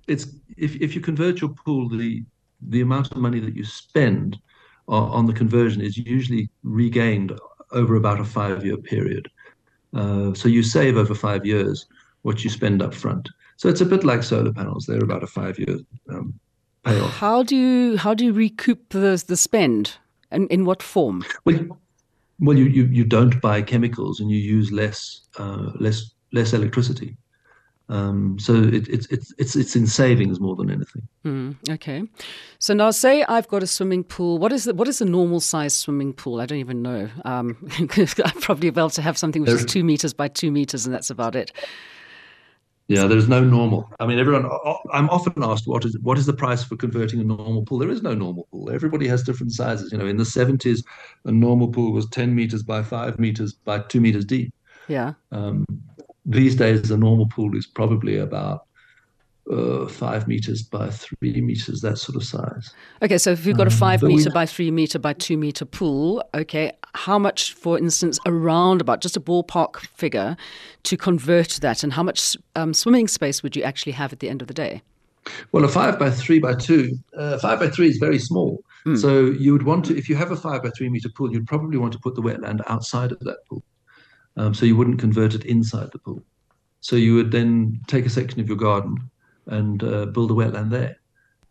it's 0.09 0.27
if, 0.57 0.77
if 0.77 0.95
you 0.95 1.01
convert 1.01 1.41
your 1.41 1.51
pool 1.51 1.89
the 1.89 2.25
the 2.69 2.81
amount 2.81 3.11
of 3.11 3.17
money 3.17 3.41
that 3.41 3.57
you 3.57 3.65
spend 3.65 4.39
on, 4.89 5.09
on 5.11 5.27
the 5.27 5.33
conversion 5.33 5.81
is 5.81 5.97
usually 5.97 6.49
regained 6.63 7.33
over 7.73 7.97
about 7.97 8.21
a 8.21 8.25
five 8.25 8.65
year 8.65 8.77
period. 8.77 9.31
Uh, 9.95 10.33
so 10.35 10.49
you 10.49 10.63
save 10.63 10.97
over 10.97 11.15
five 11.15 11.45
years 11.45 11.87
what 12.23 12.45
you 12.45 12.51
spend 12.51 12.83
up 12.83 12.95
front. 12.95 13.29
So 13.57 13.69
it's 13.69 13.81
a 13.81 13.87
bit 13.87 14.05
like 14.05 14.23
solar 14.23 14.53
panels. 14.53 14.87
They're 14.87 15.03
about 15.03 15.23
a 15.23 15.27
five 15.27 15.59
year 15.59 15.79
um, 16.09 16.39
payoff. 16.85 17.11
How 17.13 17.43
do 17.43 17.57
you 17.57 17.97
how 17.97 18.15
do 18.15 18.25
you 18.25 18.33
recoup 18.33 18.91
the 18.91 19.23
the 19.27 19.37
spend 19.37 19.97
and 20.33 20.51
in 20.51 20.65
what 20.65 20.83
form? 20.83 21.25
Well, 21.45 21.79
well, 22.41 22.59
you, 22.59 22.65
you, 22.65 22.85
you 22.87 23.05
don't 23.05 23.41
buy 23.41 23.63
chemicals 23.63 24.19
and 24.19 24.31
you 24.31 24.39
use 24.39 24.73
less 24.73 25.21
uh, 25.39 25.71
less 25.79 26.11
less 26.33 26.53
electricity. 26.53 27.17
Um, 27.89 28.39
so 28.39 28.55
it, 28.55 28.89
it, 28.89 29.07
it's 29.11 29.35
it's 29.39 29.55
it's 29.55 29.77
in 29.77 29.87
savings 29.87 30.41
more 30.41 30.57
than 30.57 30.71
anything. 30.71 31.03
Mm, 31.25 31.57
okay, 31.71 32.03
so 32.59 32.75
now 32.75 32.91
say 32.91 33.23
I've 33.25 33.49
got 33.49 33.63
a 33.63 33.67
swimming 33.67 34.03
pool. 34.03 34.39
What 34.39 34.53
is 34.53 34.65
the 34.65 34.75
what 34.75 34.89
is 34.89 34.99
the 34.99 35.05
normal 35.05 35.41
size 35.41 35.75
swimming 35.75 36.15
pool? 36.15 36.41
I 36.41 36.47
don't 36.47 36.59
even 36.59 36.81
know. 36.81 37.11
Um, 37.25 37.69
I'm 37.79 38.41
probably 38.41 38.69
able 38.69 38.91
to 38.91 39.03
have 39.03 39.19
something 39.19 39.43
which 39.43 39.51
is 39.51 39.67
two 39.67 39.85
meters 39.85 40.15
by 40.15 40.29
two 40.29 40.51
meters, 40.51 40.87
and 40.87 40.95
that's 40.95 41.11
about 41.11 41.37
it. 41.37 41.53
Yeah, 42.93 43.07
there's 43.07 43.29
no 43.29 43.43
normal. 43.43 43.91
I 44.01 44.07
mean, 44.07 44.19
everyone. 44.19 44.51
I'm 44.93 45.09
often 45.09 45.43
asked 45.43 45.67
what 45.67 45.85
is 45.85 45.99
what 46.01 46.19
is 46.19 46.27
the 46.27 46.33
price 46.33 46.63
for 46.63 46.77
converting 46.77 47.21
a 47.21 47.25
normal 47.25 47.63
pool. 47.63 47.79
There 47.79 47.91
is 47.91 48.03
no 48.03 48.15
normal 48.15 48.47
pool. 48.51 48.71
Everybody 48.71 49.09
has 49.09 49.23
different 49.23 49.53
sizes. 49.53 49.93
You 49.93 49.99
know, 49.99 50.07
in 50.07 50.19
the 50.19 50.25
70s, 50.25 50.85
a 51.25 51.33
normal 51.33 51.69
pool 51.69 51.93
was 51.93 52.07
10 52.11 52.35
meters 52.35 52.63
by 52.63 52.83
five 52.83 53.19
meters 53.19 53.55
by 53.55 53.79
two 53.79 54.01
meters 54.01 54.27
deep. 54.27 54.53
Yeah. 54.89 55.15
Um, 55.31 55.65
these 56.27 56.55
days, 56.55 56.91
a 56.91 56.97
normal 56.97 57.27
pool 57.29 57.57
is 57.57 57.67
probably 57.67 58.19
about 58.19 58.67
uh, 59.51 59.87
five 59.87 60.29
meters 60.29 60.63
by 60.63 60.89
three 60.91 61.41
meters, 61.41 61.81
that 61.81 61.99
sort 61.99 62.17
of 62.17 62.25
size. 62.25 62.73
Okay, 63.03 63.19
so 63.19 63.31
if 63.31 63.45
you've 63.45 63.57
got 63.57 63.67
a 63.67 63.71
um, 63.71 63.77
five 63.77 64.03
meter 64.03 64.31
we, 64.31 64.35
by 64.35 64.47
three 64.47 64.71
meter 64.71 64.99
by 64.99 65.13
two 65.13 65.37
meter 65.37 65.65
pool, 65.65 66.23
okay, 66.35 66.73
how 66.95 67.19
much, 67.19 67.53
for 67.55 67.79
instance, 67.79 68.19
around 68.27 68.81
about 68.81 69.01
just 69.01 69.17
a 69.17 69.21
ballpark 69.21 69.77
figure 69.79 70.37
to 70.85 70.97
convert 70.97 71.51
that, 71.63 71.83
and 71.83 71.93
how 71.93 72.03
much 72.03 72.37
um, 72.55 72.73
swimming 72.73 73.09
space 73.09 73.43
would 73.43 73.57
you 73.57 73.63
actually 73.63 73.93
have 73.93 74.13
at 74.13 74.21
the 74.21 74.29
end 74.29 74.43
of 74.43 74.49
the 74.49 74.55
day? 74.55 74.83
Well, 75.53 75.65
a 75.65 75.69
five 75.69 75.99
by 75.99 76.11
three 76.11 76.39
by 76.39 76.55
two, 76.55 76.99
uh, 77.17 77.39
five 77.39 77.61
by 77.61 77.69
three 77.69 77.89
is 77.89 77.99
very 77.99 78.19
small. 78.19 78.63
Mm. 78.87 79.01
So 79.01 79.27
you 79.27 79.53
would 79.53 79.63
want 79.63 79.85
to, 79.87 79.97
if 79.97 80.09
you 80.09 80.17
have 80.17 80.33
a 80.33 80.37
five 80.37 80.63
by 80.63 80.71
three 80.71 80.89
meter 80.89 81.09
pool, 81.09 81.33
you'd 81.33 81.47
probably 81.47 81.79
want 81.79 81.93
to 81.93 81.99
put 81.99 82.15
the 82.15 82.23
wetland 82.23 82.61
outside 82.69 83.13
of 83.13 83.21
that 83.21 83.39
pool. 83.49 83.63
Um, 84.37 84.55
so 84.55 84.67
you 84.67 84.77
wouldn't 84.77 84.99
convert 84.99 85.35
it 85.35 85.45
inside 85.45 85.93
the 85.93 85.99
pool. 85.99 86.23
So 86.81 86.97
you 86.97 87.15
would 87.15 87.31
then 87.31 87.81
take 87.87 88.07
a 88.07 88.11
section 88.11 88.41
of 88.41 88.49
your 88.49 88.57
garden 88.57 88.97
and 89.47 89.83
uh, 89.83 90.07
build 90.07 90.31
a 90.31 90.35
wetland 90.35 90.71
there. 90.71 90.97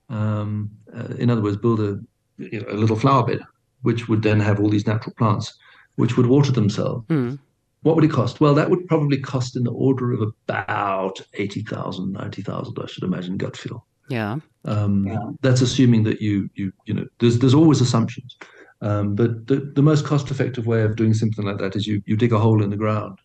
Um, 0.10 0.72
uh, 0.96 1.14
in 1.16 1.30
other 1.30 1.42
words, 1.42 1.58
build 1.58 1.80
a, 1.80 2.00
you 2.38 2.62
know, 2.62 2.68
a 2.70 2.76
little 2.76 2.96
flower 2.96 3.26
bed, 3.26 3.40
which 3.82 4.08
would 4.08 4.24
then 4.24 4.40
have 4.40 4.60
all 4.60 4.70
these 4.70 4.88
natural 4.88 5.16
plants, 5.18 5.58
which 5.96 6.18
would 6.18 6.28
water 6.28 6.52
themselves. 6.52 7.08
Mm. 7.08 7.40
What 7.84 7.96
would 7.96 8.06
it 8.06 8.12
cost? 8.12 8.40
Well, 8.40 8.54
that 8.54 8.70
would 8.70 8.88
probably 8.88 9.20
cost 9.20 9.56
in 9.56 9.64
the 9.64 9.72
order 9.72 10.12
of 10.12 10.22
about 10.22 11.20
80,000, 11.34 12.12
90,000, 12.12 12.78
I 12.80 12.86
should 12.86 13.04
imagine, 13.04 13.38
gut 13.38 13.58
feel. 13.58 13.86
Yeah. 14.08 14.38
Um, 14.66 15.08
yeah. 15.08 15.32
That's 15.42 15.62
assuming 15.62 16.04
that 16.04 16.22
you, 16.22 16.50
you, 16.54 16.72
you 16.86 16.94
know, 16.94 17.08
there's, 17.20 17.40
there's 17.40 17.56
always 17.56 17.82
assumptions. 17.82 18.38
Um, 18.82 19.16
but 19.16 19.48
the, 19.48 19.72
the 19.76 19.82
most 19.82 20.06
cost 20.06 20.30
effective 20.30 20.68
way 20.68 20.84
of 20.84 20.96
doing 20.96 21.14
something 21.14 21.46
like 21.46 21.58
that 21.58 21.76
is 21.76 21.88
you, 21.88 22.02
you 22.06 22.16
dig 22.16 22.34
a 22.34 22.40
hole 22.40 22.64
in 22.64 22.70
the 22.70 22.78
ground 22.78 23.20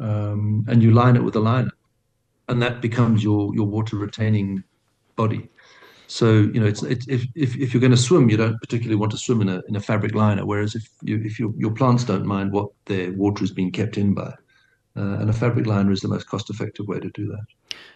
um, 0.00 0.64
and 0.68 0.82
you 0.82 0.92
line 0.92 1.16
it 1.16 1.22
with 1.24 1.36
a 1.36 1.40
liner. 1.40 1.70
And 2.48 2.60
that 2.62 2.80
becomes 2.80 3.24
your, 3.24 3.54
your 3.54 3.66
water 3.66 3.96
retaining 3.96 4.64
body. 5.16 5.48
So 6.06 6.32
you 6.32 6.60
know, 6.60 6.66
it's, 6.66 6.82
it's 6.82 7.06
if, 7.08 7.26
if 7.34 7.56
if 7.56 7.72
you're 7.72 7.80
going 7.80 7.90
to 7.90 7.96
swim, 7.96 8.28
you 8.28 8.36
don't 8.36 8.60
particularly 8.60 8.96
want 8.96 9.12
to 9.12 9.18
swim 9.18 9.40
in 9.40 9.48
a 9.48 9.62
in 9.68 9.76
a 9.76 9.80
fabric 9.80 10.14
liner. 10.14 10.44
Whereas 10.44 10.74
if 10.74 10.88
you 11.02 11.20
if 11.24 11.38
your 11.40 11.52
your 11.56 11.70
plants 11.70 12.04
don't 12.04 12.26
mind 12.26 12.52
what 12.52 12.68
their 12.84 13.12
water 13.12 13.42
is 13.42 13.50
being 13.50 13.72
kept 13.72 13.96
in 13.96 14.12
by, 14.14 14.32
uh, 14.96 15.18
and 15.18 15.30
a 15.30 15.32
fabric 15.32 15.66
liner 15.66 15.90
is 15.90 16.00
the 16.00 16.08
most 16.08 16.28
cost 16.28 16.50
effective 16.50 16.86
way 16.86 17.00
to 17.00 17.10
do 17.10 17.26
that. 17.28 17.44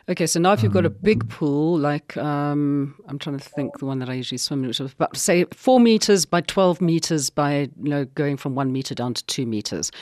Okay, 0.08 0.26
so 0.26 0.40
now 0.40 0.52
if 0.52 0.62
you've 0.62 0.72
got 0.72 0.86
a 0.86 0.88
um, 0.88 0.96
big 1.02 1.28
pool, 1.28 1.78
like 1.78 2.16
um, 2.16 2.94
I'm 3.06 3.18
trying 3.18 3.38
to 3.38 3.44
think 3.44 3.78
the 3.78 3.84
one 3.84 3.98
that 3.98 4.08
I 4.08 4.14
usually 4.14 4.38
swim 4.38 4.62
in, 4.62 4.68
which 4.68 4.80
is 4.80 4.92
about 4.92 5.16
say 5.16 5.44
four 5.52 5.78
meters 5.78 6.24
by 6.24 6.40
twelve 6.40 6.80
meters 6.80 7.30
by 7.30 7.70
you 7.82 7.90
know 7.90 8.04
going 8.06 8.38
from 8.38 8.54
one 8.54 8.72
meter 8.72 8.94
down 8.94 9.14
to 9.14 9.24
two 9.26 9.46
meters. 9.46 9.92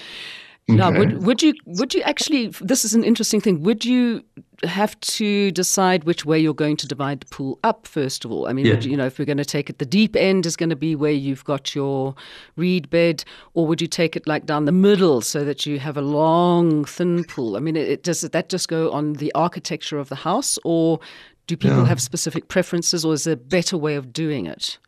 Okay. 0.69 0.77
Now, 0.77 0.91
would, 0.91 1.23
would 1.25 1.43
you 1.43 1.55
would 1.65 1.95
you 1.95 2.03
actually? 2.03 2.49
This 2.61 2.85
is 2.85 2.93
an 2.93 3.05
interesting 3.05 3.41
thing. 3.41 3.63
Would 3.63 3.85
you 3.85 4.25
have 4.65 4.99
to 5.01 5.53
decide 5.53 6.03
which 6.05 6.25
way 6.25 6.41
you're 6.41 6.55
going 6.55 6.77
to 6.79 6.89
divide 6.89 7.21
the 7.21 7.27
pool 7.27 7.61
up 7.63 7.87
first 7.87 8.25
of 8.25 8.33
all? 8.33 8.49
I 8.49 8.53
mean, 8.53 8.67
yeah. 8.67 8.81
you, 8.81 8.91
you, 8.91 8.97
know, 8.97 9.07
if 9.07 9.17
we're 9.17 9.27
going 9.27 9.37
to 9.37 9.45
take 9.45 9.71
it, 9.71 9.79
the 9.79 9.87
deep 9.87 10.17
end 10.17 10.45
is 10.45 10.57
going 10.57 10.71
to 10.71 10.77
be 10.77 10.97
where 10.97 11.13
you've 11.13 11.45
got 11.45 11.77
your 11.77 12.17
reed 12.57 12.91
bed, 12.91 13.23
or 13.55 13.65
would 13.69 13.81
you 13.81 13.87
take 13.87 14.17
it 14.17 14.27
like 14.27 14.45
down 14.45 14.65
the 14.65 14.73
middle 14.73 15.21
so 15.21 15.45
that 15.45 15.67
you 15.67 15.79
have 15.79 15.97
a 15.97 16.03
long, 16.03 16.85
thin 16.85 17.23
pool? 17.23 17.57
I 17.57 17.61
mean, 17.61 17.77
it, 17.77 17.89
it 17.89 18.03
does 18.03 18.23
that 18.23 18.49
just 18.49 18.69
go 18.69 18.91
on 18.91 19.15
the 19.15 19.33
architecture 19.37 20.01
of 20.01 20.09
the 20.09 20.17
house, 20.17 20.59
or 20.65 20.99
do 21.47 21.57
people 21.57 21.83
yeah. 21.83 21.87
have 21.87 22.03
specific 22.03 22.49
preferences, 22.49 23.05
or 23.05 23.15
is 23.15 23.23
there 23.23 23.35
a 23.35 23.37
better 23.37 23.79
way 23.79 23.95
of 23.95 24.13
doing 24.13 24.47
it? 24.47 24.79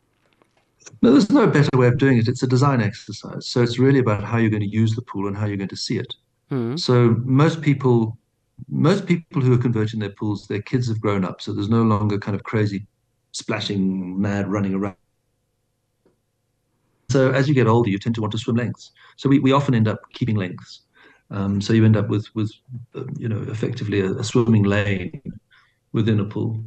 No, 1.01 1.11
there's 1.11 1.29
no 1.31 1.47
better 1.47 1.69
way 1.75 1.87
of 1.87 1.97
doing 1.97 2.17
it. 2.17 2.27
It's 2.27 2.43
a 2.43 2.47
design 2.47 2.81
exercise. 2.81 3.47
So 3.47 3.61
it's 3.61 3.79
really 3.79 3.99
about 3.99 4.23
how 4.23 4.37
you're 4.37 4.49
going 4.49 4.61
to 4.61 4.67
use 4.67 4.95
the 4.95 5.01
pool 5.01 5.27
and 5.27 5.37
how 5.37 5.45
you're 5.45 5.57
going 5.57 5.69
to 5.69 5.75
see 5.75 5.97
it. 5.97 6.13
Mm-hmm. 6.51 6.77
So 6.77 7.15
most 7.23 7.61
people, 7.61 8.17
most 8.67 9.05
people 9.05 9.41
who 9.41 9.53
are 9.53 9.57
converting 9.57 9.99
their 9.99 10.09
pools, 10.09 10.47
their 10.47 10.61
kids 10.61 10.87
have 10.89 10.99
grown 10.99 11.23
up. 11.23 11.41
So 11.41 11.53
there's 11.53 11.69
no 11.69 11.83
longer 11.83 12.17
kind 12.17 12.35
of 12.35 12.43
crazy, 12.43 12.85
splashing, 13.31 14.19
mad 14.19 14.51
running 14.51 14.73
around. 14.73 14.95
So 17.09 17.31
as 17.31 17.47
you 17.47 17.55
get 17.55 17.67
older, 17.67 17.89
you 17.89 17.97
tend 17.97 18.15
to 18.15 18.21
want 18.21 18.31
to 18.33 18.37
swim 18.37 18.55
lengths. 18.55 18.91
So 19.17 19.29
we, 19.29 19.39
we 19.39 19.51
often 19.51 19.73
end 19.73 19.87
up 19.87 19.99
keeping 20.13 20.35
lengths. 20.35 20.81
Um, 21.31 21.61
so 21.61 21.73
you 21.73 21.85
end 21.85 21.95
up 21.95 22.09
with 22.09 22.27
with 22.35 22.51
uh, 22.95 23.03
you 23.17 23.29
know 23.29 23.41
effectively 23.51 24.01
a, 24.01 24.11
a 24.13 24.23
swimming 24.23 24.63
lane 24.63 25.21
within 25.91 26.19
a 26.19 26.25
pool, 26.25 26.63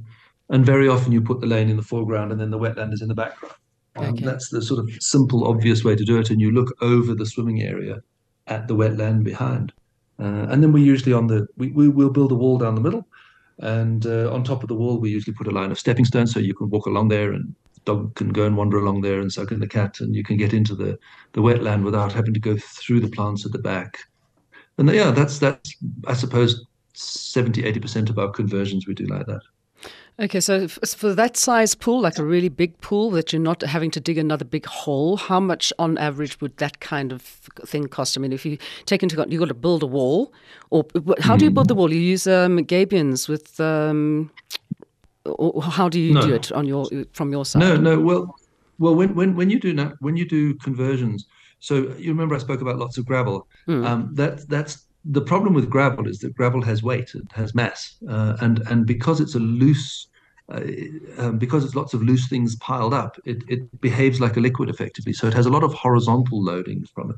and 0.51 0.65
very 0.65 0.89
often 0.89 1.13
you 1.13 1.21
put 1.21 1.41
the 1.41 1.47
lane 1.47 1.69
in 1.69 1.77
the 1.77 1.83
foreground 1.83 2.31
and 2.31 2.41
then 2.41 2.51
the 2.51 2.59
wetland 2.59 2.93
is 2.93 3.03
in 3.03 3.09
the 3.09 3.15
background. 3.15 3.55
Um, 3.96 4.14
okay. 4.14 4.24
That's 4.24 4.48
the 4.48 4.62
sort 4.62 4.81
of 4.81 4.90
simple, 5.00 5.46
obvious 5.46 5.85
way 5.85 5.96
to 5.96 6.05
do 6.05 6.18
it. 6.18 6.31
And 6.31 6.40
you 6.40 6.50
look 6.50 6.74
over 6.81 7.14
the 7.14 7.26
swimming 7.26 7.62
area 7.62 8.02
at 8.46 8.68
the 8.68 8.74
wetland 8.74 9.24
behind. 9.24 9.72
Uh, 10.18 10.46
and 10.50 10.62
then 10.62 10.72
we 10.72 10.83
usually 10.83 11.12
on 11.12 11.26
the 11.26 11.46
we, 11.57 11.68
we 11.68 11.88
will 11.88 12.11
build 12.11 12.33
a 12.33 12.35
wall 12.35 12.59
down 12.59 12.74
the 12.74 12.81
middle, 12.81 13.07
and 13.59 14.07
uh, 14.07 14.33
on 14.33 14.44
top 14.44 14.62
of 14.62 14.68
the 14.68 14.74
wall 14.74 14.98
we 14.98 15.11
usually 15.11 15.35
put 15.35 15.46
a 15.46 15.50
line 15.50 15.70
of 15.70 15.78
stepping 15.78 16.05
stones 16.05 16.33
so 16.33 16.38
you 16.38 16.55
can 16.55 16.70
walk 16.70 16.87
along 16.87 17.09
there 17.09 17.33
and 17.33 17.55
the 17.74 17.81
dog 17.85 18.14
can 18.14 18.28
go 18.28 18.46
and 18.46 18.57
wander 18.57 18.78
along 18.78 19.00
there 19.00 19.20
and 19.20 19.33
suck 19.33 19.50
in 19.50 19.59
the 19.59 19.66
cat 19.66 20.00
and 20.00 20.14
you 20.14 20.22
can 20.22 20.37
get 20.37 20.52
into 20.52 20.74
the 20.74 20.98
the 21.33 21.40
wetland 21.40 21.83
without 21.83 22.12
having 22.12 22.35
to 22.35 22.40
go 22.40 22.57
through 22.57 23.00
the 23.00 23.11
plants 23.11 23.44
at 23.44 23.52
the 23.52 23.59
back. 23.59 23.98
And 24.78 24.88
yeah, 24.90 25.11
that's 25.11 25.38
that's 25.38 25.74
I 26.07 26.14
suppose 26.14 26.66
70 26.94 27.64
80 27.64 27.81
percent 27.81 28.11
of 28.11 28.18
our 28.18 28.31
conversions 28.31 28.87
we 28.87 28.94
do 28.94 29.07
like 29.07 29.26
that. 29.26 29.42
Okay, 30.20 30.40
so 30.40 30.68
for 30.68 31.14
that 31.14 31.37
size 31.38 31.75
pool, 31.75 32.03
like 32.03 32.18
a 32.18 32.25
really 32.25 32.51
big 32.51 32.79
pool 32.83 33.11
that 33.12 33.33
you're 33.33 33.40
not 33.40 33.62
having 33.62 33.90
to 33.92 34.01
dig 34.01 34.18
another 34.18 34.44
big 34.44 34.66
hole, 34.66 35.16
how 35.16 35.40
much 35.40 35.72
on 35.79 35.96
average 35.96 36.38
would 36.40 36.55
that 36.59 36.81
kind 36.81 37.12
of 37.12 37.22
thing 37.22 37.88
cost? 37.88 38.18
I 38.18 38.20
mean, 38.20 38.33
if 38.33 38.44
you 38.44 38.59
take 38.85 39.03
into 39.03 39.16
account 39.16 39.33
you've 39.33 39.40
got 39.40 39.48
to 39.48 39.55
build 39.55 39.83
a 39.83 39.87
wall, 39.87 40.33
or 40.68 40.85
how 41.20 41.37
do 41.37 41.46
you 41.46 41.51
build 41.51 41.68
the 41.68 41.75
wall? 41.75 41.90
You 41.92 42.01
use 42.01 42.27
um, 42.27 42.59
gabions 42.59 43.27
with, 43.27 43.59
um, 43.59 44.31
or 45.25 45.62
how 45.62 45.88
do 45.88 45.98
you 45.98 46.12
no. 46.12 46.20
do 46.20 46.35
it 46.35 46.53
on 46.53 46.66
your 46.66 46.87
from 47.14 47.33
your 47.33 47.46
side? 47.46 47.61
No, 47.61 47.77
no. 47.77 47.98
Well, 47.98 48.37
well, 48.79 48.94
when 48.94 49.14
when 49.14 49.35
when 49.35 49.48
you 49.48 49.59
do 49.59 49.72
that, 49.77 49.94
when 50.01 50.16
you 50.18 50.29
do 50.29 50.55
conversions, 50.57 51.27
so 51.61 51.94
you 51.96 52.11
remember 52.11 52.35
I 52.35 52.38
spoke 52.38 52.61
about 52.61 52.77
lots 52.77 52.98
of 52.98 53.07
gravel. 53.07 53.46
Mm. 53.66 53.87
Um, 53.87 54.14
that 54.14 54.46
that's 54.48 54.85
the 55.05 55.21
problem 55.21 55.55
with 55.55 55.69
gravel 55.69 56.07
is 56.09 56.19
that 56.21 56.37
gravel 56.37 56.62
has 56.62 56.83
weight, 56.83 57.15
it 57.15 57.31
has 57.33 57.55
mass, 57.55 57.97
uh, 58.09 58.37
and 58.41 58.61
and 58.69 58.87
because 58.87 59.21
it's 59.21 59.35
a 59.35 59.41
loose, 59.41 60.07
uh, 60.49 60.61
um, 61.19 61.38
because 61.38 61.65
it's 61.65 61.75
lots 61.75 61.95
of 61.95 62.03
loose 62.03 62.29
things 62.29 62.57
piled 62.57 62.95
up, 62.95 63.19
it, 63.25 63.43
it 63.49 63.81
behaves 63.81 64.21
like 64.21 64.37
a 64.37 64.41
liquid 64.41 64.69
effectively. 64.69 65.12
So 65.12 65.27
it 65.27 65.35
has 65.35 65.47
a 65.47 65.51
lot 65.51 65.65
of 65.65 65.73
horizontal 65.75 66.43
loading 66.43 66.85
from 66.95 67.11
it. 67.11 67.17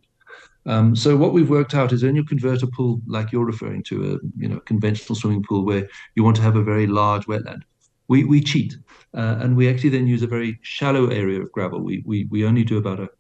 Um, 0.67 0.97
so 0.97 1.15
what 1.15 1.35
we've 1.35 1.51
worked 1.51 1.75
out 1.75 1.93
is 1.93 2.03
when 2.03 2.17
you 2.17 2.25
convert 2.25 2.63
a 2.63 2.67
pool 2.67 3.03
like 3.07 3.33
you're 3.33 3.45
referring 3.45 3.83
to, 3.85 4.15
a 4.15 4.41
you 4.41 4.49
know 4.49 4.61
conventional 4.61 5.15
swimming 5.15 5.43
pool 5.43 5.65
where 5.65 5.89
you 6.15 6.25
want 6.25 6.37
to 6.37 6.43
have 6.43 6.57
a 6.57 6.63
very 6.63 6.87
large 6.87 7.27
wetland, 7.27 7.63
we 8.09 8.25
we 8.25 8.41
cheat, 8.41 8.77
uh, 9.15 9.37
and 9.41 9.57
we 9.57 9.69
actually 9.69 9.91
then 9.91 10.07
use 10.07 10.23
a 10.23 10.27
very 10.27 10.59
shallow 10.63 11.09
area 11.09 11.41
of 11.41 11.53
gravel. 11.53 11.81
We 11.81 12.03
we 12.07 12.25
we 12.31 12.47
only 12.47 12.65
do 12.65 12.79
about 12.79 13.01
a, 13.01 13.11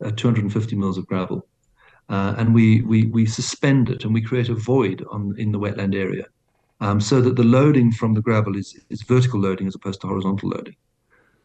a 0.00 0.12
250 0.12 0.76
mils 0.76 0.98
of 0.98 1.06
gravel 1.06 1.46
uh, 2.08 2.34
and 2.36 2.54
we, 2.54 2.82
we, 2.82 3.06
we 3.06 3.26
suspend 3.26 3.90
it 3.90 4.04
and 4.04 4.12
we 4.12 4.22
create 4.22 4.48
a 4.48 4.54
void 4.54 5.04
on, 5.10 5.34
in 5.38 5.52
the 5.52 5.58
wetland 5.58 5.94
area 5.94 6.26
um, 6.80 7.00
so 7.00 7.20
that 7.20 7.36
the 7.36 7.44
loading 7.44 7.92
from 7.92 8.14
the 8.14 8.20
gravel 8.20 8.56
is, 8.56 8.78
is 8.90 9.02
vertical 9.02 9.40
loading 9.40 9.66
as 9.66 9.74
opposed 9.74 10.00
to 10.00 10.06
horizontal 10.06 10.50
loading. 10.50 10.76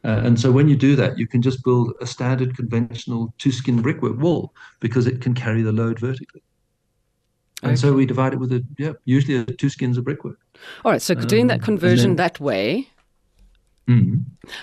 Uh, 0.03 0.21
and 0.23 0.39
so 0.39 0.51
when 0.51 0.67
you 0.67 0.75
do 0.75 0.95
that, 0.95 1.17
you 1.17 1.27
can 1.27 1.41
just 1.41 1.63
build 1.63 1.93
a 2.01 2.07
standard 2.07 2.55
conventional 2.55 3.33
two 3.37 3.51
skin 3.51 3.81
brickwork 3.81 4.17
wall 4.19 4.53
because 4.79 5.07
it 5.07 5.21
can 5.21 5.33
carry 5.33 5.61
the 5.61 5.71
load 5.71 5.99
vertically. 5.99 6.41
And 7.63 7.71
okay. 7.71 7.75
so 7.77 7.93
we 7.93 8.05
divide 8.05 8.33
it 8.33 8.39
with 8.39 8.51
a, 8.51 8.63
yeah, 8.77 8.93
usually 9.05 9.37
a 9.37 9.43
two 9.43 9.69
skins 9.69 9.97
of 9.97 10.03
brickwork. 10.03 10.39
All 10.85 10.91
right. 10.91 11.01
So 11.01 11.15
doing 11.15 11.47
that 11.47 11.59
um, 11.59 11.65
conversion 11.65 12.11
then, 12.11 12.17
that 12.17 12.39
way, 12.39 12.87
Mm-hmm. 13.87 14.17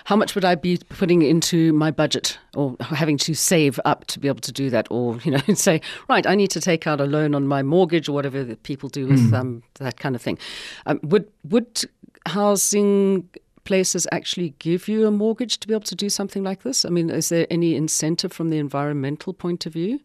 How 0.05 0.17
much 0.17 0.35
would 0.35 0.45
I 0.45 0.55
be 0.55 0.79
putting 0.91 1.23
into 1.23 1.73
my 1.73 1.91
budget 1.91 2.39
or 2.55 2.77
having 2.81 3.17
to 3.19 3.35
save 3.35 3.81
up 3.85 4.07
to 4.09 4.19
be 4.19 4.29
able 4.29 4.41
to 4.41 4.53
do 4.53 4.69
that? 4.71 4.87
Or, 4.91 5.19
you 5.25 5.31
know, 5.31 5.41
say, 5.55 5.81
right, 6.09 6.27
I 6.27 6.35
need 6.35 6.51
to 6.51 6.61
take 6.61 6.87
out 6.87 7.01
a 7.01 7.05
loan 7.05 7.35
on 7.35 7.47
my 7.47 7.63
mortgage 7.63 8.09
or 8.09 8.13
whatever 8.13 8.45
that 8.45 8.63
people 8.63 8.89
do 8.89 9.07
with 9.07 9.31
mm. 9.31 9.39
um, 9.39 9.63
that 9.75 9.99
kind 9.99 10.15
of 10.15 10.23
thing. 10.23 10.39
Um, 10.87 11.01
would, 11.03 11.31
would 11.45 11.85
housing 12.27 13.29
places 13.65 14.07
actually 14.13 14.55
give 14.59 14.89
you 14.89 15.07
a 15.07 15.11
mortgage 15.11 15.59
to 15.59 15.69
be 15.69 15.75
able 15.75 15.85
to 15.85 15.95
do 15.95 16.09
something 16.09 16.43
like 16.43 16.63
this? 16.63 16.85
I 16.85 16.91
mean, 16.91 17.11
is 17.11 17.31
there 17.31 17.47
any 17.51 17.75
incentive 17.75 18.33
from 18.33 18.51
the 18.51 18.59
environmental 18.59 19.33
point 19.33 19.67
of 19.67 19.73
view? 19.73 20.01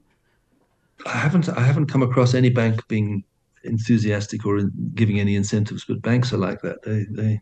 I 1.05 1.17
haven't 1.17 1.47
I 1.49 1.61
haven't 1.61 1.88
come 1.88 2.03
across 2.03 2.34
any 2.34 2.49
bank 2.49 2.86
being 2.88 3.24
enthusiastic 3.63 4.45
or 4.45 4.61
giving 4.95 5.20
any 5.20 5.36
incentives, 5.36 5.86
but 5.86 6.01
banks 6.01 6.34
are 6.34 6.38
like 6.38 6.61
that. 6.61 6.82
They 6.84 7.05
they 7.09 7.41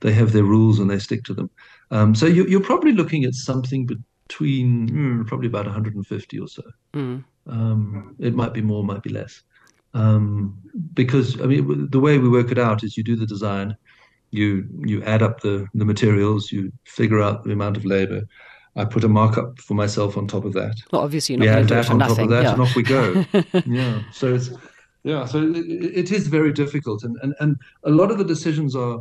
they 0.00 0.12
have 0.12 0.32
their 0.32 0.44
rules 0.44 0.78
and 0.78 0.90
they 0.90 0.98
stick 0.98 1.24
to 1.24 1.34
them. 1.34 1.50
Um, 1.90 2.14
so 2.14 2.26
you, 2.26 2.58
are 2.58 2.62
probably 2.62 2.92
looking 2.92 3.24
at 3.24 3.34
something 3.34 3.88
between 4.28 4.88
mm, 4.88 5.26
probably 5.26 5.48
about 5.48 5.64
150 5.66 6.38
or 6.38 6.48
so. 6.48 6.62
Mm. 6.94 7.24
Um, 7.46 8.14
it 8.18 8.34
might 8.34 8.52
be 8.52 8.60
more, 8.60 8.84
might 8.84 9.02
be 9.02 9.10
less. 9.10 9.42
Um, 9.94 10.58
because 10.94 11.40
I 11.40 11.46
mean, 11.46 11.88
the 11.90 12.00
way 12.00 12.18
we 12.18 12.28
work 12.28 12.52
it 12.52 12.58
out 12.58 12.84
is 12.84 12.96
you 12.96 13.02
do 13.02 13.16
the 13.16 13.26
design, 13.26 13.76
you 14.30 14.68
you 14.84 15.02
add 15.04 15.22
up 15.22 15.40
the 15.40 15.66
the 15.74 15.86
materials, 15.86 16.52
you 16.52 16.70
figure 16.84 17.22
out 17.22 17.44
the 17.44 17.52
amount 17.52 17.78
of 17.78 17.86
labor. 17.86 18.22
I 18.76 18.84
put 18.84 19.02
a 19.02 19.08
markup 19.08 19.58
for 19.58 19.74
myself 19.74 20.16
on 20.16 20.28
top 20.28 20.44
of 20.44 20.52
that. 20.52 20.76
Well, 20.92 21.02
obviously, 21.02 21.34
you're 21.34 21.46
not 21.46 21.52
going 21.52 21.66
to 21.66 21.74
do 21.74 21.80
it 21.80 21.86
for 21.86 21.92
on 21.92 21.98
nothing. 21.98 22.16
top 22.16 22.24
of 22.24 22.30
that, 22.30 22.42
yeah. 22.44 22.52
and 22.52 22.62
off 22.62 22.76
we 22.76 22.82
go. 22.82 23.24
yeah. 23.66 24.02
So 24.12 24.34
it's 24.34 24.50
yeah. 25.04 25.24
So 25.24 25.42
it, 25.42 25.56
it 25.56 26.12
is 26.12 26.28
very 26.28 26.52
difficult, 26.52 27.02
and, 27.02 27.16
and 27.22 27.34
and 27.40 27.56
a 27.84 27.90
lot 27.90 28.10
of 28.10 28.18
the 28.18 28.24
decisions 28.24 28.76
are 28.76 29.00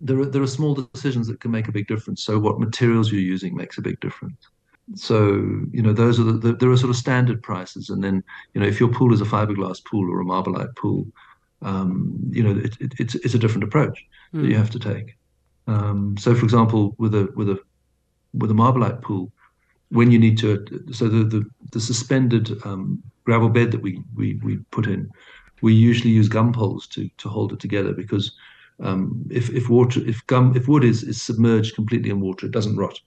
there 0.00 0.18
are 0.20 0.26
there 0.26 0.42
are 0.42 0.48
small 0.48 0.74
decisions 0.74 1.26
that 1.26 1.40
can 1.40 1.50
make 1.50 1.68
a 1.68 1.72
big 1.72 1.86
difference. 1.86 2.22
So 2.22 2.38
what 2.38 2.60
materials 2.60 3.10
you're 3.10 3.20
using 3.20 3.56
makes 3.56 3.78
a 3.78 3.82
big 3.82 3.98
difference. 4.00 4.48
So 4.94 5.34
you 5.70 5.82
know 5.82 5.92
those 5.92 6.18
are 6.18 6.24
the, 6.24 6.32
the, 6.32 6.52
there 6.54 6.70
are 6.70 6.76
sort 6.76 6.90
of 6.90 6.96
standard 6.96 7.42
prices, 7.42 7.90
and 7.90 8.02
then 8.02 8.22
you 8.54 8.60
know 8.60 8.66
if 8.66 8.80
your 8.80 8.88
pool 8.88 9.12
is 9.12 9.20
a 9.20 9.24
fiberglass 9.24 9.84
pool 9.84 10.10
or 10.10 10.20
a 10.20 10.24
Marbelite 10.24 10.74
pool, 10.76 11.06
um, 11.62 12.18
you 12.30 12.42
know 12.42 12.58
it, 12.58 12.76
it, 12.80 12.92
it's 12.98 13.14
it's 13.16 13.34
a 13.34 13.38
different 13.38 13.64
approach 13.64 14.04
mm. 14.32 14.40
that 14.40 14.48
you 14.48 14.54
hmm. 14.54 14.60
have 14.60 14.70
to 14.70 14.78
take. 14.78 15.16
Um, 15.66 16.16
so 16.16 16.34
for 16.34 16.44
example, 16.44 16.94
with 16.98 17.14
a 17.14 17.30
with 17.34 17.50
a 17.50 17.58
with 18.32 18.50
a 18.50 18.54
Marbelite 18.54 19.02
pool, 19.02 19.30
when 19.90 20.10
you 20.10 20.18
need 20.18 20.38
to, 20.38 20.64
so 20.92 21.08
the 21.08 21.24
the, 21.24 21.44
the 21.72 21.80
suspended 21.80 22.58
um, 22.64 23.02
gravel 23.24 23.48
bed 23.48 23.70
that 23.72 23.82
we, 23.82 24.02
we 24.14 24.34
we 24.42 24.56
put 24.70 24.86
in, 24.86 25.10
we 25.60 25.74
usually 25.74 26.10
use 26.10 26.28
gum 26.28 26.52
poles 26.52 26.86
to 26.88 27.10
to 27.18 27.28
hold 27.28 27.52
it 27.52 27.60
together 27.60 27.92
because 27.92 28.32
um, 28.80 29.24
if 29.30 29.50
if 29.50 29.68
water 29.68 30.00
if 30.06 30.24
gum 30.26 30.56
if 30.56 30.68
wood 30.68 30.84
is 30.84 31.02
is 31.02 31.20
submerged 31.20 31.74
completely 31.74 32.10
in 32.10 32.20
water, 32.20 32.46
it 32.46 32.52
doesn't 32.52 32.76
rot 32.76 32.98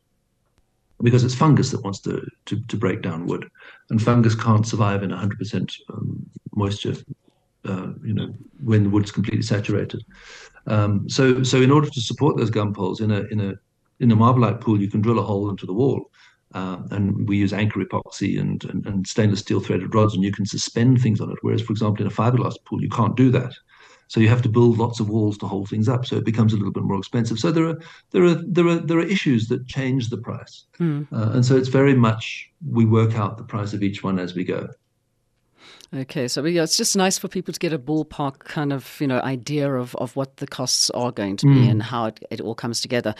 because 1.01 1.23
it's 1.23 1.35
fungus 1.35 1.71
that 1.71 1.83
wants 1.83 1.99
to, 1.99 2.25
to, 2.45 2.61
to 2.67 2.77
break 2.77 3.01
down 3.01 3.25
wood, 3.25 3.49
and 3.89 4.01
fungus 4.01 4.35
can't 4.35 4.67
survive 4.67 5.03
in 5.03 5.09
100% 5.09 5.75
um, 5.93 6.25
moisture. 6.55 6.95
Uh, 7.63 7.93
you 8.03 8.13
know, 8.13 8.33
when 8.63 8.83
the 8.85 8.89
wood's 8.89 9.11
completely 9.11 9.43
saturated. 9.43 10.03
Um, 10.65 11.07
so, 11.07 11.43
so 11.43 11.61
in 11.61 11.69
order 11.69 11.87
to 11.87 12.01
support 12.01 12.35
those 12.35 12.49
gum 12.49 12.73
poles 12.73 13.01
in 13.01 13.11
a 13.11 13.21
in 13.25 13.39
a 13.39 13.53
in 13.99 14.11
a 14.11 14.15
Marbelite 14.15 14.61
pool, 14.61 14.81
you 14.81 14.89
can 14.89 14.99
drill 14.99 15.19
a 15.19 15.23
hole 15.23 15.47
into 15.47 15.67
the 15.67 15.73
wall, 15.73 16.09
uh, 16.55 16.77
and 16.89 17.29
we 17.29 17.37
use 17.37 17.53
anchor 17.53 17.79
epoxy 17.79 18.39
and, 18.39 18.63
and, 18.65 18.85
and 18.87 19.05
stainless 19.05 19.41
steel 19.41 19.59
threaded 19.59 19.93
rods, 19.93 20.15
and 20.15 20.23
you 20.23 20.31
can 20.31 20.45
suspend 20.45 21.01
things 21.01 21.21
on 21.21 21.29
it. 21.31 21.37
Whereas, 21.41 21.61
for 21.61 21.71
example, 21.71 22.03
in 22.03 22.11
a 22.11 22.15
fiberglass 22.15 22.55
pool, 22.65 22.81
you 22.81 22.89
can't 22.89 23.15
do 23.15 23.29
that. 23.29 23.53
So 24.11 24.19
you 24.19 24.27
have 24.27 24.41
to 24.41 24.49
build 24.49 24.77
lots 24.77 24.99
of 24.99 25.07
walls 25.07 25.37
to 25.37 25.47
hold 25.47 25.69
things 25.69 25.87
up. 25.87 26.05
So 26.05 26.17
it 26.17 26.25
becomes 26.25 26.51
a 26.51 26.57
little 26.57 26.73
bit 26.73 26.83
more 26.83 26.97
expensive. 26.97 27.39
So 27.39 27.49
there 27.49 27.65
are 27.65 27.79
there 28.09 28.25
are 28.25 28.33
there 28.33 28.67
are 28.67 28.75
there 28.75 28.97
are 28.97 29.05
issues 29.05 29.47
that 29.47 29.67
change 29.67 30.09
the 30.09 30.17
price, 30.17 30.65
mm. 30.79 31.07
uh, 31.13 31.31
and 31.31 31.45
so 31.45 31.55
it's 31.55 31.69
very 31.69 31.93
much 31.93 32.51
we 32.69 32.83
work 32.83 33.15
out 33.15 33.37
the 33.37 33.45
price 33.45 33.71
of 33.71 33.83
each 33.83 34.03
one 34.03 34.19
as 34.19 34.35
we 34.35 34.43
go. 34.43 34.67
Okay, 35.95 36.27
so 36.27 36.43
yeah, 36.43 36.63
it's 36.63 36.75
just 36.75 36.97
nice 36.97 37.17
for 37.17 37.29
people 37.29 37.53
to 37.53 37.59
get 37.59 37.71
a 37.71 37.79
ballpark 37.79 38.39
kind 38.39 38.73
of 38.73 38.97
you 38.99 39.07
know 39.07 39.21
idea 39.21 39.73
of, 39.73 39.95
of 39.95 40.13
what 40.17 40.37
the 40.37 40.47
costs 40.47 40.89
are 40.89 41.13
going 41.13 41.37
to 41.37 41.45
be 41.45 41.67
mm. 41.67 41.71
and 41.71 41.81
how 41.81 42.07
it, 42.07 42.19
it, 42.29 42.41
all 42.41 42.55
comes 42.55 42.81
together. 42.81 43.15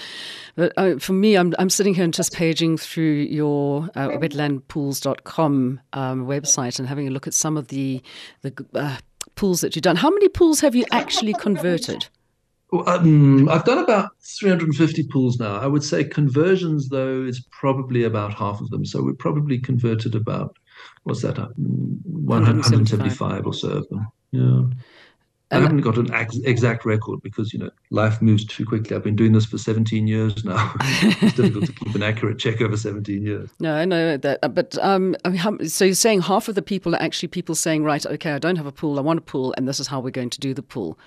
But 0.55 0.73
uh, 0.75 0.97
for 0.97 1.13
me, 1.13 1.37
I'm 1.37 1.53
I'm 1.57 1.69
sitting 1.69 1.93
here 1.93 2.03
and 2.03 2.13
just 2.13 2.33
paging 2.33 2.77
through 2.77 3.13
your 3.29 3.89
uh, 3.95 4.09
wetlandpools.com 4.09 5.79
um, 5.93 6.25
website 6.27 6.79
and 6.79 6.87
having 6.89 7.07
a 7.07 7.11
look 7.11 7.27
at 7.27 7.33
some 7.33 7.55
of 7.55 7.69
the 7.69 8.01
the 8.41 8.65
uh, 8.73 8.97
pools 9.35 9.61
that 9.61 9.75
you've 9.75 9.83
done. 9.83 9.97
How 9.97 10.09
many 10.09 10.29
pools 10.29 10.61
have 10.61 10.75
you 10.75 10.85
actually 10.91 11.33
converted? 11.33 12.07
Um, 12.87 13.49
I've 13.49 13.65
done 13.65 13.79
about 13.79 14.11
350 14.21 15.07
pools 15.07 15.39
now. 15.39 15.57
I 15.57 15.67
would 15.67 15.83
say 15.83 16.03
conversions, 16.05 16.87
though, 16.89 17.23
is 17.23 17.45
probably 17.51 18.03
about 18.03 18.33
half 18.33 18.61
of 18.61 18.69
them. 18.69 18.85
So 18.85 19.01
we 19.01 19.13
probably 19.13 19.59
converted 19.59 20.15
about, 20.15 20.55
what's 21.03 21.21
that, 21.23 21.37
175 21.57 23.45
or 23.45 23.53
so 23.53 23.69
of 23.69 23.89
them. 23.89 24.07
Yeah. 24.31 24.61
I 25.51 25.59
haven't 25.59 25.81
got 25.81 25.97
an 25.97 26.13
exact 26.45 26.85
record 26.85 27.21
because 27.21 27.51
you 27.51 27.59
know 27.59 27.69
life 27.89 28.21
moves 28.21 28.45
too 28.45 28.65
quickly. 28.65 28.95
I've 28.95 29.03
been 29.03 29.17
doing 29.17 29.33
this 29.33 29.45
for 29.45 29.57
17 29.57 30.07
years 30.07 30.45
now. 30.45 30.73
it's 30.79 31.35
difficult 31.35 31.65
to 31.65 31.73
keep 31.73 31.93
an 31.93 32.03
accurate 32.03 32.39
check 32.39 32.61
over 32.61 32.77
17 32.77 33.21
years. 33.21 33.49
No, 33.59 33.75
I 33.75 33.83
know 33.83 34.15
that, 34.17 34.39
uh, 34.43 34.47
but 34.47 34.77
um, 34.81 35.15
I 35.25 35.29
mean, 35.29 35.67
so 35.67 35.85
you're 35.85 35.93
saying 35.93 36.21
half 36.21 36.47
of 36.47 36.55
the 36.55 36.61
people 36.61 36.95
are 36.95 37.01
actually 37.01 37.27
people 37.27 37.55
saying, 37.55 37.83
right, 37.83 38.05
okay, 38.05 38.31
I 38.31 38.39
don't 38.39 38.55
have 38.55 38.65
a 38.65 38.71
pool, 38.71 38.97
I 38.97 39.01
want 39.01 39.19
a 39.19 39.23
pool, 39.23 39.53
and 39.57 39.67
this 39.67 39.79
is 39.79 39.87
how 39.87 39.99
we're 39.99 40.11
going 40.11 40.29
to 40.29 40.39
do 40.39 40.53
the 40.53 40.63
pool. 40.63 40.97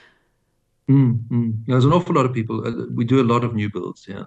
Mm, 0.90 1.26
mm. 1.28 1.54
There's 1.66 1.86
an 1.86 1.92
awful 1.94 2.14
lot 2.14 2.26
of 2.26 2.34
people. 2.34 2.66
Uh, 2.66 2.86
we 2.94 3.06
do 3.06 3.22
a 3.22 3.24
lot 3.24 3.44
of 3.44 3.54
new 3.54 3.70
builds. 3.70 4.06
Yeah, 4.06 4.24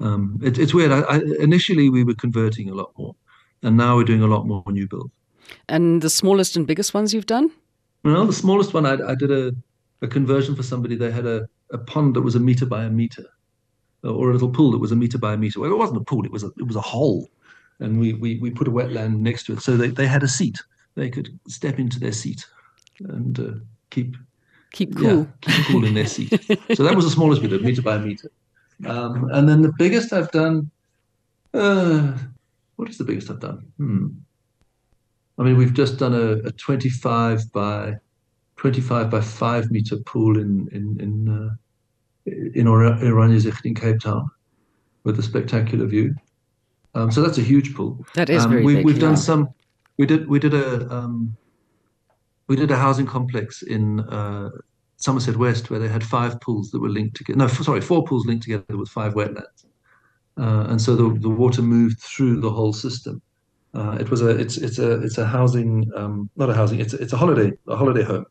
um, 0.00 0.40
it, 0.42 0.58
it's 0.58 0.72
weird. 0.72 0.92
I, 0.92 1.00
I, 1.00 1.20
initially, 1.40 1.90
we 1.90 2.04
were 2.04 2.14
converting 2.14 2.70
a 2.70 2.74
lot 2.74 2.92
more, 2.96 3.14
and 3.62 3.76
now 3.76 3.96
we're 3.96 4.04
doing 4.04 4.22
a 4.22 4.26
lot 4.26 4.46
more 4.46 4.64
new 4.68 4.88
builds. 4.88 5.12
And 5.68 6.00
the 6.00 6.08
smallest 6.08 6.56
and 6.56 6.66
biggest 6.66 6.94
ones 6.94 7.12
you've 7.12 7.26
done? 7.26 7.50
Well, 8.04 8.26
the 8.26 8.32
smallest 8.32 8.74
one, 8.74 8.86
I, 8.86 8.94
I 9.10 9.14
did 9.14 9.30
a, 9.30 9.52
a 10.02 10.08
conversion 10.08 10.56
for 10.56 10.62
somebody. 10.62 10.96
They 10.96 11.10
had 11.10 11.26
a, 11.26 11.48
a 11.70 11.78
pond 11.78 12.16
that 12.16 12.22
was 12.22 12.34
a 12.34 12.40
meter 12.40 12.66
by 12.66 12.84
a 12.84 12.90
meter, 12.90 13.24
or 14.02 14.30
a 14.30 14.32
little 14.32 14.50
pool 14.50 14.72
that 14.72 14.78
was 14.78 14.92
a 14.92 14.96
meter 14.96 15.18
by 15.18 15.34
a 15.34 15.36
meter. 15.36 15.60
Well, 15.60 15.70
it 15.70 15.78
wasn't 15.78 16.00
a 16.00 16.04
pool; 16.04 16.24
it 16.24 16.32
was 16.32 16.42
a 16.42 16.50
it 16.58 16.66
was 16.66 16.76
a 16.76 16.80
hole, 16.80 17.28
and 17.80 17.98
we 17.98 18.14
we, 18.14 18.38
we 18.38 18.50
put 18.50 18.68
a 18.68 18.72
wetland 18.72 19.18
next 19.18 19.44
to 19.46 19.52
it, 19.52 19.62
so 19.62 19.76
they, 19.76 19.88
they 19.88 20.06
had 20.06 20.22
a 20.22 20.28
seat. 20.28 20.58
They 20.94 21.08
could 21.08 21.38
step 21.48 21.78
into 21.78 21.98
their 21.98 22.12
seat 22.12 22.44
and 23.00 23.38
uh, 23.38 23.52
keep 23.90 24.16
keep 24.72 24.96
cool, 24.96 25.06
yeah, 25.18 25.24
keep 25.40 25.66
cool 25.66 25.84
in 25.84 25.94
their 25.94 26.06
seat. 26.06 26.30
so 26.74 26.82
that 26.82 26.94
was 26.94 27.04
the 27.04 27.10
smallest 27.10 27.42
bit, 27.42 27.52
a 27.52 27.58
meter 27.58 27.82
by 27.82 27.96
a 27.96 28.00
meter. 28.00 28.30
Um, 28.84 29.30
and 29.32 29.48
then 29.48 29.62
the 29.62 29.72
biggest 29.78 30.12
I've 30.12 30.30
done. 30.32 30.70
Uh, 31.54 32.16
what 32.76 32.88
is 32.88 32.98
the 32.98 33.04
biggest 33.04 33.30
I've 33.30 33.40
done? 33.40 33.72
Hmm. 33.76 34.06
I 35.38 35.42
mean, 35.42 35.56
we've 35.56 35.74
just 35.74 35.98
done 35.98 36.14
a, 36.14 36.48
a 36.48 36.52
25 36.52 37.52
by 37.52 37.94
25 38.56 39.10
by 39.10 39.20
5 39.20 39.70
meter 39.70 39.96
pool 39.96 40.38
in 40.38 40.68
in 40.72 41.00
in 41.00 41.28
uh, 41.28 41.54
in 42.26 42.66
Oranjezicht 42.66 43.64
in 43.64 43.74
Cape 43.74 44.00
Town 44.00 44.30
with 45.04 45.18
a 45.18 45.22
spectacular 45.22 45.86
view. 45.86 46.14
Um, 46.94 47.10
so 47.10 47.22
that's 47.22 47.38
a 47.38 47.42
huge 47.42 47.74
pool. 47.74 48.04
That 48.14 48.30
is 48.30 48.44
um, 48.44 48.50
very 48.50 48.64
we, 48.64 48.76
big. 48.76 48.84
We've 48.84 48.96
yeah. 48.96 49.08
done 49.08 49.16
some. 49.16 49.48
We 49.98 50.06
did 50.06 50.28
we 50.28 50.38
did 50.38 50.54
a 50.54 50.88
um, 50.94 51.36
we 52.46 52.56
did 52.56 52.70
a 52.70 52.76
housing 52.76 53.06
complex 53.06 53.62
in 53.62 54.00
uh, 54.00 54.50
Somerset 54.96 55.36
West 55.36 55.70
where 55.70 55.80
they 55.80 55.88
had 55.88 56.04
five 56.04 56.40
pools 56.40 56.70
that 56.70 56.80
were 56.80 56.90
linked 56.90 57.16
together. 57.16 57.38
No, 57.38 57.46
sorry, 57.46 57.80
four 57.80 58.04
pools 58.04 58.26
linked 58.26 58.44
together 58.44 58.76
with 58.76 58.90
five 58.90 59.14
wetlands, 59.14 59.64
uh, 60.38 60.66
and 60.68 60.80
so 60.80 60.94
the 60.94 61.18
the 61.18 61.30
water 61.30 61.62
moved 61.62 62.00
through 62.00 62.40
the 62.40 62.50
whole 62.50 62.72
system. 62.72 63.22
Uh, 63.74 63.96
it 63.98 64.10
was 64.10 64.20
a 64.20 64.28
it's 64.28 64.58
it's 64.58 64.78
a 64.78 65.00
it's 65.00 65.18
a 65.18 65.26
housing 65.26 65.90
um, 65.96 66.28
not 66.36 66.50
a 66.50 66.54
housing 66.54 66.78
it's 66.78 66.92
it's 66.92 67.12
a 67.12 67.16
holiday 67.16 67.52
a 67.68 67.76
holiday 67.76 68.02
home. 68.02 68.26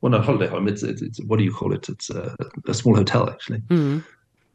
Well, 0.00 0.10
not 0.10 0.20
a 0.20 0.24
holiday 0.24 0.46
home. 0.46 0.68
It's, 0.68 0.84
it's, 0.84 1.02
it's 1.02 1.20
what 1.24 1.38
do 1.38 1.44
you 1.44 1.52
call 1.52 1.74
it? 1.74 1.88
It's 1.88 2.08
a, 2.08 2.36
a 2.68 2.72
small 2.72 2.94
hotel 2.94 3.28
actually. 3.28 3.58
Mm-hmm. 3.68 3.98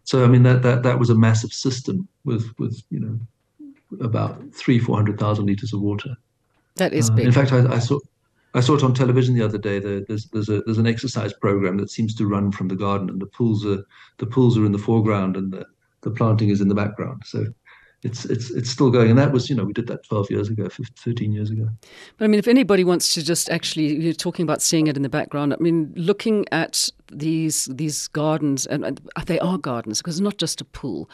So 0.05 0.23
I 0.23 0.27
mean 0.27 0.43
that 0.43 0.63
that 0.63 0.83
that 0.83 0.99
was 0.99 1.09
a 1.09 1.15
massive 1.15 1.53
system 1.53 2.07
with 2.25 2.51
with 2.57 2.81
you 2.89 2.99
know 2.99 3.19
about 4.01 4.41
three 4.53 4.79
four 4.79 4.95
hundred 4.95 5.19
thousand 5.19 5.45
liters 5.45 5.73
of 5.73 5.81
water. 5.81 6.15
That 6.75 6.93
is 6.93 7.09
uh, 7.09 7.13
big. 7.13 7.25
In 7.25 7.31
fact, 7.31 7.53
I, 7.53 7.71
I, 7.71 7.79
saw 7.79 7.99
I 8.55 8.59
saw 8.61 8.75
it 8.75 8.83
on 8.83 8.93
television 8.93 9.35
the 9.35 9.45
other 9.45 9.59
day. 9.59 9.79
There's 9.79 10.25
there's 10.29 10.49
a 10.49 10.61
there's 10.61 10.79
an 10.79 10.87
exercise 10.87 11.33
program 11.33 11.77
that 11.77 11.91
seems 11.91 12.15
to 12.15 12.25
run 12.25 12.51
from 12.51 12.67
the 12.69 12.75
garden, 12.75 13.09
and 13.09 13.21
the 13.21 13.27
pools 13.27 13.65
are 13.65 13.83
the 14.17 14.25
pools 14.25 14.57
are 14.57 14.65
in 14.65 14.71
the 14.71 14.79
foreground, 14.79 15.37
and 15.37 15.51
the 15.53 15.65
the 16.01 16.11
planting 16.11 16.49
is 16.49 16.61
in 16.61 16.69
the 16.69 16.75
background. 16.75 17.21
So 17.25 17.45
it's 18.03 18.25
it's 18.25 18.51
it's 18.51 18.69
still 18.69 18.91
going. 18.91 19.09
And 19.09 19.19
that 19.19 19.31
was 19.31 19.49
you 19.49 19.55
know 19.55 19.63
we 19.63 19.73
did 19.73 19.87
that 19.87 20.03
12 20.03 20.31
years 20.31 20.49
ago 20.49 20.69
15, 20.69 20.85
13 20.97 21.31
years 21.31 21.49
ago. 21.49 21.69
But 22.17 22.25
i 22.25 22.27
mean 22.27 22.39
if 22.39 22.47
anybody 22.47 22.83
wants 22.83 23.13
to 23.13 23.23
just 23.23 23.49
actually 23.49 23.95
you're 23.95 24.13
talking 24.13 24.43
about 24.43 24.61
seeing 24.61 24.87
it 24.87 24.95
in 24.95 25.03
the 25.03 25.09
background 25.09 25.53
i 25.53 25.57
mean 25.59 25.93
looking 25.95 26.45
at 26.51 26.89
these 27.13 27.65
these 27.71 28.07
gardens 28.09 28.65
and, 28.65 28.85
and 28.85 29.01
they 29.25 29.39
are 29.39 29.57
gardens 29.57 29.99
because 29.99 30.15
it's 30.15 30.21
not 30.21 30.37
just 30.37 30.61
a 30.61 30.65
pool 30.65 31.09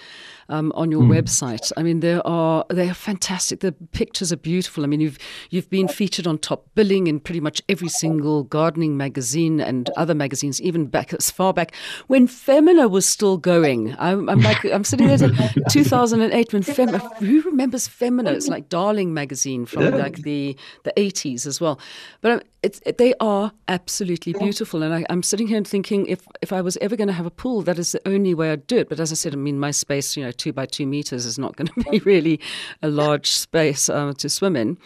um, 0.50 0.72
on 0.76 0.92
your 0.92 1.04
mm. 1.04 1.20
website 1.20 1.72
i 1.78 1.84
mean 1.84 2.00
there 2.00 2.26
are 2.26 2.66
they 2.70 2.90
are 2.90 2.94
fantastic 2.94 3.60
the 3.60 3.72
pictures 3.92 4.32
are 4.32 4.38
beautiful 4.38 4.84
i 4.84 4.88
mean 4.88 5.00
you've 5.00 5.18
you've 5.50 5.70
been 5.70 5.88
featured 5.88 6.28
on 6.28 6.38
top 6.38 6.66
billing 6.76 7.08
in 7.08 7.20
pretty 7.20 7.40
much 7.40 7.62
every 7.70 7.90
single 7.90 8.44
gardening 8.44 8.98
magazine 8.98 9.60
and 9.60 9.90
other 9.98 10.16
magazines 10.16 10.62
even 10.62 10.86
back 10.86 11.14
as 11.14 11.30
far 11.30 11.54
back 11.54 11.74
when 12.08 12.28
femina 12.28 12.88
was 12.88 13.06
still 13.06 13.38
going 13.38 13.96
i'm, 14.00 14.30
I'm 14.30 14.42
like 14.42 14.64
i'm 14.66 14.84
sitting 14.84 15.08
there 15.08 15.18
2008 15.70 16.54
when 16.54 16.64
Femina. 16.64 17.00
who 17.20 17.42
remembers 17.42 17.88
Femina? 17.88 18.32
It's 18.32 18.48
like 18.48 18.70
Darling 18.70 19.14
magazine 19.14 19.66
from 19.66 19.84
yeah. 19.84 19.90
like 19.90 20.18
the 20.18 20.56
the 20.84 20.98
eighties 21.00 21.46
as 21.46 21.60
well. 21.60 21.80
But 22.22 22.32
um, 22.32 22.42
it's 22.62 22.82
it, 22.86 22.98
they 22.98 23.14
are 23.20 23.52
absolutely 23.68 24.34
beautiful, 24.34 24.84
and 24.84 24.94
I, 24.94 25.06
am 25.10 25.24
sitting 25.24 25.48
here 25.48 25.58
and 25.58 25.68
thinking 25.68 26.06
if 26.08 26.28
if 26.42 26.52
I 26.52 26.62
was 26.62 26.78
ever 26.78 26.96
going 26.96 27.08
to 27.08 27.14
have 27.14 27.26
a 27.26 27.32
pool, 27.32 27.62
that 27.64 27.80
is 27.80 27.94
the 27.94 28.02
only 28.08 28.34
way 28.34 28.52
I'd 28.52 28.68
do 28.68 28.78
it. 28.78 28.90
But 28.90 29.00
as 29.00 29.12
I 29.12 29.16
said, 29.16 29.34
I 29.34 29.38
mean 29.38 29.60
my 29.60 29.72
space, 29.72 30.18
you 30.18 30.24
know, 30.24 30.32
two 30.32 30.52
by 30.52 30.66
two 30.66 30.86
meters 30.86 31.26
is 31.26 31.40
not 31.40 31.56
going 31.56 31.68
to 31.84 31.90
be 31.90 32.00
really 32.00 32.40
a 32.82 32.90
large 32.90 33.32
space 33.32 33.90
uh, 33.90 34.14
to 34.18 34.30
swim 34.30 34.56
in. 34.56 34.78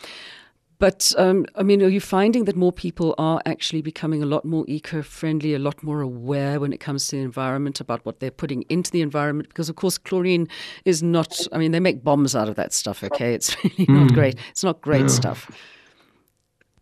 But 0.83 1.13
um, 1.17 1.45
I 1.55 1.63
mean, 1.63 1.81
are 1.81 1.87
you 1.87 2.01
finding 2.01 2.45
that 2.45 2.55
more 2.55 2.73
people 2.73 3.15
are 3.17 3.41
actually 3.45 3.81
becoming 3.81 4.21
a 4.21 4.25
lot 4.25 4.43
more 4.43 4.65
eco-friendly, 4.67 5.53
a 5.53 5.59
lot 5.59 5.81
more 5.81 6.01
aware 6.01 6.59
when 6.59 6.73
it 6.73 6.79
comes 6.79 7.07
to 7.07 7.15
the 7.15 7.21
environment 7.21 7.79
about 7.79 8.05
what 8.05 8.19
they're 8.19 8.31
putting 8.31 8.63
into 8.63 8.91
the 8.91 9.01
environment? 9.01 9.47
Because 9.47 9.69
of 9.69 9.77
course, 9.77 9.97
chlorine 9.97 10.47
is 10.83 11.01
not. 11.01 11.39
I 11.51 11.57
mean, 11.57 11.71
they 11.71 11.79
make 11.79 12.03
bombs 12.03 12.35
out 12.35 12.49
of 12.49 12.55
that 12.55 12.73
stuff. 12.73 13.03
Okay, 13.03 13.33
it's 13.33 13.55
really 13.63 13.85
not 13.87 14.11
mm. 14.11 14.13
great. 14.13 14.37
It's 14.51 14.63
not 14.63 14.81
great 14.81 15.01
yeah. 15.01 15.07
stuff. 15.07 15.49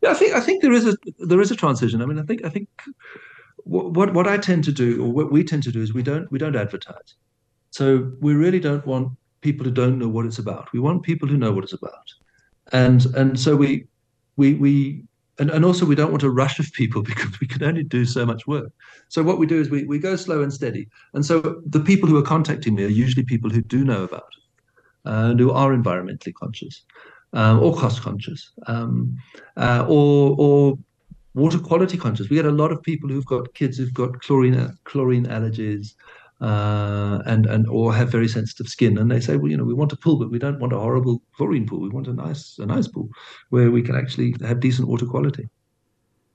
Yeah, 0.02 0.12
I 0.12 0.14
think 0.16 0.34
I 0.34 0.40
think 0.40 0.62
there 0.62 0.74
is 0.74 0.88
a 0.88 0.96
there 1.20 1.42
is 1.42 1.52
a 1.52 1.56
transition. 1.56 2.02
I 2.02 2.06
mean, 2.06 2.20
I 2.20 2.24
think 2.24 2.44
I 2.44 2.50
think 2.50 2.68
what 3.64 4.14
what 4.14 4.28
I 4.28 4.38
tend 4.38 4.64
to 4.66 4.72
do, 4.72 5.04
or 5.04 5.12
what 5.12 5.32
we 5.32 5.44
tend 5.44 5.64
to 5.64 5.72
do, 5.72 5.82
is 5.82 5.94
we 5.94 6.04
don't 6.04 6.32
we 6.32 6.40
don't 6.40 6.56
advertise. 6.56 7.16
So 7.70 8.12
we 8.20 8.34
really 8.34 8.60
don't 8.60 8.86
want 8.86 9.14
people 9.42 9.66
who 9.66 9.72
don't 9.72 10.00
know 10.00 10.10
what 10.10 10.26
it's 10.26 10.40
about. 10.40 10.72
We 10.74 10.80
want 10.80 11.04
people 11.04 11.28
who 11.28 11.38
know 11.38 11.52
what 11.52 11.64
it's 11.64 11.74
about, 11.74 12.08
and 12.72 13.06
and 13.16 13.40
so 13.40 13.56
we 13.56 13.86
we 14.38 14.56
we 14.56 15.04
and, 15.38 15.52
and 15.52 15.64
also 15.66 15.86
we 15.86 15.96
don't 15.96 16.12
want 16.12 16.24
a 16.24 16.30
rush 16.30 16.60
of 16.60 16.72
people 16.74 17.02
because 17.12 17.40
we 17.40 17.48
can 17.48 17.64
only 17.64 17.84
do 17.84 18.06
so 18.06 18.26
much 18.26 18.48
work. 18.48 18.72
So 19.10 19.22
what 19.22 19.38
we 19.38 19.46
do 19.46 19.60
is 19.60 19.70
we, 19.70 19.86
we 19.86 20.00
go 20.00 20.16
slow 20.16 20.42
and 20.42 20.54
steady. 20.54 20.88
And 21.14 21.26
so 21.26 21.62
the 21.66 21.80
people 21.80 22.10
who 22.10 22.18
are 22.18 22.24
contacting 22.24 22.76
me 22.76 22.86
are 22.86 22.88
usually 22.88 23.24
people 23.24 23.50
who 23.50 23.62
do 23.62 23.84
know 23.84 24.04
about 24.04 24.30
it 24.38 25.10
and 25.10 25.40
who 25.40 25.52
are 25.52 25.76
environmentally 25.76 26.34
conscious 26.34 26.84
um, 27.34 27.60
or 27.60 27.76
cost 27.76 28.02
conscious 28.02 28.52
um, 28.68 29.16
uh, 29.58 29.86
or 29.88 30.36
or 30.38 30.78
water 31.34 31.60
quality 31.60 31.98
conscious. 31.98 32.30
We 32.30 32.36
get 32.36 32.46
a 32.46 32.52
lot 32.52 32.72
of 32.72 32.82
people 32.84 33.10
who've 33.10 33.26
got 33.26 33.54
kids 33.54 33.78
who've 33.78 33.94
got 33.94 34.22
chlorine 34.22 34.78
chlorine 34.84 35.26
allergies 35.26 35.94
uh, 36.42 37.22
and 37.26 37.46
and 37.46 37.68
or 37.68 37.94
have 37.94 38.12
very 38.12 38.28
sensitive 38.28 38.68
skin, 38.68 38.98
and 38.98 39.10
they 39.10 39.20
say, 39.20 39.38
well, 39.38 39.52
you 39.52 39.58
know, 39.58 39.64
we 39.64 39.74
want 39.74 39.94
a 39.94 39.98
pool, 39.98 40.18
but 40.18 40.32
we 40.32 40.40
don't 40.40 40.60
want 40.60 40.74
a 40.74 40.80
horrible 40.80 41.22
chlorine 41.36 41.68
pool. 41.68 41.82
We 41.82 41.90
want 41.90 42.08
a 42.08 42.14
nice 42.14 42.58
a 42.60 42.66
nice 42.66 42.88
pool 42.88 43.10
where 43.50 43.72
we 43.72 43.82
can 43.82 43.96
actually 43.96 44.36
have 44.42 44.60
decent 44.60 44.88
water 44.88 45.06
quality. 45.06 45.48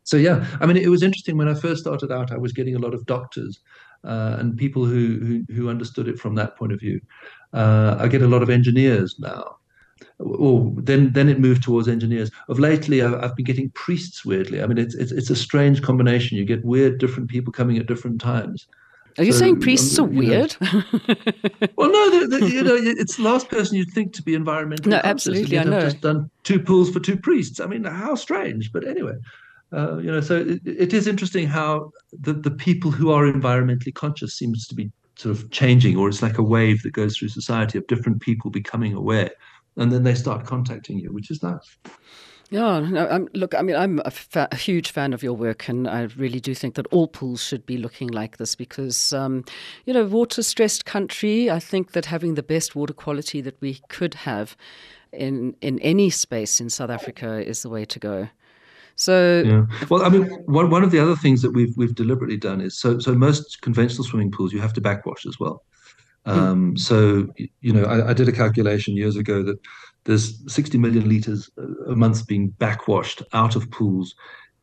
So 0.04 0.16
yeah, 0.16 0.46
I 0.60 0.66
mean, 0.66 0.76
it 0.76 0.88
was 0.88 1.02
interesting 1.02 1.36
when 1.36 1.48
I 1.48 1.54
first 1.54 1.80
started 1.80 2.12
out. 2.12 2.30
I 2.30 2.36
was 2.38 2.52
getting 2.52 2.76
a 2.76 2.78
lot 2.78 2.94
of 2.94 3.04
doctors 3.06 3.58
uh, 4.04 4.36
and 4.38 4.56
people 4.56 4.84
who, 4.84 5.18
who, 5.18 5.52
who 5.52 5.68
understood 5.68 6.06
it 6.06 6.16
from 6.16 6.36
that 6.36 6.56
point 6.56 6.72
of 6.72 6.78
view. 6.78 7.00
Uh, 7.52 7.96
I 7.98 8.06
get 8.06 8.22
a 8.22 8.28
lot 8.28 8.40
of 8.40 8.48
engineers 8.48 9.16
now. 9.18 9.56
Or 10.18 10.72
then 10.76 11.12
then 11.12 11.28
it 11.28 11.40
moved 11.40 11.62
towards 11.62 11.88
engineers. 11.88 12.30
Of 12.48 12.58
lately, 12.58 13.02
I've, 13.02 13.14
I've 13.14 13.36
been 13.36 13.44
getting 13.44 13.70
priests. 13.70 14.24
Weirdly, 14.24 14.62
I 14.62 14.66
mean, 14.66 14.78
it's, 14.78 14.94
it's 14.94 15.12
it's 15.12 15.30
a 15.30 15.36
strange 15.36 15.82
combination. 15.82 16.36
You 16.36 16.44
get 16.44 16.64
weird, 16.64 16.98
different 16.98 17.30
people 17.30 17.52
coming 17.52 17.78
at 17.78 17.86
different 17.86 18.20
times. 18.20 18.66
Are 19.18 19.24
you 19.24 19.32
so, 19.32 19.38
saying 19.38 19.60
priests 19.60 19.98
um, 19.98 20.06
are 20.06 20.08
weird? 20.08 20.56
Know, 20.60 20.82
well, 21.76 21.90
no, 21.90 22.10
they're, 22.10 22.28
they're, 22.28 22.48
you 22.48 22.62
know, 22.62 22.76
it's 22.76 23.16
the 23.16 23.22
last 23.22 23.48
person 23.48 23.76
you'd 23.76 23.90
think 23.92 24.12
to 24.14 24.22
be 24.22 24.36
environmentally 24.36 24.86
no, 24.86 25.00
absolutely, 25.04 25.58
I 25.58 25.64
know. 25.64 25.80
Just 25.80 26.02
done 26.02 26.30
two 26.42 26.60
pools 26.60 26.90
for 26.90 27.00
two 27.00 27.16
priests. 27.16 27.58
I 27.58 27.66
mean, 27.66 27.84
how 27.84 28.14
strange. 28.14 28.72
But 28.72 28.86
anyway, 28.86 29.14
uh, 29.72 29.96
you 29.98 30.10
know, 30.10 30.20
so 30.20 30.36
it, 30.36 30.60
it 30.66 30.92
is 30.92 31.06
interesting 31.06 31.46
how 31.46 31.90
the 32.12 32.34
the 32.34 32.50
people 32.50 32.90
who 32.90 33.10
are 33.10 33.24
environmentally 33.24 33.94
conscious 33.94 34.34
seems 34.34 34.66
to 34.68 34.74
be 34.74 34.90
sort 35.16 35.34
of 35.34 35.50
changing, 35.50 35.96
or 35.96 36.08
it's 36.08 36.22
like 36.22 36.36
a 36.36 36.42
wave 36.42 36.82
that 36.82 36.92
goes 36.92 37.16
through 37.16 37.28
society 37.28 37.78
of 37.78 37.86
different 37.86 38.20
people 38.20 38.50
becoming 38.50 38.92
aware, 38.92 39.30
and 39.76 39.92
then 39.92 40.02
they 40.02 40.14
start 40.14 40.46
contacting 40.46 40.98
you, 40.98 41.12
which 41.12 41.30
is 41.30 41.42
nice. 41.42 41.76
Yeah, 42.50 42.78
no, 42.78 43.08
I'm, 43.08 43.28
look, 43.34 43.56
I 43.56 43.62
mean, 43.62 43.74
I'm 43.74 44.00
a, 44.04 44.10
fa- 44.10 44.48
a, 44.52 44.56
huge 44.56 44.92
fan 44.92 45.12
of 45.12 45.22
your 45.22 45.32
work, 45.32 45.68
and 45.68 45.88
I 45.88 46.02
really 46.16 46.38
do 46.38 46.54
think 46.54 46.76
that 46.76 46.86
all 46.92 47.08
pools 47.08 47.42
should 47.42 47.66
be 47.66 47.76
looking 47.76 48.06
like 48.08 48.36
this 48.36 48.54
because, 48.54 49.12
um, 49.12 49.44
you 49.84 49.92
know, 49.92 50.04
water 50.04 50.44
stressed 50.44 50.84
country, 50.84 51.50
I 51.50 51.58
think 51.58 51.90
that 51.92 52.06
having 52.06 52.34
the 52.34 52.44
best 52.44 52.76
water 52.76 52.92
quality 52.92 53.40
that 53.40 53.60
we 53.60 53.80
could 53.88 54.14
have 54.14 54.56
in, 55.12 55.56
in 55.60 55.80
any 55.80 56.08
space 56.08 56.60
in 56.60 56.70
South 56.70 56.90
Africa 56.90 57.44
is 57.44 57.62
the 57.62 57.68
way 57.68 57.84
to 57.84 57.98
go. 57.98 58.28
So, 58.94 59.42
yeah. 59.44 59.66
well, 59.90 60.04
I 60.04 60.08
mean, 60.08 60.24
one, 60.46 60.70
one 60.70 60.82
of 60.82 60.90
the 60.90 60.98
other 60.98 61.16
things 61.16 61.42
that 61.42 61.50
we've 61.50 61.76
we've 61.76 61.94
deliberately 61.94 62.38
done 62.38 62.62
is 62.62 62.78
so 62.78 62.98
so 62.98 63.14
most 63.14 63.60
conventional 63.60 64.04
swimming 64.04 64.30
pools 64.30 64.54
you 64.54 64.60
have 64.60 64.72
to 64.72 64.80
backwash 64.80 65.26
as 65.26 65.38
well. 65.38 65.62
Hmm. 66.26 66.30
Um, 66.30 66.74
mm. 66.74 66.78
So 66.78 67.28
you 67.60 67.72
know, 67.72 67.84
I, 67.84 68.10
I, 68.10 68.12
did 68.12 68.28
a 68.28 68.32
calculation 68.32 68.96
years 68.96 69.16
ago 69.16 69.44
that 69.44 69.58
there's 70.04 70.42
60 70.52 70.76
million 70.78 71.08
litres 71.08 71.48
a 71.88 71.94
month 71.94 72.26
being 72.26 72.48
backwashed 72.58 73.22
out 73.32 73.54
of 73.54 73.70
pools 73.70 74.14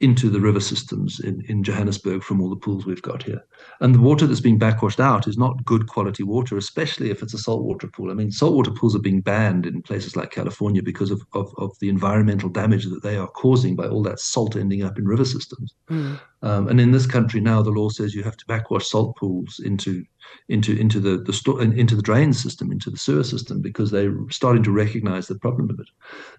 into 0.04 0.30
the 0.30 0.40
river 0.40 0.60
systems 0.60 1.22
in, 1.22 1.42
in 1.48 1.64
Johannesburg 1.64 2.24
from 2.24 2.42
all 2.42 2.50
the 2.50 2.58
pools 2.58 2.86
we've 2.86 3.02
got 3.02 3.24
here. 3.24 3.42
And 3.80 3.96
the 3.96 4.02
water 4.02 4.28
that's 4.28 4.42
being 4.42 4.58
backwashed 4.58 5.00
out 5.00 5.30
is 5.30 5.38
not 5.38 5.64
good 5.64 5.88
quality 5.88 6.24
water, 6.24 6.58
especially 6.58 7.10
if 7.10 7.24
it's 7.24 7.34
a 7.34 7.38
saltwater 7.38 7.88
pool. 7.88 8.12
I 8.12 8.14
mean, 8.14 8.30
saltwater 8.30 8.72
pools 8.72 8.98
are 8.98 9.00
being 9.00 9.22
banned 9.22 9.66
in 9.66 9.82
places 9.82 10.18
like 10.18 10.32
California 10.32 10.84
because 10.84 11.10
of, 11.10 11.22
of, 11.32 11.54
of 11.58 11.72
the 11.80 11.88
environmental 11.88 12.50
damage 12.50 12.86
that 12.86 13.02
they 13.02 13.16
are 13.16 13.30
causing 13.30 13.78
by 13.78 13.88
all 13.88 14.04
that 14.04 14.20
salt 14.20 14.58
ending 14.58 14.84
up 14.84 14.98
in 14.98 15.06
river 15.06 15.26
systems. 15.26 15.74
Mm. 15.90 16.20
Um, 16.42 16.68
and 16.68 16.82
in 16.82 16.92
this 16.92 17.06
country 17.06 17.40
now, 17.40 17.62
the 17.62 17.72
law 17.72 17.88
says 17.88 18.14
you 18.14 18.24
have 18.24 18.38
to 18.38 18.46
backwash 18.46 18.90
salt 18.90 19.16
pools 19.16 19.62
into 19.64 20.04
into 20.50 20.78
into 20.78 21.00
the 21.00 21.18
the 21.18 21.34
sto- 21.34 21.60
into 21.60 21.96
the 21.96 22.02
drain 22.02 22.34
system, 22.34 22.72
into 22.72 22.90
the 22.90 22.98
sewer 22.98 23.24
system, 23.24 23.62
because 23.62 23.92
they're 23.92 24.16
starting 24.30 24.64
to 24.64 24.72
recognise 24.72 25.28
the 25.28 25.40
problem 25.40 25.70
of 25.70 25.80
it. 25.80 25.88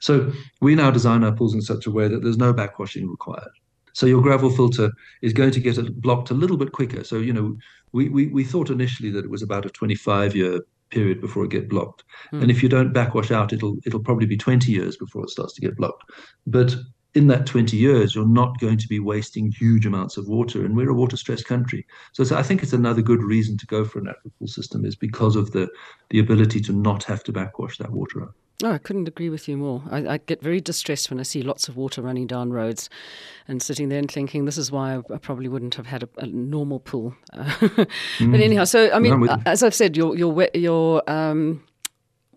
So 0.01 0.33
we 0.61 0.75
now 0.75 0.91
design 0.91 1.25
our 1.25 1.33
pools 1.33 1.55
in 1.55 1.63
such 1.63 1.87
a 1.87 1.91
way 1.91 2.09
that 2.09 2.23
there's 2.23 2.39
no 2.39 2.53
backwashing 2.53 3.09
required. 3.09 3.53
So 3.95 4.07
your 4.07 4.23
gravel 4.23 4.51
filter 4.51 4.91
is 5.23 5.33
going 5.33 5.53
to 5.53 5.61
get 5.61 6.01
blocked 6.01 6.31
a 6.31 6.35
little 6.35 6.57
bit 6.57 6.73
quicker. 6.73 7.05
So 7.05 7.19
you 7.19 7.33
know, 7.33 7.57
we 7.93 8.09
we, 8.09 8.27
we 8.27 8.45
thought 8.45 8.71
initially 8.71 9.11
that 9.11 9.25
it 9.25 9.31
was 9.31 9.43
about 9.43 9.67
a 9.67 9.71
25 9.71 10.37
year 10.37 10.61
period 10.91 11.21
before 11.21 11.45
it 11.45 11.51
get 11.51 11.69
blocked, 11.69 12.05
mm. 12.33 12.43
and 12.43 12.51
if 12.51 12.63
you 12.63 12.69
don't 12.69 12.93
backwash 12.93 13.31
out, 13.31 13.53
it'll 13.53 13.77
it'll 13.87 14.03
probably 14.03 14.27
be 14.27 14.37
20 14.37 14.71
years 14.71 14.97
before 14.97 15.25
it 15.25 15.31
starts 15.31 15.55
to 15.55 15.61
get 15.61 15.77
blocked. 15.77 16.05
But 16.47 16.75
in 17.15 17.29
that 17.29 17.47
20 17.47 17.77
years, 17.77 18.15
you're 18.15 18.27
not 18.27 18.59
going 18.59 18.79
to 18.79 18.89
be 18.89 18.99
wasting 18.99 19.51
huge 19.51 19.87
amounts 19.87 20.17
of 20.17 20.27
water. 20.27 20.65
And 20.65 20.77
we're 20.77 20.91
a 20.91 20.95
water 20.95 21.17
stressed 21.17 21.47
country. 21.47 21.87
So, 22.13 22.25
so, 22.25 22.37
I 22.37 22.43
think 22.43 22.63
it's 22.63 22.73
another 22.73 23.03
good 23.03 23.23
reason 23.23 23.57
to 23.59 23.67
go 23.67 23.85
for 23.85 24.01
an 24.01 24.07
aquapool 24.07 24.49
system 24.49 24.85
is 24.85 24.97
because 24.97 25.37
of 25.37 25.53
the, 25.53 25.69
the 26.11 26.19
ability 26.19 26.61
to 26.63 26.73
not 26.73 27.05
have 27.05 27.23
to 27.25 27.33
backwash 27.33 27.79
that 27.79 27.93
water 27.93 28.23
out. 28.23 28.35
Oh, 28.63 28.71
I 28.71 28.79
couldn't 28.79 29.09
agree 29.09 29.31
with 29.31 29.49
you 29.49 29.57
more. 29.57 29.83
I, 29.91 30.07
I, 30.07 30.19
get 30.19 30.41
very 30.41 30.61
distressed 30.61 31.11
when 31.11 31.19
I 31.19 31.25
see 31.25 31.43
lots 31.43 31.69
of 31.69 31.77
water 31.77 32.01
running 32.01 32.29
down 32.29 32.53
roads 32.53 32.89
and 33.49 33.61
sitting 33.61 33.89
there 33.89 33.99
and 33.99 34.11
thinking, 34.11 34.45
this 34.45 34.57
is 34.57 34.71
why 34.71 34.95
I, 34.95 35.15
I 35.15 35.19
probably 35.19 35.49
wouldn't 35.49 35.75
have 35.75 35.87
had 35.87 36.05
a, 36.05 36.09
a 36.19 36.27
normal 36.27 36.79
pool. 36.79 37.17
mm. 37.35 38.31
But 38.31 38.41
anyhow, 38.41 38.65
so, 38.65 38.93
I 38.93 39.01
mean, 39.01 39.29
as 39.45 39.65
I've 39.65 39.75
said, 39.75 39.97
your, 39.97 40.17
your, 40.17 40.49
your, 40.55 41.09
um, 41.11 41.65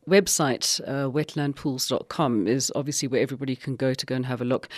website, 0.07 0.81
uh, 0.87 1.09
wetlandpools.com, 1.09 2.47
is 2.47 2.71
obviously 2.75 3.07
where 3.07 3.21
everybody 3.21 3.55
can 3.55 3.75
go 3.75 3.93
to 3.93 4.05
go 4.05 4.15
and 4.15 4.25
have 4.25 4.41
a 4.41 4.45
look. 4.45 4.69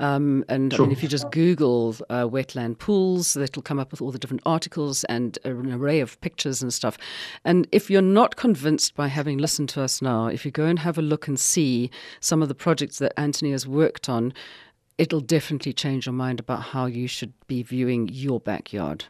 Um, 0.00 0.44
and 0.48 0.72
sure. 0.72 0.84
I 0.84 0.88
mean, 0.88 0.96
if 0.96 1.02
you 1.02 1.08
just 1.08 1.30
Google 1.30 1.96
uh, 2.08 2.26
wetland 2.26 2.78
pools, 2.78 3.34
that'll 3.34 3.62
come 3.62 3.78
up 3.78 3.90
with 3.90 4.00
all 4.00 4.10
the 4.10 4.18
different 4.18 4.42
articles 4.46 5.04
and 5.04 5.38
an 5.44 5.72
array 5.72 6.00
of 6.00 6.20
pictures 6.20 6.62
and 6.62 6.72
stuff. 6.72 6.98
And 7.44 7.68
if 7.72 7.90
you're 7.90 8.02
not 8.02 8.36
convinced 8.36 8.94
by 8.94 9.08
having 9.08 9.38
listened 9.38 9.68
to 9.70 9.82
us 9.82 10.00
now, 10.00 10.26
if 10.26 10.44
you 10.44 10.50
go 10.50 10.66
and 10.66 10.78
have 10.78 10.98
a 10.98 11.02
look 11.02 11.28
and 11.28 11.38
see 11.38 11.90
some 12.20 12.42
of 12.42 12.48
the 12.48 12.54
projects 12.54 12.98
that 12.98 13.12
Anthony 13.16 13.52
has 13.52 13.66
worked 13.66 14.08
on, 14.08 14.32
it'll 14.96 15.20
definitely 15.20 15.72
change 15.72 16.06
your 16.06 16.12
mind 16.12 16.40
about 16.40 16.62
how 16.62 16.86
you 16.86 17.06
should 17.06 17.32
be 17.46 17.62
viewing 17.62 18.08
your 18.08 18.40
backyard. 18.40 19.04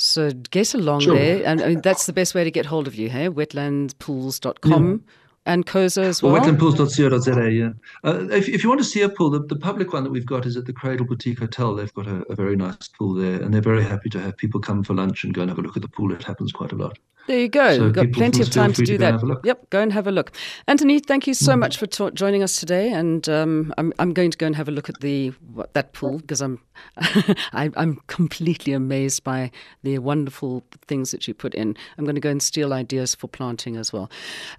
So 0.00 0.30
get 0.30 0.74
along 0.74 1.00
sure. 1.00 1.16
there. 1.16 1.44
And 1.44 1.60
I 1.60 1.68
mean, 1.70 1.80
that's 1.80 2.06
the 2.06 2.12
best 2.12 2.32
way 2.32 2.44
to 2.44 2.52
get 2.52 2.66
hold 2.66 2.86
of 2.86 2.94
you, 2.94 3.10
hey? 3.10 3.28
Wetlandpools.com. 3.28 4.90
Yeah. 4.90 5.12
And 5.44 5.66
co.za 5.66 6.02
as 6.02 6.22
well? 6.22 6.34
well 6.34 6.42
wetlandpools.co.za, 6.42 7.50
yeah. 7.50 7.70
Uh, 8.04 8.28
if, 8.30 8.48
if 8.48 8.62
you 8.62 8.68
want 8.68 8.80
to 8.80 8.84
see 8.84 9.00
a 9.00 9.08
pool, 9.08 9.30
the, 9.30 9.40
the 9.40 9.56
public 9.56 9.92
one 9.92 10.04
that 10.04 10.10
we've 10.10 10.26
got 10.26 10.46
is 10.46 10.56
at 10.56 10.66
the 10.66 10.72
Cradle 10.72 11.04
Boutique 11.04 11.40
Hotel. 11.40 11.74
They've 11.74 11.92
got 11.94 12.06
a, 12.06 12.22
a 12.30 12.36
very 12.36 12.54
nice 12.54 12.86
pool 12.86 13.14
there, 13.14 13.42
and 13.42 13.52
they're 13.52 13.60
very 13.60 13.82
happy 13.82 14.08
to 14.10 14.20
have 14.20 14.36
people 14.36 14.60
come 14.60 14.84
for 14.84 14.94
lunch 14.94 15.24
and 15.24 15.34
go 15.34 15.40
and 15.40 15.50
have 15.50 15.58
a 15.58 15.62
look 15.62 15.74
at 15.74 15.82
the 15.82 15.88
pool. 15.88 16.12
It 16.12 16.22
happens 16.22 16.52
quite 16.52 16.70
a 16.70 16.76
lot. 16.76 16.96
There 17.26 17.40
you 17.40 17.48
go. 17.48 17.76
So 17.76 17.84
We've 17.84 17.92
got 17.92 18.12
plenty 18.12 18.42
of 18.42 18.50
time 18.50 18.72
to 18.72 18.82
do 18.82 18.96
to 18.96 18.98
that. 18.98 19.40
Yep, 19.44 19.70
go 19.70 19.80
and 19.80 19.92
have 19.92 20.06
a 20.06 20.12
look. 20.12 20.32
Anthony, 20.66 21.00
thank 21.00 21.26
you 21.26 21.34
so 21.34 21.54
mm. 21.54 21.58
much 21.58 21.76
for 21.76 21.86
ta- 21.86 22.10
joining 22.10 22.42
us 22.42 22.60
today. 22.60 22.90
And 22.90 23.28
um, 23.28 23.74
I'm, 23.76 23.92
I'm 23.98 24.14
going 24.14 24.30
to 24.30 24.38
go 24.38 24.46
and 24.46 24.56
have 24.56 24.68
a 24.68 24.70
look 24.70 24.88
at 24.88 25.00
the 25.00 25.30
what, 25.52 25.74
that 25.74 25.92
pool 25.92 26.18
because 26.18 26.40
I'm 26.40 26.60
I, 26.98 27.70
I'm 27.76 28.00
completely 28.06 28.72
amazed 28.72 29.24
by 29.24 29.50
the 29.82 29.98
wonderful 29.98 30.64
things 30.86 31.10
that 31.10 31.28
you 31.28 31.34
put 31.34 31.54
in. 31.54 31.76
I'm 31.96 32.04
going 32.04 32.14
to 32.14 32.20
go 32.20 32.30
and 32.30 32.42
steal 32.42 32.72
ideas 32.72 33.14
for 33.14 33.28
planting 33.28 33.76
as 33.76 33.92
well. 33.92 34.10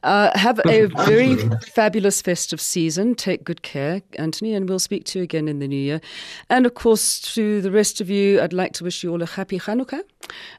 Uh, 0.03 0.37
have 0.37 0.59
a 0.65 0.85
very 1.05 1.35
fabulous 1.59 2.21
festive 2.21 2.61
season. 2.61 3.15
Take 3.15 3.43
good 3.43 3.61
care, 3.61 4.01
Anthony, 4.17 4.53
and 4.53 4.69
we'll 4.69 4.79
speak 4.79 5.05
to 5.05 5.19
you 5.19 5.23
again 5.23 5.47
in 5.47 5.59
the 5.59 5.67
new 5.67 5.75
year. 5.75 6.01
And 6.49 6.65
of 6.65 6.73
course, 6.73 7.19
to 7.33 7.61
the 7.61 7.71
rest 7.71 8.01
of 8.01 8.09
you, 8.09 8.41
I'd 8.41 8.53
like 8.53 8.73
to 8.73 8.83
wish 8.83 9.03
you 9.03 9.11
all 9.11 9.21
a 9.21 9.25
happy 9.25 9.59
Hanukkah 9.59 10.03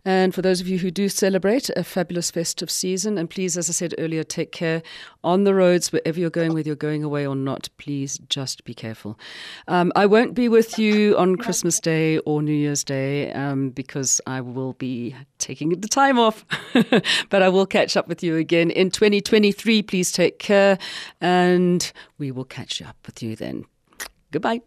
And 0.04 0.34
for 0.34 0.42
those 0.42 0.60
of 0.60 0.68
you 0.68 0.78
who 0.78 0.90
do 0.90 1.08
celebrate 1.08 1.70
a 1.70 1.84
fabulous 1.84 2.30
festive 2.30 2.70
season, 2.70 3.18
and 3.18 3.28
please, 3.28 3.56
as 3.56 3.68
I 3.68 3.72
said 3.72 3.94
earlier, 3.98 4.24
take 4.24 4.52
care 4.52 4.82
on 5.22 5.44
the 5.44 5.54
roads 5.54 5.92
wherever 5.92 6.18
you're 6.18 6.30
going, 6.30 6.54
whether 6.54 6.68
you're 6.68 6.76
going 6.76 7.04
away 7.04 7.26
or 7.26 7.36
not. 7.36 7.68
Please 7.78 8.18
just 8.28 8.64
be 8.64 8.74
careful. 8.74 9.18
Um, 9.68 9.92
I 9.94 10.06
won't 10.06 10.34
be 10.34 10.48
with 10.48 10.78
you 10.78 11.16
on 11.16 11.36
Christmas 11.50 11.80
Day 11.80 12.18
or 12.18 12.42
New 12.42 12.52
Year's 12.52 12.84
Day 12.84 13.32
um, 13.32 13.70
because 13.70 14.20
I 14.24 14.40
will 14.40 14.74
be 14.74 15.16
taking 15.38 15.70
the 15.70 15.88
time 15.88 16.16
off. 16.16 16.44
but 17.28 17.42
I 17.42 17.48
will 17.48 17.66
catch 17.66 17.96
up 17.96 18.06
with 18.06 18.22
you 18.22 18.36
again 18.36 18.70
in 18.70 18.92
2023. 18.92 19.82
Please 19.82 20.12
take 20.12 20.38
care, 20.38 20.78
and 21.20 21.92
we 22.18 22.30
will 22.30 22.44
catch 22.44 22.80
up 22.80 22.96
with 23.04 23.20
you 23.20 23.34
then. 23.34 23.64
Goodbye. 24.30 24.58